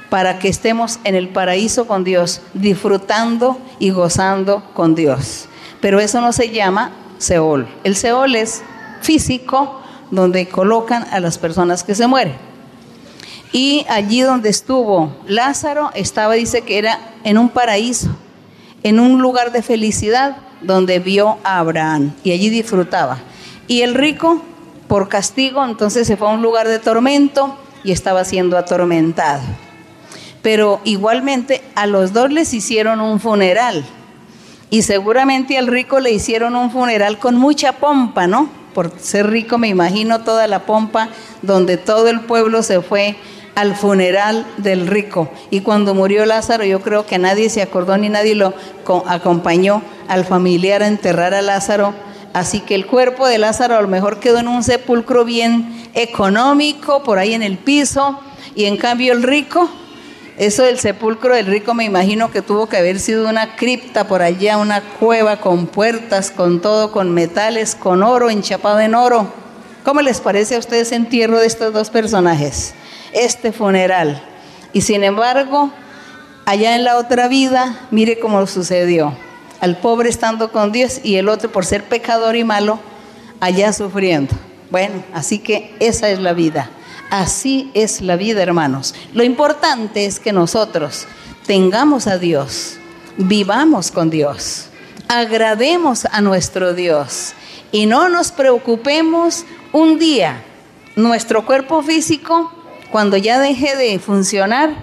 para 0.10 0.40
que 0.40 0.48
estemos 0.48 1.00
en 1.04 1.16
el 1.16 1.28
paraíso 1.30 1.88
con 1.88 2.04
Dios, 2.04 2.42
disfrutando 2.54 3.60
y 3.80 3.90
gozando 3.90 4.64
con 4.74 4.96
Dios. 4.96 5.48
Pero 5.86 6.00
eso 6.00 6.20
no 6.20 6.34
se 6.34 6.50
llama 6.50 6.90
Seol. 7.20 7.68
El 7.84 7.96
Seol 7.96 8.36
es 8.36 8.64
físico, 9.02 9.82
donde 10.10 10.50
colocan 10.50 11.06
a 11.12 11.20
las 11.20 11.38
personas 11.38 11.84
que 11.84 11.94
se 11.94 12.08
mueren. 12.08 12.34
Y 13.52 13.86
allí 13.88 14.22
donde 14.22 14.50
estuvo 14.50 15.16
Lázaro, 15.28 15.92
estaba, 15.94 16.34
dice 16.34 16.64
que 16.64 16.80
era 16.80 16.98
en 17.24 17.38
un 17.38 17.50
paraíso, 17.50 18.10
en 18.82 19.00
un 19.00 19.22
lugar 19.22 19.52
de 19.52 19.62
felicidad, 19.62 20.38
donde 20.60 20.98
vio 20.98 21.38
a 21.44 21.60
Abraham 21.60 22.14
y 22.24 22.32
allí 22.32 22.50
disfrutaba. 22.50 23.20
Y 23.68 23.82
el 23.82 23.94
rico, 23.94 24.42
por 24.88 25.08
castigo, 25.08 25.64
entonces 25.64 26.08
se 26.08 26.18
fue 26.18 26.30
a 26.30 26.32
un 26.32 26.42
lugar 26.42 26.68
de 26.68 26.80
tormento 26.80 27.56
y 27.84 27.92
estaba 27.92 28.26
siendo 28.26 28.58
atormentado. 28.58 29.44
Pero 30.42 30.82
igualmente 30.84 31.62
a 31.76 31.86
los 31.86 32.12
dos 32.12 32.32
les 32.32 32.56
hicieron 32.56 33.02
un 33.02 33.20
funeral. 33.20 33.86
Y 34.70 34.82
seguramente 34.82 35.58
al 35.58 35.68
rico 35.68 36.00
le 36.00 36.12
hicieron 36.12 36.56
un 36.56 36.72
funeral 36.72 37.20
con 37.20 37.36
mucha 37.36 37.74
pompa, 37.74 38.28
¿no? 38.28 38.50
Por 38.74 38.92
ser 39.00 39.30
rico 39.30 39.58
me 39.58 39.68
imagino 39.70 40.22
toda 40.22 40.48
la 40.48 40.66
pompa 40.66 41.10
donde 41.42 41.78
todo 41.78 42.10
el 42.10 42.22
pueblo 42.22 42.62
se 42.62 42.82
fue 42.82 43.16
al 43.56 43.76
funeral 43.76 44.46
del 44.58 44.88
rico. 44.88 45.30
Y 45.50 45.62
cuando 45.62 45.94
murió 45.94 46.26
Lázaro 46.26 46.66
yo 46.66 46.82
creo 46.82 47.06
que 47.06 47.18
nadie 47.18 47.50
se 47.50 47.62
acordó 47.62 47.98
ni 47.98 48.10
nadie 48.10 48.36
lo 48.36 48.54
co- 48.84 49.06
acompañó 49.08 49.82
al 50.10 50.26
familiar 50.26 50.84
a 50.84 50.88
enterrar 50.88 51.34
a 51.34 51.42
Lázaro. 51.42 51.94
Así 52.34 52.60
que 52.60 52.76
el 52.76 52.86
cuerpo 52.86 53.28
de 53.28 53.38
Lázaro 53.38 53.78
a 53.78 53.82
lo 53.82 53.88
mejor 53.88 54.20
quedó 54.20 54.40
en 54.40 54.50
un 54.50 54.62
sepulcro 54.62 55.24
bien 55.24 55.90
económico, 55.94 57.02
por 57.02 57.18
ahí 57.18 57.34
en 57.34 57.44
el 57.44 57.58
piso. 57.58 58.20
Y 58.56 58.66
en 58.66 58.76
cambio 58.76 59.14
el 59.14 59.24
rico 59.24 59.70
eso 60.38 60.64
del 60.64 60.80
sepulcro 60.80 61.34
del 61.34 61.46
rico 61.46 61.74
me 61.74 61.86
imagino 61.86 62.30
que 62.30 62.42
tuvo 62.42 62.68
que 62.68 62.76
haber 62.76 63.00
sido 63.00 63.30
una 63.30 63.56
cripta 63.56 64.06
por 64.08 64.22
allá, 64.22 64.58
una 64.58 64.82
cueva 64.82 65.38
con 65.38 65.66
puertas, 65.66 66.30
con 66.30 66.62
todo, 66.62 66.92
con 66.92 67.14
metales, 67.14 67.74
con 67.74 68.04
oro, 68.04 68.30
enchapado 68.30 68.82
en 68.82 68.96
oro. 68.96 69.32
¿Cómo 69.86 70.02
les 70.02 70.20
parece 70.20 70.56
a 70.56 70.60
ustedes 70.60 70.92
el 70.92 71.04
entierro 71.04 71.40
de 71.40 71.48
estos 71.48 71.72
dos 71.72 71.90
personajes? 71.90 72.74
Este 73.14 73.54
funeral. 73.54 74.22
Y 74.74 74.82
sin 74.82 75.06
embargo, 75.06 75.72
allá 76.46 76.76
en 76.76 76.84
la 76.84 76.98
otra 76.98 77.30
vida, 77.30 77.88
mire 77.92 78.20
cómo 78.20 78.46
sucedió. 78.46 79.14
Al 79.62 79.78
pobre 79.78 80.10
estando 80.10 80.52
con 80.52 80.74
Dios 80.74 81.00
y 81.02 81.16
el 81.16 81.30
otro 81.30 81.50
por 81.50 81.66
ser 81.66 81.86
pecador 81.86 82.36
y 82.36 82.44
malo, 82.44 82.80
allá 83.40 83.72
sufriendo. 83.72 84.34
Bueno, 84.70 85.02
así 85.14 85.40
que 85.40 85.74
esa 85.80 86.10
es 86.10 86.20
la 86.20 86.34
vida. 86.34 86.70
Así 87.10 87.72
es 87.74 88.02
la 88.02 88.16
vida, 88.16 88.42
hermanos. 88.42 88.96
Lo 89.14 89.24
importante 89.24 90.06
es 90.06 90.20
que 90.20 90.32
nosotros 90.34 91.08
tengamos 91.46 92.08
a 92.08 92.18
Dios, 92.18 92.78
vivamos 93.18 93.92
con 93.92 94.10
Dios, 94.10 94.68
agrademos 95.08 96.06
a 96.06 96.22
nuestro 96.22 96.74
Dios 96.74 97.34
y 97.72 97.86
no 97.86 98.10
nos 98.10 98.32
preocupemos 98.32 99.46
un 99.72 100.00
día. 100.00 100.44
Nuestro 100.96 101.46
cuerpo 101.46 101.84
físico, 101.84 102.52
cuando 102.92 103.18
ya 103.18 103.40
deje 103.40 103.76
de 103.76 104.00
funcionar, 104.00 104.74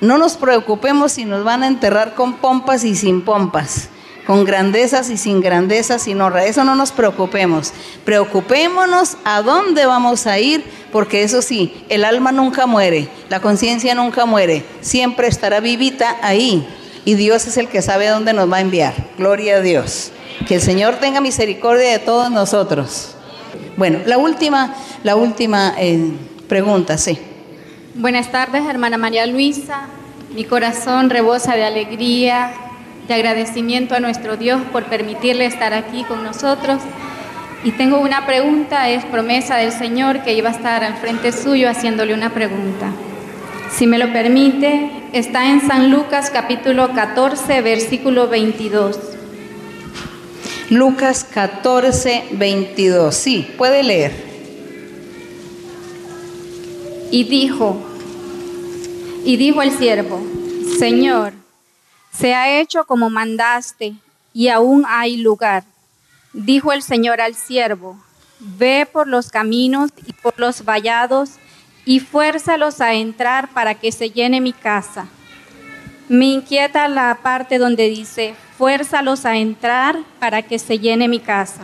no 0.00 0.18
nos 0.18 0.36
preocupemos 0.36 1.12
si 1.12 1.24
nos 1.24 1.44
van 1.44 1.62
a 1.62 1.66
enterrar 1.66 2.14
con 2.14 2.34
pompas 2.34 2.84
y 2.84 2.94
sin 2.94 3.22
pompas, 3.22 3.88
con 4.26 4.44
grandezas 4.44 5.08
y 5.08 5.16
sin 5.16 5.40
grandezas, 5.40 6.02
sin 6.02 6.20
honra. 6.20 6.44
Eso 6.44 6.64
no 6.64 6.74
nos 6.74 6.92
preocupemos. 6.92 7.72
Preocupémonos 8.04 9.16
a 9.24 9.42
dónde 9.42 9.86
vamos 9.86 10.26
a 10.26 10.38
ir, 10.38 10.64
porque 10.90 11.22
eso 11.22 11.42
sí, 11.42 11.84
el 11.88 12.04
alma 12.04 12.32
nunca 12.32 12.66
muere, 12.66 13.08
la 13.28 13.40
conciencia 13.40 13.94
nunca 13.94 14.26
muere, 14.26 14.64
siempre 14.80 15.28
estará 15.28 15.60
vivita 15.60 16.16
ahí. 16.22 16.66
Y 17.04 17.14
Dios 17.14 17.46
es 17.46 17.56
el 17.56 17.68
que 17.68 17.82
sabe 17.82 18.08
dónde 18.08 18.32
nos 18.32 18.50
va 18.50 18.56
a 18.56 18.60
enviar. 18.60 18.94
Gloria 19.16 19.56
a 19.56 19.60
Dios. 19.60 20.10
Que 20.48 20.56
el 20.56 20.60
Señor 20.60 20.96
tenga 20.96 21.20
misericordia 21.20 21.92
de 21.92 21.98
todos 22.00 22.30
nosotros. 22.32 23.14
Bueno, 23.76 24.00
la 24.06 24.18
última, 24.18 24.74
la 25.04 25.14
última 25.14 25.74
eh, 25.78 26.10
pregunta, 26.48 26.98
sí. 26.98 27.18
Buenas 27.94 28.32
tardes, 28.32 28.64
hermana 28.66 28.98
María 28.98 29.24
Luisa. 29.26 29.86
Mi 30.34 30.44
corazón 30.44 31.10
rebosa 31.10 31.54
de 31.54 31.64
alegría, 31.64 32.52
de 33.06 33.14
agradecimiento 33.14 33.94
a 33.94 34.00
nuestro 34.00 34.36
Dios 34.36 34.60
por 34.72 34.84
permitirle 34.84 35.46
estar 35.46 35.74
aquí 35.74 36.04
con 36.04 36.22
nosotros. 36.24 36.80
Y 37.64 37.72
tengo 37.72 37.98
una 37.98 38.26
pregunta, 38.26 38.90
es 38.90 39.04
promesa 39.04 39.56
del 39.56 39.72
Señor 39.72 40.22
que 40.22 40.34
iba 40.34 40.50
a 40.50 40.52
estar 40.52 40.84
al 40.84 40.96
frente 40.96 41.32
suyo 41.32 41.68
haciéndole 41.68 42.14
una 42.14 42.30
pregunta. 42.30 42.92
Si 43.70 43.86
me 43.86 43.98
lo 43.98 44.12
permite, 44.12 44.90
está 45.12 45.50
en 45.50 45.60
San 45.66 45.90
Lucas 45.90 46.30
capítulo 46.30 46.92
14, 46.92 47.60
versículo 47.62 48.28
22. 48.28 48.98
Lucas 50.70 51.24
14, 51.24 52.24
22. 52.32 53.14
Sí, 53.14 53.46
puede 53.56 53.82
leer. 53.82 54.12
Y 57.10 57.24
dijo, 57.24 57.76
y 59.24 59.36
dijo 59.36 59.62
el 59.62 59.70
siervo, 59.70 60.20
Señor, 60.78 61.32
se 62.18 62.34
ha 62.34 62.58
hecho 62.58 62.86
como 62.86 63.10
mandaste, 63.10 63.94
y 64.32 64.48
aún 64.48 64.84
hay 64.86 65.16
lugar. 65.16 65.64
Dijo 66.32 66.72
el 66.72 66.82
Señor 66.82 67.20
al 67.20 67.34
siervo, 67.34 67.98
ve 68.38 68.86
por 68.90 69.06
los 69.06 69.30
caminos 69.30 69.90
y 70.06 70.12
por 70.12 70.38
los 70.38 70.64
vallados, 70.64 71.32
y 71.84 72.00
fuérzalos 72.00 72.80
a 72.80 72.94
entrar 72.94 73.48
para 73.48 73.74
que 73.74 73.92
se 73.92 74.10
llene 74.10 74.40
mi 74.40 74.52
casa. 74.52 75.06
Me 76.08 76.26
inquieta 76.26 76.88
la 76.88 77.18
parte 77.22 77.58
donde 77.58 77.88
dice, 77.88 78.34
fuérzalos 78.58 79.24
a 79.24 79.36
entrar 79.36 79.98
para 80.18 80.42
que 80.42 80.58
se 80.58 80.78
llene 80.78 81.08
mi 81.08 81.20
casa. 81.20 81.62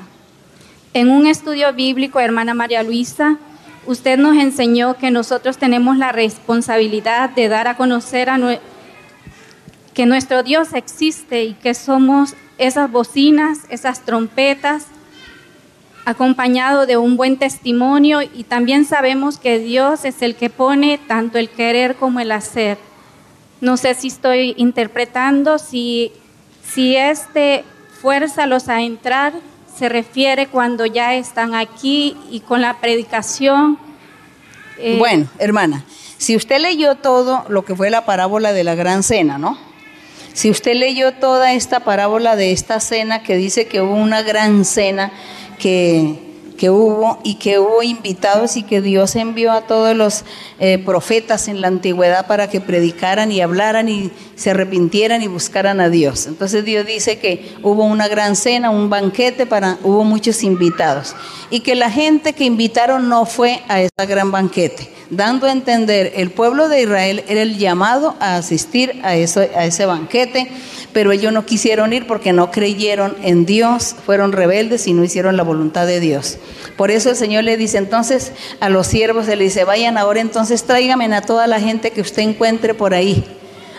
En 0.95 1.11
un 1.11 1.27
estudio 1.27 1.73
bíblico, 1.73 2.21
hermana 2.21 2.55
María 2.55 2.83
Luisa, 2.83 3.39
usted 3.87 4.19
nos 4.19 4.37
enseñó 4.37 4.95
que 4.95 5.11
nosotros 5.11 5.59
tenemos 5.59 5.97
la 5.97 6.13
responsabilidad 6.13 7.31
de 7.31 7.49
dar 7.49 7.67
a 7.67 7.77
conocer 7.77 8.31
a 8.31 8.39
que 9.95 10.07
nuestro 10.07 10.43
Dios 10.43 10.73
existe 10.73 11.45
y 11.45 11.55
que 11.55 11.75
somos 11.75 12.35
esas 12.59 12.91
bocinas, 12.91 13.61
esas 13.69 14.01
trompetas, 14.01 14.87
acompañado 16.05 16.87
de 16.87 16.97
un 16.97 17.17
buen 17.17 17.37
testimonio 17.37 18.23
y 18.23 18.45
también 18.45 18.85
sabemos 18.85 19.39
que 19.39 19.59
Dios 19.59 20.05
es 20.05 20.23
el 20.23 20.35
que 20.35 20.51
pone 20.51 20.99
tanto 20.99 21.39
el 21.39 21.49
querer 21.49 21.97
como 21.97 22.21
el 22.21 22.33
hacer. 22.33 22.79
No 23.61 23.77
sé 23.77 23.95
si 23.95 24.09
estoy 24.09 24.55
interpretando, 24.57 25.59
si, 25.59 26.13
si 26.65 26.97
este 26.97 27.65
fuerza 28.01 28.47
los 28.47 28.69
a 28.69 28.83
entrar 28.83 29.33
se 29.77 29.89
refiere 29.89 30.49
cuando 30.49 30.87
ya 30.87 31.15
están 31.15 31.55
aquí 31.55 32.17
y 32.31 32.41
con 32.41 32.61
la 32.61 32.79
predicación. 32.81 33.79
Eh, 34.79 34.97
bueno, 34.99 35.29
hermana, 35.39 35.85
si 36.19 36.37
usted 36.37 36.61
leyó 36.61 36.97
todo 36.97 37.45
lo 37.49 37.65
que 37.65 37.75
fue 37.75 37.91
la 37.91 38.05
parábola 38.05 38.53
de 38.53 38.65
la 38.65 38.75
gran 38.75 39.03
cena, 39.03 39.39
¿no? 39.39 39.72
Si 40.33 40.51
usted 40.51 40.75
leyó 40.75 41.13
toda 41.13 41.53
esta 41.53 41.81
parábola 41.81 42.37
de 42.37 42.53
esta 42.53 42.81
cena 42.81 43.23
que 43.23 43.37
dice 43.37 43.67
que 43.67 43.81
hubo 43.81 43.95
una 43.95 44.23
gran 44.23 44.65
cena 44.65 45.13
que 45.59 46.33
que 46.63 46.71
hubo 46.71 47.19
y 47.25 47.35
que 47.41 47.59
hubo 47.59 47.83
invitados 47.83 48.57
y 48.57 48.63
que 48.63 48.81
Dios 48.81 49.17
envió 49.17 49.51
a 49.51 49.63
todos 49.63 49.97
los 49.97 50.25
eh, 50.61 50.79
profetas 50.79 51.49
en 51.49 51.61
la 51.61 51.67
antigüedad 51.67 52.29
para 52.29 52.49
que 52.49 52.61
predicaran 52.61 53.33
y 53.33 53.41
hablaran 53.41 53.89
y 53.89 54.13
se 54.37 54.51
arrepintieran 54.51 55.23
y 55.23 55.27
buscaran 55.27 55.81
a 55.81 55.89
Dios. 55.89 56.29
Entonces 56.29 56.65
Dios 56.65 56.87
dice 56.87 57.19
que 57.19 57.53
hubo 57.65 57.83
una 57.83 58.07
gran 58.07 58.37
cena, 58.37 58.71
un 58.71 58.91
banquete 58.91 59.45
para 59.45 59.79
hubo 59.83 60.05
muchos 60.05 60.45
invitados 60.45 61.17
y 61.51 61.61
que 61.61 61.75
la 61.75 61.91
gente 61.91 62.33
que 62.33 62.45
invitaron 62.45 63.09
no 63.09 63.27
fue 63.27 63.61
a 63.67 63.83
ese 63.83 64.07
gran 64.07 64.31
banquete, 64.31 64.89
dando 65.13 65.47
a 65.47 65.53
entender 65.53 66.15
el 66.17 66.31
pueblo 66.31 66.69
de 66.69 66.83
Israel 66.83 67.23
era 67.29 67.43
el 67.43 67.59
llamado 67.59 68.17
a 68.19 68.37
asistir 68.37 69.01
a, 69.05 69.15
ese 69.15 69.87
banquete 69.87 70.51
pero 70.93 71.13
ellos 71.13 71.33
no 71.33 71.47
quisieron 71.47 71.93
ir 71.93 72.07
porque 72.07 72.33
no 72.33 72.51
creyeron 72.51 73.17
en 73.23 73.47
Dios, 73.47 73.95
fueron 74.05 74.33
rebeldes 74.33 74.87
y 74.87 74.93
no 74.93 75.05
hicieron 75.05 75.37
la 75.37 75.43
voluntad 75.43 75.87
de 75.87 76.01
Dios. 76.01 76.39
Por 76.77 76.91
eso 76.91 77.11
el 77.11 77.17
Señor 77.17 77.45
le 77.45 77.57
dice 77.57 77.79
entonces 77.79 78.33
a 78.61 78.69
los 78.69 78.87
siervos, 78.87 79.27
le 79.27 79.37
dice, 79.37 79.65
vayan 79.65 79.99
ahora 79.99 80.21
entonces 80.21 80.65
tráigame 80.65 81.13
a 81.15 81.23
toda 81.23 81.47
la 81.47 81.61
gente 81.61 81.91
que 81.91 82.01
usted 82.01 82.23
encuentre 82.23 82.75
por 82.75 82.95
ahí. 82.95 83.25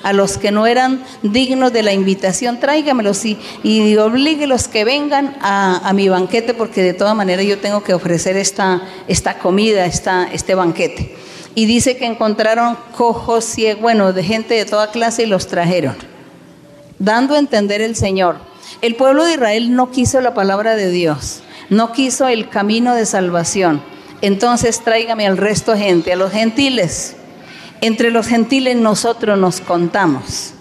A 0.03 0.11
los 0.11 0.38
que 0.38 0.51
no 0.51 0.68
eran 0.68 1.01
dignos 1.22 1.72
de 1.72 1.81
la 1.81 1.93
invitación, 1.93 2.60
tráigamelos 2.60 3.23
y, 3.23 3.39
y 3.64 3.95
oblíguelos 3.95 4.68
que 4.68 4.84
vengan 4.84 5.38
a, 5.39 5.89
mi 5.95 6.10
banquete, 6.10 6.53
porque 6.53 6.84
de 6.84 6.93
todas 6.93 7.15
maneras 7.15 7.45
yo 7.45 7.57
tengo 7.60 7.84
que 7.84 7.93
ofrecer 7.93 8.35
esta, 8.35 8.81
esta 9.07 9.39
comida, 9.39 9.85
esta, 9.85 10.27
este 10.34 10.55
banquete. 10.55 11.23
Y 11.55 11.65
dice 11.65 11.97
que 11.97 12.05
encontraron 12.05 12.77
cojos, 12.97 13.45
ciegos, 13.45 13.81
bueno, 13.81 14.13
de 14.13 14.23
gente 14.23 14.55
de 14.55 14.65
toda 14.65 14.91
clase 14.91 15.23
y 15.23 15.27
los 15.27 15.47
trajeron 15.47 15.95
dando 17.03 17.35
a 17.35 17.39
entender 17.39 17.81
el 17.81 17.95
Señor. 17.95 18.38
El 18.81 18.95
pueblo 18.95 19.25
de 19.25 19.34
Israel 19.34 19.75
no 19.75 19.91
quiso 19.91 20.21
la 20.21 20.34
palabra 20.34 20.75
de 20.75 20.89
Dios, 20.89 21.41
no 21.69 21.91
quiso 21.91 22.27
el 22.27 22.49
camino 22.49 22.95
de 22.95 23.05
salvación. 23.05 23.81
Entonces 24.21 24.81
tráigame 24.81 25.27
al 25.27 25.38
resto 25.38 25.75
gente, 25.75 26.13
a 26.13 26.15
los 26.15 26.31
gentiles. 26.31 27.15
Entre 27.81 28.09
los 28.09 28.27
gentiles 28.27 28.77
nosotros 28.77 29.38
nos 29.38 29.59
contamos. 29.59 30.53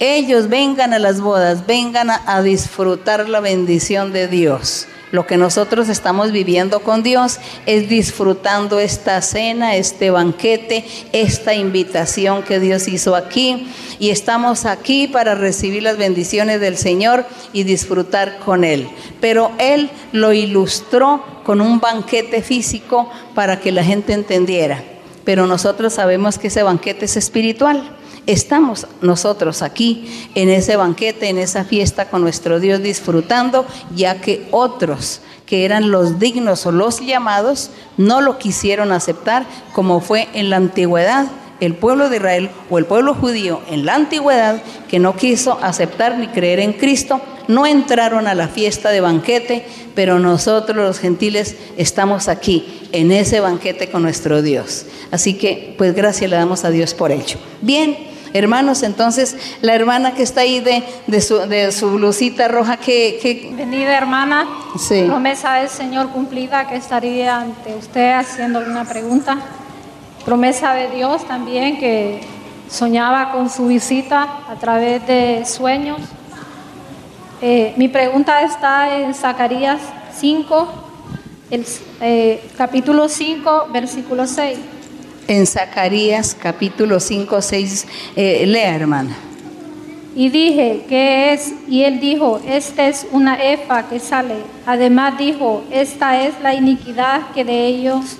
Ellos 0.00 0.48
vengan 0.48 0.92
a 0.92 0.98
las 0.98 1.20
bodas, 1.20 1.66
vengan 1.66 2.10
a, 2.10 2.22
a 2.26 2.42
disfrutar 2.42 3.28
la 3.28 3.40
bendición 3.40 4.12
de 4.12 4.28
Dios. 4.28 4.86
Lo 5.12 5.26
que 5.26 5.36
nosotros 5.36 5.88
estamos 5.88 6.30
viviendo 6.30 6.80
con 6.80 7.02
Dios 7.02 7.38
es 7.66 7.88
disfrutando 7.88 8.78
esta 8.78 9.20
cena, 9.22 9.74
este 9.74 10.10
banquete, 10.10 10.84
esta 11.12 11.54
invitación 11.54 12.44
que 12.44 12.60
Dios 12.60 12.86
hizo 12.86 13.16
aquí. 13.16 13.66
Y 13.98 14.10
estamos 14.10 14.66
aquí 14.66 15.08
para 15.08 15.34
recibir 15.34 15.82
las 15.82 15.96
bendiciones 15.96 16.60
del 16.60 16.76
Señor 16.76 17.26
y 17.52 17.64
disfrutar 17.64 18.38
con 18.38 18.62
Él. 18.62 18.88
Pero 19.20 19.50
Él 19.58 19.90
lo 20.12 20.32
ilustró 20.32 21.24
con 21.44 21.60
un 21.60 21.80
banquete 21.80 22.40
físico 22.40 23.10
para 23.34 23.58
que 23.58 23.72
la 23.72 23.82
gente 23.82 24.12
entendiera. 24.12 24.84
Pero 25.24 25.46
nosotros 25.46 25.92
sabemos 25.92 26.38
que 26.38 26.48
ese 26.48 26.62
banquete 26.62 27.06
es 27.06 27.16
espiritual. 27.16 27.96
Estamos 28.30 28.86
nosotros 29.02 29.60
aquí 29.60 30.08
en 30.36 30.50
ese 30.50 30.76
banquete, 30.76 31.28
en 31.28 31.36
esa 31.36 31.64
fiesta 31.64 32.08
con 32.10 32.22
nuestro 32.22 32.60
Dios 32.60 32.80
disfrutando, 32.80 33.66
ya 33.96 34.20
que 34.20 34.46
otros 34.52 35.20
que 35.46 35.64
eran 35.64 35.90
los 35.90 36.20
dignos 36.20 36.64
o 36.64 36.70
los 36.70 37.00
llamados 37.00 37.70
no 37.96 38.20
lo 38.20 38.38
quisieron 38.38 38.92
aceptar 38.92 39.46
como 39.72 40.00
fue 40.00 40.28
en 40.32 40.48
la 40.48 40.58
antigüedad 40.58 41.26
el 41.58 41.74
pueblo 41.74 42.08
de 42.08 42.18
Israel 42.18 42.50
o 42.70 42.78
el 42.78 42.86
pueblo 42.86 43.14
judío 43.14 43.62
en 43.68 43.84
la 43.84 43.96
antigüedad 43.96 44.62
que 44.88 45.00
no 45.00 45.16
quiso 45.16 45.58
aceptar 45.60 46.16
ni 46.16 46.28
creer 46.28 46.60
en 46.60 46.74
Cristo, 46.74 47.20
no 47.48 47.66
entraron 47.66 48.28
a 48.28 48.36
la 48.36 48.46
fiesta 48.46 48.90
de 48.90 49.00
banquete, 49.00 49.66
pero 49.96 50.20
nosotros 50.20 50.76
los 50.76 51.00
gentiles 51.00 51.56
estamos 51.76 52.28
aquí 52.28 52.80
en 52.92 53.10
ese 53.10 53.40
banquete 53.40 53.90
con 53.90 54.02
nuestro 54.02 54.40
Dios. 54.40 54.86
Así 55.10 55.34
que 55.34 55.74
pues 55.76 55.96
gracias 55.96 56.30
le 56.30 56.36
damos 56.36 56.64
a 56.64 56.70
Dios 56.70 56.94
por 56.94 57.10
ello. 57.10 57.38
Bien, 57.60 58.09
Hermanos, 58.32 58.82
entonces 58.82 59.36
la 59.60 59.74
hermana 59.74 60.14
que 60.14 60.22
está 60.22 60.42
ahí 60.42 60.60
de, 60.60 60.84
de, 61.06 61.20
su, 61.20 61.38
de 61.38 61.72
su, 61.72 61.90
blusita 61.92 62.46
roja, 62.48 62.76
que... 62.76 63.18
que... 63.20 63.52
Venida 63.56 63.96
hermana, 63.96 64.46
sí. 64.78 65.04
promesa 65.06 65.54
del 65.54 65.68
Señor 65.68 66.10
cumplida 66.10 66.68
que 66.68 66.76
estaría 66.76 67.40
ante 67.40 67.74
usted 67.74 68.12
haciéndole 68.12 68.70
una 68.70 68.84
pregunta. 68.84 69.38
Promesa 70.24 70.74
de 70.74 70.90
Dios 70.90 71.26
también 71.26 71.80
que 71.80 72.20
soñaba 72.68 73.32
con 73.32 73.50
su 73.50 73.66
visita 73.66 74.42
a 74.48 74.54
través 74.60 75.04
de 75.06 75.44
sueños. 75.44 75.98
Eh, 77.42 77.74
mi 77.76 77.88
pregunta 77.88 78.42
está 78.42 78.96
en 78.98 79.14
Zacarías 79.14 79.80
5, 80.18 80.68
el, 81.50 81.66
eh, 82.00 82.48
capítulo 82.56 83.08
5, 83.08 83.68
versículo 83.72 84.26
6 84.26 84.58
en 85.30 85.46
Zacarías 85.46 86.36
capítulo 86.40 86.98
5, 86.98 87.40
6. 87.40 87.86
Eh, 88.16 88.44
lea, 88.48 88.74
hermana. 88.74 89.16
Y 90.16 90.28
dije, 90.28 90.84
¿qué 90.88 91.32
es? 91.32 91.54
Y 91.68 91.84
él 91.84 92.00
dijo, 92.00 92.40
esta 92.44 92.88
es 92.88 93.06
una 93.12 93.40
efa 93.40 93.88
que 93.88 94.00
sale. 94.00 94.34
Además 94.66 95.16
dijo, 95.18 95.62
esta 95.70 96.20
es 96.20 96.34
la 96.42 96.52
iniquidad 96.52 97.30
que 97.32 97.44
de 97.44 97.66
ellos 97.66 98.16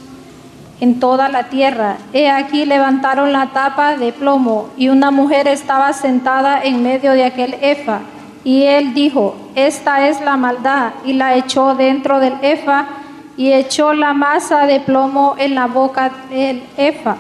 en 0.79 1.01
toda 1.01 1.29
la 1.29 1.49
tierra. 1.49 1.99
He 2.13 2.31
aquí 2.31 2.65
levantaron 2.65 3.33
la 3.33 3.51
tapa 3.53 3.97
de 3.97 4.13
plomo 4.13 4.71
y 4.77 4.89
una 4.89 5.11
mujer 5.11 5.49
estaba 5.49 5.93
sentada 5.93 6.63
en 6.63 6.85
medio 6.85 7.11
de 7.11 7.25
aquel 7.25 7.57
efa. 7.61 8.03
Y 8.45 8.63
él 8.63 8.95
dijo, 8.95 9.35
esta 9.57 10.09
es 10.09 10.21
la 10.21 10.37
maldad, 10.37 10.93
y 11.05 11.13
la 11.13 11.37
echó 11.37 11.75
dentro 11.75 12.21
del 12.21 12.35
efa 12.41 13.00
y 13.37 13.53
echó 13.53 13.93
la 13.93 14.13
masa 14.13 14.67
de 14.67 14.81
plomo 14.81 15.35
en 15.39 15.55
la 15.55 15.67
boca 15.67 16.11
del 16.31 16.63
efa. 16.77 17.17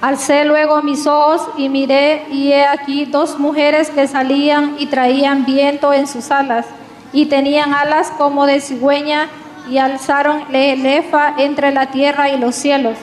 Alcé 0.00 0.44
luego 0.44 0.82
mis 0.82 1.06
ojos 1.06 1.48
y 1.56 1.68
miré, 1.68 2.26
y 2.30 2.52
he 2.52 2.66
aquí 2.66 3.04
dos 3.04 3.38
mujeres 3.38 3.88
que 3.90 4.08
salían 4.08 4.74
y 4.78 4.86
traían 4.86 5.44
viento 5.44 5.92
en 5.92 6.06
sus 6.08 6.30
alas, 6.30 6.66
y 7.12 7.26
tenían 7.26 7.72
alas 7.72 8.10
como 8.18 8.46
de 8.46 8.60
cigüeña, 8.60 9.28
y 9.70 9.78
alzaron 9.78 10.42
el 10.52 10.84
efa 10.84 11.34
entre 11.38 11.70
la 11.70 11.86
tierra 11.86 12.30
y 12.30 12.36
los 12.36 12.56
cielos. 12.56 12.98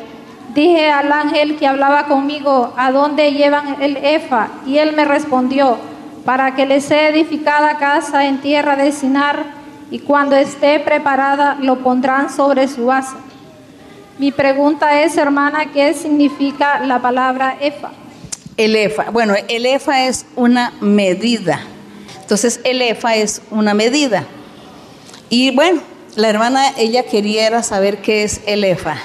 Dije 0.53 0.91
al 0.91 1.11
ángel 1.11 1.57
que 1.57 1.67
hablaba 1.67 2.07
conmigo, 2.07 2.73
¿a 2.75 2.91
dónde 2.91 3.31
llevan 3.31 3.81
el 3.81 3.97
efa? 3.97 4.49
Y 4.65 4.79
él 4.79 4.93
me 4.93 5.05
respondió, 5.05 5.77
para 6.25 6.55
que 6.55 6.65
les 6.65 6.83
sea 6.83 7.09
edificada 7.09 7.77
casa 7.77 8.25
en 8.25 8.41
tierra 8.41 8.75
de 8.75 8.91
Sinar, 8.91 9.58
y 9.91 9.99
cuando 9.99 10.35
esté 10.35 10.79
preparada 10.79 11.57
lo 11.61 11.79
pondrán 11.79 12.29
sobre 12.29 12.67
su 12.67 12.85
base. 12.85 13.15
Mi 14.17 14.31
pregunta 14.31 15.01
es, 15.01 15.17
hermana, 15.17 15.71
¿qué 15.71 15.93
significa 15.93 16.79
la 16.85 17.01
palabra 17.01 17.57
EFA? 17.61 17.91
El 18.57 18.75
EFA, 18.75 19.11
bueno, 19.11 19.33
el 19.47 19.65
EFA 19.65 20.07
es 20.07 20.25
una 20.35 20.73
medida. 20.81 21.61
Entonces, 22.21 22.59
el 22.65 22.81
EFA 22.81 23.15
es 23.15 23.41
una 23.49 23.73
medida. 23.73 24.25
Y 25.29 25.55
bueno, 25.55 25.81
la 26.15 26.29
hermana, 26.29 26.65
ella 26.77 27.03
quería 27.03 27.63
saber 27.63 28.01
qué 28.01 28.23
es 28.23 28.41
el 28.45 28.63
EFA. 28.65 28.97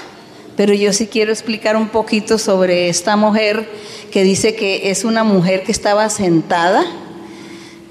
Pero 0.57 0.73
yo 0.73 0.91
sí 0.91 1.07
quiero 1.07 1.31
explicar 1.31 1.75
un 1.77 1.87
poquito 1.87 2.37
sobre 2.37 2.89
esta 2.89 3.15
mujer 3.15 3.69
que 4.11 4.23
dice 4.23 4.55
que 4.55 4.89
es 4.89 5.05
una 5.05 5.23
mujer 5.23 5.63
que 5.63 5.71
estaba 5.71 6.09
sentada 6.09 6.85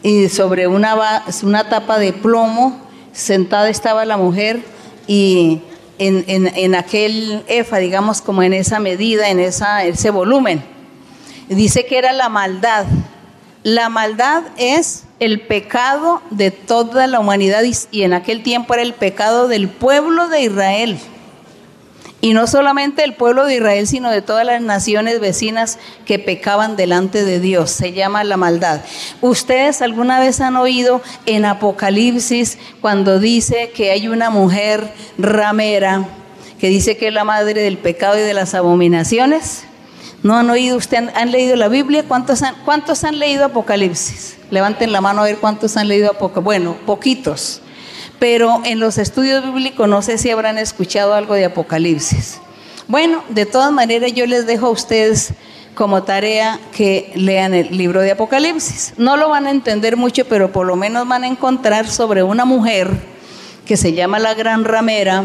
y 0.02 0.28
sobre 0.28 0.66
una, 0.66 1.24
una 1.42 1.68
tapa 1.68 1.98
de 1.98 2.12
plomo, 2.12 2.83
sentada 3.14 3.70
estaba 3.70 4.04
la 4.04 4.18
mujer 4.18 4.60
y 5.06 5.62
en, 5.98 6.74
aquel 6.74 7.44
EFA, 7.46 7.78
digamos, 7.78 8.20
como 8.20 8.42
en 8.42 8.52
esa 8.52 8.80
medida, 8.80 9.30
en 9.30 9.38
esa, 9.38 9.84
ese 9.84 10.10
volumen. 10.10 10.62
Dice 11.48 11.86
que 11.86 11.96
era 11.98 12.12
la 12.12 12.28
maldad. 12.28 12.86
La 13.62 13.88
maldad 13.88 14.42
es 14.58 15.04
el 15.20 15.40
pecado 15.40 16.20
de 16.30 16.50
toda 16.50 17.06
la 17.06 17.20
humanidad 17.20 17.62
y 17.90 18.02
en 18.02 18.12
aquel 18.12 18.42
tiempo 18.42 18.74
era 18.74 18.82
el 18.82 18.92
pecado 18.92 19.48
del 19.48 19.68
pueblo 19.68 20.28
de 20.28 20.42
Israel. 20.42 20.98
Y 22.24 22.32
no 22.32 22.46
solamente 22.46 23.04
el 23.04 23.12
pueblo 23.12 23.44
de 23.44 23.56
Israel, 23.56 23.86
sino 23.86 24.10
de 24.10 24.22
todas 24.22 24.46
las 24.46 24.62
naciones 24.62 25.20
vecinas 25.20 25.78
que 26.06 26.18
pecaban 26.18 26.74
delante 26.74 27.22
de 27.22 27.38
Dios. 27.38 27.70
Se 27.70 27.92
llama 27.92 28.24
la 28.24 28.38
maldad. 28.38 28.80
Ustedes 29.20 29.82
alguna 29.82 30.18
vez 30.20 30.40
han 30.40 30.56
oído 30.56 31.02
en 31.26 31.44
Apocalipsis 31.44 32.56
cuando 32.80 33.18
dice 33.18 33.72
que 33.76 33.90
hay 33.90 34.08
una 34.08 34.30
mujer 34.30 34.90
ramera 35.18 36.08
que 36.58 36.68
dice 36.68 36.96
que 36.96 37.08
es 37.08 37.12
la 37.12 37.24
madre 37.24 37.60
del 37.60 37.76
pecado 37.76 38.18
y 38.18 38.22
de 38.22 38.32
las 38.32 38.54
abominaciones. 38.54 39.64
¿No 40.22 40.34
han 40.34 40.48
oído 40.48 40.78
usted? 40.78 41.10
¿Han, 41.14 41.30
leído 41.30 41.56
la 41.56 41.68
Biblia? 41.68 42.04
¿Cuántos 42.08 42.42
han, 42.42 42.54
¿Cuántos 42.64 43.04
han 43.04 43.18
leído 43.18 43.44
Apocalipsis? 43.44 44.38
Levanten 44.50 44.92
la 44.92 45.02
mano 45.02 45.20
a 45.20 45.24
ver 45.24 45.36
cuántos 45.36 45.76
han 45.76 45.88
leído 45.88 46.12
Apocalipsis. 46.12 46.42
Bueno, 46.42 46.76
poquitos 46.86 47.60
pero 48.18 48.62
en 48.64 48.80
los 48.80 48.98
estudios 48.98 49.44
bíblicos 49.44 49.88
no 49.88 50.02
sé 50.02 50.18
si 50.18 50.30
habrán 50.30 50.58
escuchado 50.58 51.14
algo 51.14 51.34
de 51.34 51.46
Apocalipsis. 51.46 52.40
Bueno, 52.86 53.22
de 53.28 53.46
todas 53.46 53.72
maneras 53.72 54.12
yo 54.12 54.26
les 54.26 54.46
dejo 54.46 54.66
a 54.66 54.70
ustedes 54.70 55.32
como 55.74 56.04
tarea 56.04 56.60
que 56.74 57.12
lean 57.14 57.54
el 57.54 57.76
libro 57.76 58.00
de 58.00 58.12
Apocalipsis. 58.12 58.94
No 58.96 59.16
lo 59.16 59.28
van 59.28 59.46
a 59.46 59.50
entender 59.50 59.96
mucho, 59.96 60.24
pero 60.26 60.52
por 60.52 60.66
lo 60.66 60.76
menos 60.76 61.08
van 61.08 61.24
a 61.24 61.28
encontrar 61.28 61.88
sobre 61.88 62.22
una 62.22 62.44
mujer 62.44 62.90
que 63.66 63.76
se 63.76 63.92
llama 63.92 64.18
la 64.18 64.34
Gran 64.34 64.64
Ramera, 64.64 65.24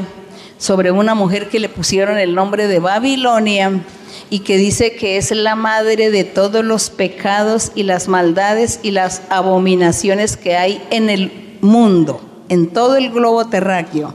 sobre 0.57 0.91
una 0.91 1.15
mujer 1.15 1.49
que 1.49 1.59
le 1.59 1.69
pusieron 1.69 2.17
el 2.17 2.33
nombre 2.33 2.67
de 2.67 2.79
Babilonia 2.79 3.81
y 4.29 4.39
que 4.39 4.57
dice 4.57 4.95
que 4.95 5.17
es 5.17 5.31
la 5.31 5.55
madre 5.55 6.09
de 6.09 6.23
todos 6.23 6.63
los 6.63 6.89
pecados 6.89 7.71
y 7.75 7.83
las 7.83 8.07
maldades 8.07 8.79
y 8.81 8.91
las 8.91 9.21
abominaciones 9.29 10.37
que 10.37 10.55
hay 10.55 10.81
en 10.89 11.09
el 11.09 11.57
mundo 11.61 12.28
en 12.49 12.67
todo 12.67 12.97
el 12.97 13.11
globo 13.11 13.47
terráqueo. 13.47 14.13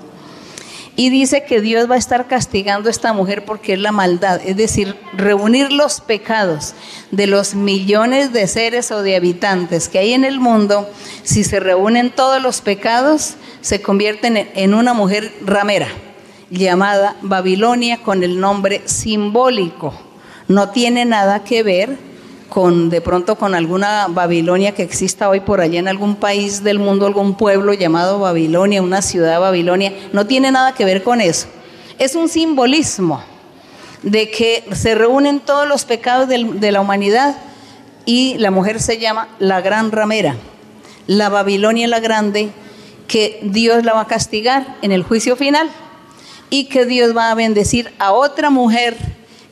Y 0.97 1.11
dice 1.11 1.45
que 1.45 1.61
Dios 1.61 1.91
va 1.91 1.97
a 1.97 1.99
estar 1.99 2.29
castigando 2.29 2.89
a 2.89 2.93
esta 2.93 3.13
mujer 3.13 3.45
porque 3.45 3.73
es 3.73 3.81
la 3.81 3.91
maldad, 3.91 4.41
es 4.45 4.57
decir, 4.57 4.95
reunir 5.13 5.73
los 5.73 6.01
pecados 6.01 6.75
de 7.11 7.27
los 7.27 7.57
millones 7.57 8.33
de 8.33 8.47
seres 8.47 8.93
o 8.93 9.03
de 9.03 9.17
habitantes 9.17 9.89
que 9.89 9.99
hay 9.99 10.13
en 10.13 10.25
el 10.25 10.39
mundo, 10.39 10.89
si 11.25 11.43
se 11.43 11.59
reúnen 11.59 12.11
todos 12.11 12.41
los 12.41 12.61
pecados, 12.61 13.35
se 13.61 13.83
convierten 13.83 14.37
en 14.37 14.75
una 14.75 14.95
mujer 14.95 15.33
ramera 15.45 15.89
llamada 16.51 17.17
Babilonia 17.23 18.03
con 18.03 18.23
el 18.23 18.39
nombre 18.39 18.83
simbólico. 18.85 19.95
No 20.47 20.71
tiene 20.71 21.05
nada 21.05 21.43
que 21.43 21.63
ver 21.65 21.99
con 22.49 22.91
de 22.91 23.01
pronto 23.01 23.37
con 23.37 23.55
alguna 23.55 24.07
Babilonia 24.09 24.73
que 24.73 24.83
exista 24.83 25.29
hoy 25.29 25.41
por 25.41 25.61
allá 25.61 25.79
en 25.79 25.89
algún 25.89 26.17
país 26.17 26.63
del 26.63 26.79
mundo, 26.79 27.07
algún 27.07 27.37
pueblo 27.37 27.73
llamado 27.73 28.19
Babilonia, 28.19 28.83
una 28.83 29.03
ciudad 29.03 29.41
Babilonia, 29.41 29.93
no 30.13 30.27
tiene 30.27 30.51
nada 30.51 30.75
que 30.75 30.85
ver 30.85 31.03
con 31.03 31.21
eso. 31.21 31.49
Es 31.99 32.15
un 32.15 32.29
simbolismo 32.29 33.23
de 34.03 34.31
que 34.31 34.65
se 34.73 34.95
reúnen 34.95 35.41
todos 35.41 35.67
los 35.67 35.85
pecados 35.85 36.29
de 36.29 36.73
la 36.73 36.81
humanidad 36.81 37.37
y 38.07 38.37
la 38.39 38.51
mujer 38.51 38.81
se 38.81 38.99
llama 38.99 39.29
la 39.39 39.61
gran 39.61 39.91
ramera, 39.91 40.37
la 41.07 41.29
Babilonia 41.29 41.89
la 41.89 42.01
grande, 42.01 42.51
que 43.09 43.41
Dios 43.43 43.85
la 43.85 43.95
va 43.95 44.03
a 44.03 44.07
castigar 44.07 44.77
en 44.83 44.93
el 44.93 45.03
juicio 45.03 45.37
final 45.37 45.71
y 46.51 46.67
que 46.67 46.87
Dios 46.87 47.17
va 47.17 47.31
a 47.31 47.35
bendecir 47.35 47.93
a 47.99 48.13
otra 48.13 48.51
mujer 48.51 48.97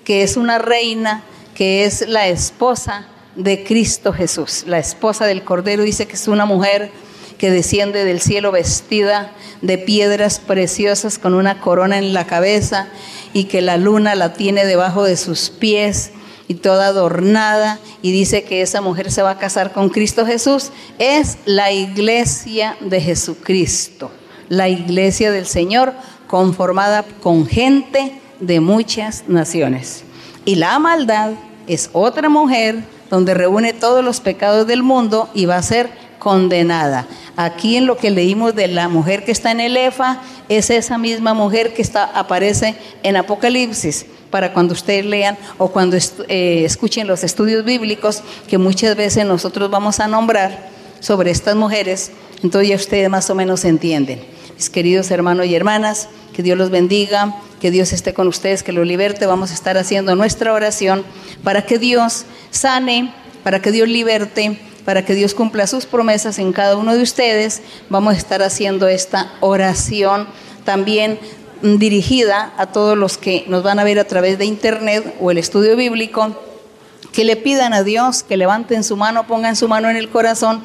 que 0.05 0.23
es 0.23 0.37
una 0.37 0.59
reina 0.59 1.23
que 1.55 1.85
es 1.85 2.09
la 2.09 2.29
esposa 2.29 3.07
de 3.37 3.65
Cristo 3.65 4.13
Jesús. 4.13 4.65
La 4.67 4.79
esposa 4.79 5.27
del 5.27 5.45
Cordero 5.45 5.83
dice 5.83 6.07
que 6.07 6.15
es 6.15 6.29
una 6.29 6.47
mujer 6.47 6.91
que 7.39 7.51
desciende 7.51 8.05
del 8.05 8.21
cielo 8.21 8.53
vestida 8.53 9.33
de 9.63 9.79
piedras 9.79 10.39
preciosas 10.39 11.19
con 11.19 11.35
una 11.35 11.61
corona 11.61 11.99
en 11.99 12.15
la 12.15 12.27
cabeza 12.27 12.89
y 13.33 13.45
que 13.45 13.63
la 13.63 13.77
luna 13.77 14.15
la 14.15 14.35
tiene 14.35 14.65
debajo 14.65 15.05
de 15.05 15.17
sus 15.17 15.51
pies 15.51 16.13
y 16.49 16.55
toda 16.55 16.87
adornada 16.89 17.79
y 18.03 18.13
dice 18.13 18.45
que 18.45 18.63
esa 18.63 18.81
mujer 18.81 19.11
se 19.11 19.23
va 19.23 19.31
a 19.31 19.39
casar 19.39 19.73
con 19.73 19.89
Cristo 19.89 20.27
Jesús, 20.27 20.71
es 20.99 21.39
la 21.45 21.73
iglesia 21.73 22.77
de 22.81 23.01
Jesucristo, 23.01 24.11
la 24.49 24.69
iglesia 24.69 25.33
del 25.33 25.47
Señor 25.47 25.95
conformada 26.27 27.05
con 27.23 27.47
gente 27.47 28.21
de 28.41 28.61
muchas 28.61 29.25
naciones. 29.29 30.05
Y 30.45 30.57
la 30.57 30.79
maldad 30.79 31.33
es 31.67 31.91
otra 31.93 32.29
mujer 32.29 32.83
donde 33.11 33.35
reúne 33.35 33.73
todos 33.73 34.05
los 34.05 34.21
pecados 34.21 34.67
del 34.67 34.83
mundo 34.83 35.29
y 35.35 35.47
va 35.47 35.57
a 35.57 35.63
ser 35.63 35.91
condenada. 36.19 37.07
Aquí 37.37 37.77
en 37.77 37.87
lo 37.87 37.97
que 37.97 38.11
leímos 38.11 38.55
de 38.55 38.69
la 38.69 38.89
mujer 38.89 39.25
que 39.25 39.33
está 39.33 39.51
en 39.51 39.61
el 39.61 39.77
EFA, 39.77 40.21
es 40.49 40.71
esa 40.71 40.99
misma 40.99 41.35
mujer 41.35 41.75
que 41.75 41.83
está, 41.83 42.05
aparece 42.05 42.75
en 43.03 43.17
Apocalipsis, 43.17 44.07
para 44.31 44.53
cuando 44.53 44.73
ustedes 44.73 45.05
lean 45.05 45.37
o 45.59 45.69
cuando 45.69 45.97
eh, 45.97 46.63
escuchen 46.65 47.07
los 47.07 47.23
estudios 47.23 47.65
bíblicos, 47.65 48.23
que 48.49 48.57
muchas 48.57 48.97
veces 48.97 49.27
nosotros 49.27 49.71
vamos 49.71 50.01
a 50.01 50.09
nombrar 50.09 50.71
sobre 51.01 51.31
estas 51.31 51.55
mujeres, 51.55 52.11
entonces 52.43 52.71
ya 52.71 52.77
ustedes 52.77 53.11
más 53.11 53.29
o 53.29 53.35
menos 53.35 53.65
entienden. 53.65 54.32
Queridos 54.71 55.11
hermanos 55.11 55.47
y 55.47 55.55
hermanas, 55.55 56.09
que 56.33 56.43
Dios 56.43 56.59
los 56.59 56.71
bendiga, 56.71 57.35
que 57.61 57.71
Dios 57.71 57.93
esté 57.93 58.15
con 58.15 58.29
ustedes, 58.29 58.63
que 58.63 58.73
lo 58.73 58.85
liberte. 58.85 59.27
Vamos 59.27 59.51
a 59.51 59.55
estar 59.55 59.79
haciendo 59.79 60.15
nuestra 60.17 60.53
oración 60.53 61.05
para 61.45 61.63
que 61.63 61.79
Dios 61.79 62.25
sane, 62.51 63.13
para 63.45 63.61
que 63.61 63.73
Dios 63.73 63.89
liberte, 63.89 64.59
para 64.85 65.05
que 65.05 65.15
Dios 65.15 65.35
cumpla 65.35 65.67
sus 65.67 65.87
promesas 65.87 66.39
en 66.39 66.53
cada 66.53 66.77
uno 66.77 66.95
de 66.95 67.03
ustedes. 67.03 67.63
Vamos 67.89 68.15
a 68.15 68.17
estar 68.17 68.43
haciendo 68.43 68.89
esta 68.89 69.33
oración 69.41 70.27
también 70.65 71.19
dirigida 71.63 72.53
a 72.57 72.67
todos 72.67 72.99
los 72.99 73.19
que 73.19 73.45
nos 73.47 73.63
van 73.63 73.79
a 73.79 73.85
ver 73.85 73.99
a 73.99 74.05
través 74.05 74.39
de 74.39 74.45
internet 74.45 75.15
o 75.21 75.31
el 75.31 75.39
estudio 75.39 75.77
bíblico, 75.77 76.37
que 77.13 77.25
le 77.25 77.37
pidan 77.37 77.75
a 77.75 77.83
Dios, 77.85 78.23
que 78.23 78.37
levanten 78.37 78.83
su 78.83 78.97
mano, 78.97 79.27
pongan 79.27 79.55
su 79.55 79.69
mano 79.69 79.89
en 79.89 79.97
el 79.97 80.09
corazón 80.09 80.63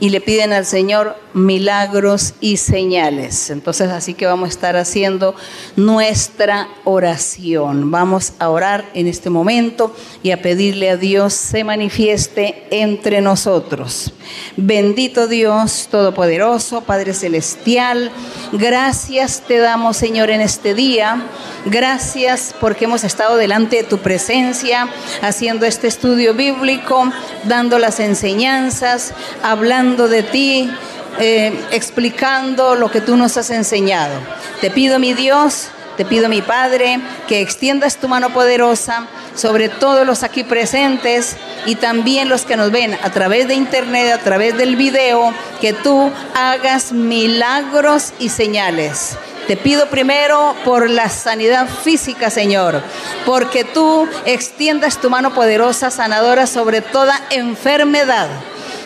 y 0.00 0.10
le 0.10 0.20
piden 0.20 0.52
al 0.52 0.64
Señor 0.64 1.16
milagros 1.34 2.34
y 2.40 2.56
señales. 2.56 3.50
Entonces 3.50 3.90
así 3.90 4.14
que 4.14 4.26
vamos 4.26 4.48
a 4.48 4.52
estar 4.52 4.76
haciendo 4.76 5.34
nuestra 5.76 6.68
oración. 6.84 7.90
Vamos 7.90 8.32
a 8.38 8.48
orar 8.48 8.88
en 8.94 9.06
este 9.06 9.30
momento 9.30 9.94
y 10.22 10.30
a 10.30 10.42
pedirle 10.42 10.90
a 10.90 10.96
Dios 10.96 11.34
se 11.34 11.64
manifieste 11.64 12.66
entre 12.70 13.20
nosotros. 13.20 14.12
Bendito 14.56 15.26
Dios 15.26 15.88
Todopoderoso, 15.90 16.82
Padre 16.82 17.14
Celestial, 17.14 18.10
gracias 18.52 19.42
te 19.46 19.58
damos 19.58 19.96
Señor 19.96 20.30
en 20.30 20.40
este 20.40 20.74
día. 20.74 21.22
Gracias 21.64 22.54
porque 22.60 22.84
hemos 22.84 23.04
estado 23.04 23.36
delante 23.36 23.76
de 23.76 23.82
tu 23.84 23.98
presencia, 23.98 24.88
haciendo 25.22 25.66
este 25.66 25.86
estudio 25.86 26.34
bíblico, 26.34 27.10
dando 27.44 27.78
las 27.78 28.00
enseñanzas, 28.00 29.12
hablando 29.42 30.08
de 30.08 30.22
ti, 30.22 30.70
eh, 31.18 31.58
explicando 31.72 32.74
lo 32.74 32.90
que 32.90 33.00
tú 33.00 33.16
nos 33.16 33.36
has 33.36 33.50
enseñado. 33.50 34.14
Te 34.60 34.70
pido, 34.70 34.98
mi 34.98 35.14
Dios, 35.14 35.68
te 35.98 36.04
pido, 36.04 36.28
mi 36.28 36.42
Padre, 36.42 37.00
que 37.26 37.40
extiendas 37.40 37.96
tu 37.96 38.06
mano 38.06 38.30
poderosa 38.30 39.08
sobre 39.34 39.68
todos 39.68 40.06
los 40.06 40.22
aquí 40.22 40.44
presentes 40.44 41.36
y 41.66 41.74
también 41.74 42.28
los 42.28 42.44
que 42.44 42.56
nos 42.56 42.70
ven 42.70 42.96
a 43.02 43.10
través 43.10 43.48
de 43.48 43.54
internet, 43.54 44.12
a 44.12 44.18
través 44.18 44.56
del 44.56 44.76
video, 44.76 45.34
que 45.60 45.72
tú 45.72 46.12
hagas 46.36 46.92
milagros 46.92 48.12
y 48.20 48.28
señales. 48.28 49.18
Te 49.48 49.56
pido 49.56 49.88
primero 49.88 50.54
por 50.64 50.88
la 50.88 51.08
sanidad 51.08 51.66
física, 51.66 52.30
Señor, 52.30 52.80
porque 53.26 53.64
tú 53.64 54.08
extiendas 54.24 55.00
tu 55.00 55.10
mano 55.10 55.34
poderosa 55.34 55.90
sanadora 55.90 56.46
sobre 56.46 56.80
toda 56.80 57.20
enfermedad 57.30 58.28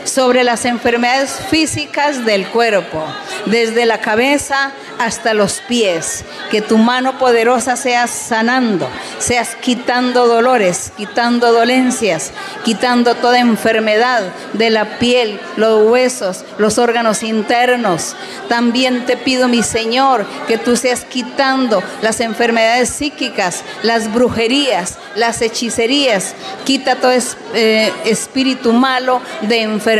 sobre 0.04 0.44
las 0.44 0.64
enfermedades 0.64 1.40
físicas 1.48 2.24
del 2.24 2.46
cuerpo, 2.48 3.04
desde 3.46 3.86
la 3.86 3.98
cabeza 3.98 4.72
hasta 4.98 5.34
los 5.34 5.60
pies. 5.60 6.24
Que 6.50 6.60
tu 6.60 6.78
mano 6.78 7.18
poderosa 7.18 7.76
sea 7.76 8.06
sanando, 8.06 8.88
seas 9.18 9.56
quitando 9.56 10.26
dolores, 10.26 10.92
quitando 10.96 11.52
dolencias, 11.52 12.32
quitando 12.64 13.14
toda 13.14 13.38
enfermedad 13.38 14.22
de 14.52 14.70
la 14.70 14.98
piel, 14.98 15.40
los 15.56 15.90
huesos, 15.90 16.44
los 16.58 16.78
órganos 16.78 17.22
internos. 17.22 18.16
También 18.48 19.06
te 19.06 19.16
pido, 19.16 19.48
mi 19.48 19.62
Señor, 19.62 20.26
que 20.46 20.58
tú 20.58 20.76
seas 20.76 21.04
quitando 21.04 21.82
las 22.02 22.20
enfermedades 22.20 22.88
psíquicas, 22.90 23.62
las 23.82 24.12
brujerías, 24.12 24.98
las 25.14 25.40
hechicerías. 25.42 26.34
Quita 26.64 26.96
todo 26.96 27.12
eh, 27.54 27.92
espíritu 28.04 28.72
malo 28.72 29.20
de 29.42 29.62
enfermedad 29.62 29.91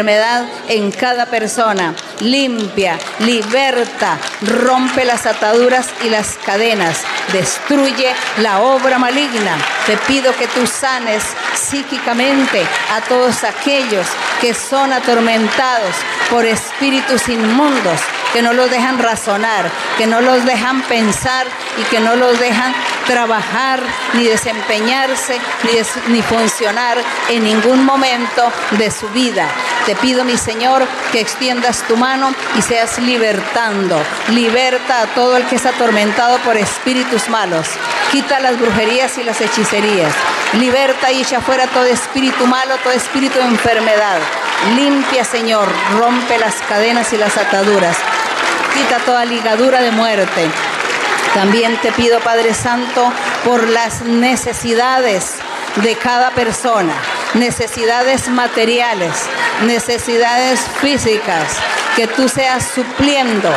en 0.69 0.91
cada 0.91 1.27
persona. 1.27 1.95
Limpia, 2.21 2.99
liberta, 3.19 4.19
rompe 4.41 5.05
las 5.05 5.27
ataduras 5.27 5.89
y 6.03 6.09
las 6.09 6.39
cadenas. 6.47 7.03
Destruye 7.33 8.15
la 8.39 8.61
obra 8.61 8.99
maligna. 8.99 9.57
Te 9.87 9.99
pido 9.99 10.35
que 10.37 10.47
tú 10.49 10.67
sanes 10.67 11.23
psíquicamente 11.55 12.63
a 12.91 13.03
todos 13.03 13.45
aquellos 13.45 14.07
que 14.41 14.55
son 14.55 14.93
atormentados 14.95 15.95
por 16.31 16.47
espíritus 16.47 17.29
inmundos 17.29 18.01
que 18.33 18.43
no 18.43 18.53
los 18.53 18.71
dejan 18.71 18.99
razonar, 18.99 19.71
que 19.99 20.07
no 20.07 20.21
los 20.21 20.45
dejan 20.45 20.83
pensar 20.83 21.47
y 21.79 21.83
que 21.85 22.01
no 22.01 22.17
los 22.17 22.39
dejan 22.39 22.75
trabajar 23.07 23.83
ni 24.15 24.25
desempeñarse 24.25 25.41
ni, 26.09 26.23
funcionar 26.23 26.99
en 27.29 27.45
ningún 27.45 27.85
momento 27.85 28.51
de 28.73 28.91
su 28.91 29.09
vida. 29.09 29.49
Te 29.87 29.97
pido, 29.97 30.25
mi 30.25 30.37
Señor, 30.37 30.87
que 31.11 31.21
extiendas 31.21 31.83
tu 31.89 31.97
mano 31.97 32.33
y 32.57 32.63
seas 32.63 32.99
libertando. 32.99 34.01
Liberta 34.29 35.03
a 35.03 35.07
todo 35.07 35.37
el 35.37 35.45
que 35.47 35.57
es 35.57 35.67
atormentado 35.67 36.39
por 36.39 36.57
espíritus 36.57 37.29
malos. 37.29 37.69
Quita 38.13 38.41
las 38.41 38.59
brujerías 38.59 39.19
y 39.19 39.25
las 39.25 39.41
hechicerías. 39.41 40.13
Liberta 40.55 41.11
y 41.11 41.23
echa 41.23 41.41
fuera 41.41 41.67
todo 41.67 41.85
espíritu 41.85 42.47
malo, 42.47 42.77
todo 42.83 42.93
espíritu 42.93 43.39
de 43.39 43.47
enfermedad. 43.47 44.19
Limpia, 44.77 45.25
Señor, 45.25 45.69
rompe 45.99 46.39
las 46.39 46.55
cadenas 46.69 47.13
y 47.13 47.17
las 47.17 47.37
ataduras. 47.37 47.97
Quita 48.75 48.99
toda 49.05 49.25
ligadura 49.25 49.83
de 49.83 49.91
muerte. 49.91 50.51
También 51.35 51.77
te 51.79 51.93
pido, 51.93 52.21
Padre 52.21 52.55
Santo, 52.55 53.13
por 53.45 53.69
las 53.69 54.03
necesidades 54.03 55.37
de 55.77 55.97
cada 55.97 56.31
persona, 56.31 56.93
necesidades 57.35 58.29
materiales, 58.29 59.13
necesidades 59.65 60.61
físicas, 60.81 61.57
que 61.97 62.07
tú 62.07 62.29
seas 62.29 62.67
supliendo 62.75 63.51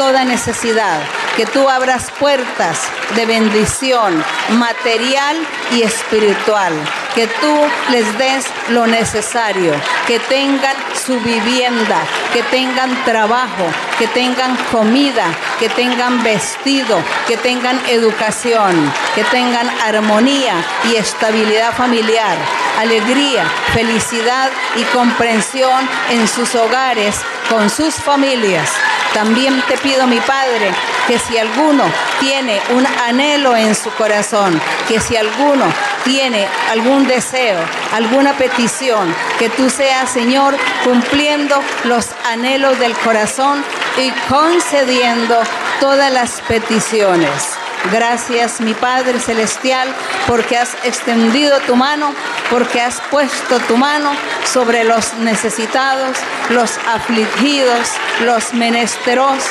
toda 0.00 0.24
necesidad, 0.24 0.98
que 1.36 1.44
tú 1.44 1.68
abras 1.68 2.10
puertas 2.18 2.80
de 3.16 3.26
bendición 3.26 4.24
material 4.52 5.36
y 5.72 5.82
espiritual, 5.82 6.72
que 7.14 7.26
tú 7.26 7.54
les 7.90 8.16
des 8.16 8.46
lo 8.70 8.86
necesario, 8.86 9.74
que 10.06 10.18
tengan 10.20 10.74
su 10.94 11.20
vivienda, 11.20 11.98
que 12.32 12.42
tengan 12.44 13.04
trabajo, 13.04 13.66
que 13.98 14.06
tengan 14.06 14.56
comida, 14.72 15.26
que 15.58 15.68
tengan 15.68 16.22
vestido, 16.22 16.98
que 17.28 17.36
tengan 17.36 17.78
educación, 17.86 18.90
que 19.14 19.24
tengan 19.24 19.68
armonía 19.82 20.54
y 20.90 20.96
estabilidad 20.96 21.74
familiar, 21.74 22.38
alegría, 22.78 23.44
felicidad 23.74 24.48
y 24.76 24.82
comprensión 24.96 25.86
en 26.08 26.26
sus 26.26 26.54
hogares, 26.54 27.20
con 27.50 27.68
sus 27.68 27.96
familias. 27.96 28.70
También 29.14 29.60
te 29.68 29.76
pido, 29.78 30.06
mi 30.06 30.20
Padre, 30.20 30.70
que 31.06 31.18
si 31.18 31.36
alguno 31.36 31.84
tiene 32.20 32.60
un 32.70 32.86
anhelo 32.86 33.56
en 33.56 33.74
su 33.74 33.90
corazón, 33.90 34.60
que 34.86 35.00
si 35.00 35.16
alguno 35.16 35.64
tiene 36.04 36.46
algún 36.70 37.06
deseo, 37.06 37.58
alguna 37.92 38.34
petición, 38.34 39.14
que 39.38 39.48
tú 39.48 39.68
seas, 39.68 40.10
Señor, 40.10 40.56
cumpliendo 40.84 41.60
los 41.84 42.06
anhelos 42.30 42.78
del 42.78 42.94
corazón 42.94 43.64
y 43.98 44.10
concediendo 44.28 45.36
todas 45.80 46.12
las 46.12 46.40
peticiones. 46.42 47.59
Gracias, 47.92 48.60
mi 48.60 48.74
Padre 48.74 49.18
Celestial, 49.18 49.88
porque 50.26 50.58
has 50.58 50.76
extendido 50.84 51.58
tu 51.60 51.76
mano, 51.76 52.14
porque 52.50 52.80
has 52.80 53.00
puesto 53.10 53.58
tu 53.60 53.76
mano 53.76 54.12
sobre 54.44 54.84
los 54.84 55.14
necesitados, 55.14 56.16
los 56.50 56.78
afligidos, 56.86 57.88
los 58.20 58.52
menesterosos, 58.52 59.48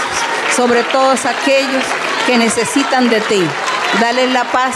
sobre 0.56 0.84
todos 0.84 1.26
aquellos 1.26 1.84
que 2.28 2.38
necesitan 2.38 3.10
de 3.10 3.20
ti. 3.22 3.44
Dale 4.00 4.28
la 4.28 4.44
paz, 4.46 4.76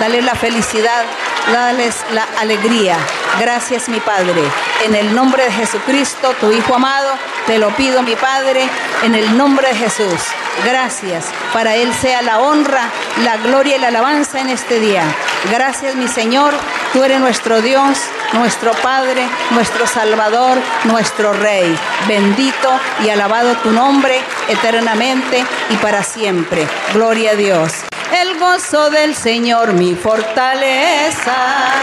dale 0.00 0.20
la 0.20 0.34
felicidad, 0.34 1.04
dales 1.52 1.96
la 2.12 2.26
alegría. 2.38 2.96
Gracias, 3.38 3.88
mi 3.88 4.00
Padre. 4.00 4.42
En 4.84 4.94
el 4.94 5.14
nombre 5.14 5.44
de 5.44 5.52
Jesucristo, 5.52 6.34
tu 6.40 6.52
Hijo 6.52 6.74
amado, 6.74 7.10
te 7.46 7.58
lo 7.58 7.70
pido, 7.70 8.02
mi 8.02 8.16
Padre, 8.16 8.68
en 9.02 9.14
el 9.14 9.36
nombre 9.36 9.68
de 9.68 9.74
Jesús. 9.74 10.20
Gracias. 10.64 11.26
Para 11.52 11.74
Él 11.76 11.92
sea 11.94 12.22
la 12.22 12.40
honra, 12.40 12.90
la 13.24 13.36
gloria 13.38 13.76
y 13.76 13.80
la 13.80 13.88
alabanza 13.88 14.40
en 14.40 14.50
este 14.50 14.80
día. 14.80 15.02
Gracias, 15.50 15.94
mi 15.94 16.08
Señor. 16.08 16.52
Tú 16.92 17.02
eres 17.04 17.20
nuestro 17.20 17.60
Dios, 17.62 17.98
nuestro 18.32 18.72
Padre, 18.72 19.28
nuestro 19.50 19.86
Salvador, 19.86 20.58
nuestro 20.84 21.32
Rey. 21.32 21.76
Bendito 22.06 22.70
y 23.04 23.10
alabado 23.10 23.54
tu 23.56 23.70
nombre 23.70 24.20
eternamente 24.48 25.44
y 25.70 25.76
para 25.76 26.02
siempre. 26.02 26.66
Gloria 26.92 27.32
a 27.32 27.34
Dios. 27.34 27.72
El 28.10 28.38
gozo 28.38 28.88
del 28.88 29.14
Señor 29.14 29.74
mi 29.74 29.94
fortaleza 29.94 31.36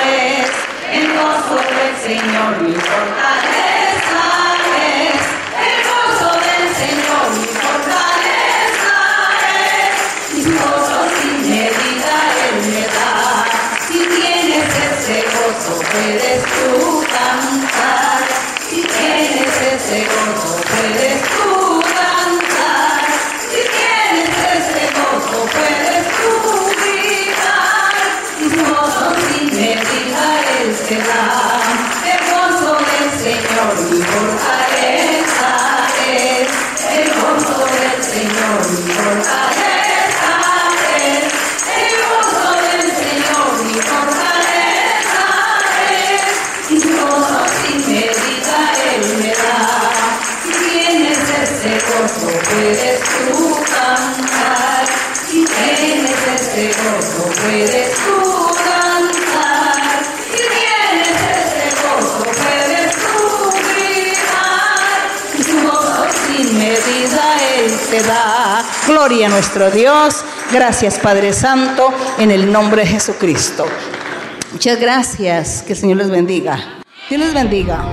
es. 0.10 0.50
El 0.92 1.08
gozo 1.14 1.56
del 1.56 1.96
Señor 2.02 2.62
mi 2.62 2.74
fortaleza 2.74 4.24
es. 4.82 5.22
El 5.70 5.78
gozo 5.86 6.32
del 6.34 6.66
Señor 6.76 7.26
mi 7.38 7.46
fortaleza 7.46 8.98
es. 9.70 10.34
Mis 10.34 10.48
gozos 10.60 11.12
sin 11.22 11.42
medida 11.42 12.16
Él 12.50 12.58
me 12.72 12.86
da. 12.88 13.46
Si 13.88 14.00
tienes 14.00 14.70
ese 14.90 15.22
gozo 15.22 15.80
puedes 15.92 16.44
tú 16.44 17.04
cantar. 17.04 18.24
Si 18.68 18.82
tienes 18.82 19.62
ese 19.62 20.06
gozo 20.06 20.75
El 39.06 39.14
gozo 42.10 42.50
del 42.58 42.90
Señor, 42.90 43.50
mi 43.64 43.78
fortaleza 43.82 45.28
es. 45.92 46.72
Y 46.72 46.74
tu 46.80 46.90
gozo 46.98 47.46
sin 47.62 47.78
medida, 47.86 48.58
él 48.96 49.06
me 49.22 49.30
da. 49.30 49.60
Si 50.42 50.52
tienes 50.54 51.20
este 51.44 51.74
gozo, 51.86 52.30
puedes 52.50 53.00
tú 53.02 53.36
cantar. 53.66 54.86
si 55.30 55.40
tienes 55.46 56.22
este 56.36 56.66
gozo, 56.82 57.24
puedes 57.44 57.90
tú 57.94 58.18
cantar. 58.66 60.02
Y 60.34 60.42
tienes 60.58 61.20
este 61.44 61.66
gozo, 61.84 62.22
puedes 62.24 62.90
tú 62.96 63.22
brindar. 63.70 64.98
Y 65.38 65.40
tu 65.44 65.56
gozo 65.62 66.04
sin 66.26 66.46
medida, 66.58 67.24
él 67.56 67.72
te 67.92 68.00
da. 68.02 68.65
Gloria 68.88 69.28
a 69.28 69.30
nuestro 69.30 69.72
Dios. 69.72 70.24
Gracias 70.52 71.00
Padre 71.00 71.34
Santo, 71.34 71.92
en 72.20 72.30
el 72.30 72.52
nombre 72.52 72.84
de 72.84 72.88
Jesucristo. 72.88 73.66
Muchas 74.52 74.80
gracias. 74.80 75.64
Que 75.64 75.74
el 75.74 75.80
Señor 75.80 75.98
les 75.98 76.10
bendiga. 76.10 76.84
Dios 77.10 77.20
les 77.20 77.34
bendiga. 77.34 77.84